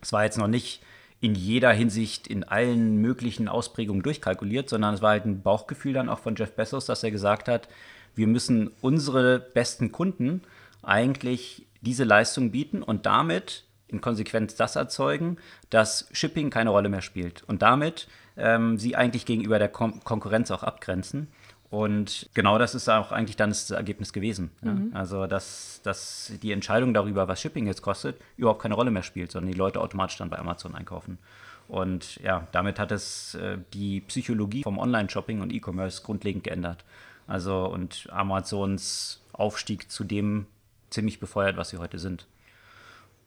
Es 0.00 0.12
war 0.12 0.24
jetzt 0.24 0.38
noch 0.38 0.46
nicht 0.46 0.82
in 1.20 1.34
jeder 1.34 1.72
Hinsicht 1.72 2.28
in 2.28 2.44
allen 2.44 3.00
möglichen 3.00 3.48
Ausprägungen 3.48 4.02
durchkalkuliert, 4.02 4.68
sondern 4.68 4.94
es 4.94 5.02
war 5.02 5.10
halt 5.10 5.24
ein 5.24 5.42
Bauchgefühl 5.42 5.94
dann 5.94 6.08
auch 6.08 6.20
von 6.20 6.36
Jeff 6.36 6.52
Bezos, 6.52 6.86
dass 6.86 7.02
er 7.02 7.10
gesagt 7.10 7.48
hat, 7.48 7.68
wir 8.14 8.26
müssen 8.26 8.70
unsere 8.80 9.40
besten 9.40 9.90
Kunden 9.90 10.42
eigentlich 10.82 11.66
diese 11.80 12.04
Leistung 12.04 12.50
bieten 12.50 12.82
und 12.82 13.06
damit 13.06 13.64
in 13.88 14.00
Konsequenz 14.00 14.54
das 14.54 14.76
erzeugen, 14.76 15.38
dass 15.70 16.08
Shipping 16.12 16.50
keine 16.50 16.70
Rolle 16.70 16.88
mehr 16.88 17.02
spielt 17.02 17.42
und 17.44 17.62
damit 17.62 18.08
ähm, 18.36 18.78
sie 18.78 18.96
eigentlich 18.96 19.26
gegenüber 19.26 19.58
der 19.58 19.68
Kon 19.68 20.00
Konkurrenz 20.04 20.50
auch 20.50 20.62
abgrenzen. 20.62 21.28
Und 21.70 22.30
genau 22.32 22.56
das 22.56 22.74
ist 22.74 22.88
auch 22.88 23.12
eigentlich 23.12 23.36
dann 23.36 23.50
das 23.50 23.70
Ergebnis 23.70 24.14
gewesen. 24.14 24.50
Ja? 24.62 24.74
Also, 24.94 25.26
dass, 25.26 25.80
dass 25.82 26.32
die 26.42 26.52
Entscheidung 26.52 26.94
darüber, 26.94 27.28
was 27.28 27.42
Shipping 27.42 27.66
jetzt 27.66 27.82
kostet, 27.82 28.18
überhaupt 28.38 28.62
keine 28.62 28.74
Rolle 28.74 28.90
mehr 28.90 29.02
spielt, 29.02 29.32
sondern 29.32 29.52
die 29.52 29.58
Leute 29.58 29.80
automatisch 29.80 30.16
dann 30.16 30.30
bei 30.30 30.38
Amazon 30.38 30.74
einkaufen. 30.74 31.18
Und 31.66 32.16
ja, 32.22 32.46
damit 32.52 32.78
hat 32.78 32.90
es 32.90 33.34
äh, 33.34 33.58
die 33.74 34.00
Psychologie 34.00 34.62
vom 34.62 34.78
Online-Shopping 34.78 35.42
und 35.42 35.52
E-Commerce 35.52 36.02
grundlegend 36.02 36.44
geändert. 36.44 36.84
Also, 37.26 37.66
und 37.66 38.08
Amazons 38.10 39.20
Aufstieg 39.34 39.90
zu 39.90 40.04
dem 40.04 40.46
ziemlich 40.90 41.20
befeuert, 41.20 41.56
was 41.56 41.70
sie 41.70 41.78
heute 41.78 41.98
sind. 41.98 42.26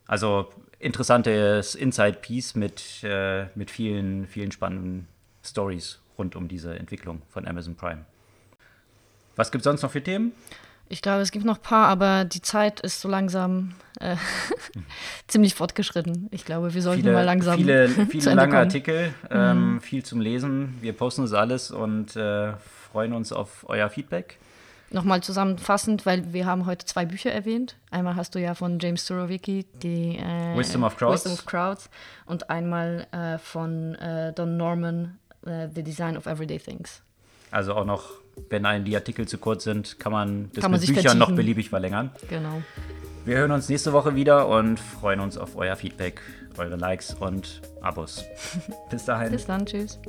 Also 0.08 0.50
interessantes 0.80 1.76
Inside-Piece 1.76 2.56
mit, 2.56 3.04
äh, 3.04 3.46
mit 3.56 3.72
vielen, 3.72 4.28
vielen 4.28 4.52
spannenden 4.52 5.08
Stories 5.46 6.00
rund 6.18 6.36
um 6.36 6.48
diese 6.48 6.78
Entwicklung 6.78 7.22
von 7.30 7.48
Amazon 7.48 7.76
Prime. 7.76 8.06
Was 9.36 9.52
gibt 9.52 9.62
es 9.62 9.66
sonst 9.66 9.82
noch 9.82 9.92
für 9.92 10.04
Themen? 10.04 10.34
Ich 10.90 11.02
glaube, 11.02 11.22
es 11.22 11.32
gibt 11.32 11.46
noch 11.46 11.56
ein 11.56 11.62
paar, 11.62 11.88
aber 11.88 12.26
die 12.26 12.42
Zeit 12.42 12.82
ist 12.82 13.00
so 13.00 13.08
langsam 13.08 13.76
äh, 14.02 14.18
ziemlich 15.28 15.56
fortgeschritten. 15.56 16.28
Ich 16.32 16.44
glaube, 16.44 16.74
wir 16.74 16.82
sollten 16.82 17.14
mal 17.14 17.24
langsam 17.24 17.56
viele, 17.56 17.88
viele 18.10 18.34
lange. 18.34 18.58
Artikel, 18.58 19.14
ähm, 19.30 19.80
viel 19.80 20.04
zum 20.04 20.20
Lesen. 20.20 20.78
Wir 20.82 20.92
posten 20.92 21.22
das 21.22 21.32
alles 21.32 21.72
und 21.72 22.18
äh, 22.18 22.52
freuen 22.92 23.14
uns 23.14 23.32
auf 23.32 23.64
euer 23.70 23.90
Feedback. 23.90 24.38
Nochmal 24.94 25.24
zusammenfassend, 25.24 26.06
weil 26.06 26.34
wir 26.34 26.46
haben 26.46 26.66
heute 26.66 26.86
zwei 26.86 27.06
Bücher 27.06 27.32
erwähnt. 27.32 27.78
Einmal 27.92 28.16
hast 28.18 28.36
du 28.36 28.40
ja 28.40 28.56
von 28.56 28.78
James 28.80 29.06
Surowiecki 29.06 29.66
die 29.82 30.18
äh, 30.18 30.58
Wisdom 30.58 30.84
of 30.84 30.98
Crowds. 30.98 31.24
Wisdom 31.24 31.34
of 31.34 31.46
Crowds 31.46 31.90
und 32.26 32.50
einmal 32.50 33.08
äh, 33.12 33.38
von 33.38 33.96
äh, 33.96 34.34
Don 34.34 34.58
Norman 34.58 35.18
äh, 35.46 35.70
The 35.74 35.82
Design 35.84 36.18
of 36.18 36.26
Everyday 36.26 36.60
Things. 36.60 37.02
Also 37.52 37.74
auch 37.74 37.86
noch, 37.86 38.10
wenn 38.50 38.66
einem 38.66 38.84
die 38.84 38.96
Artikel 38.96 39.28
zu 39.28 39.38
kurz 39.38 39.64
sind, 39.64 39.98
kann 40.00 40.12
man 40.12 40.50
das 40.54 40.62
Kann 40.62 40.72
man 40.72 40.80
mit 40.80 40.88
sich 40.88 40.96
Büchern 40.96 41.18
noch 41.18 41.28
vertiefen. 41.28 41.36
beliebig 41.38 41.70
verlängern. 41.70 42.12
Genau. 42.30 42.62
Wir 43.24 43.38
hören 43.38 43.52
uns 43.52 43.70
nächste 43.70 43.94
Woche 43.94 44.16
wieder 44.16 44.48
und 44.48 44.80
freuen 44.80 45.20
uns 45.20 45.38
auf 45.38 45.56
euer 45.56 45.76
Feedback, 45.76 46.22
eure 46.58 46.76
Likes 46.76 47.14
und 47.14 47.62
Abos. 47.82 48.26
Bis 48.90 49.06
dahin. 49.06 49.32
Bis 49.32 49.46
dann, 49.46 49.66
tschüss. 49.66 50.00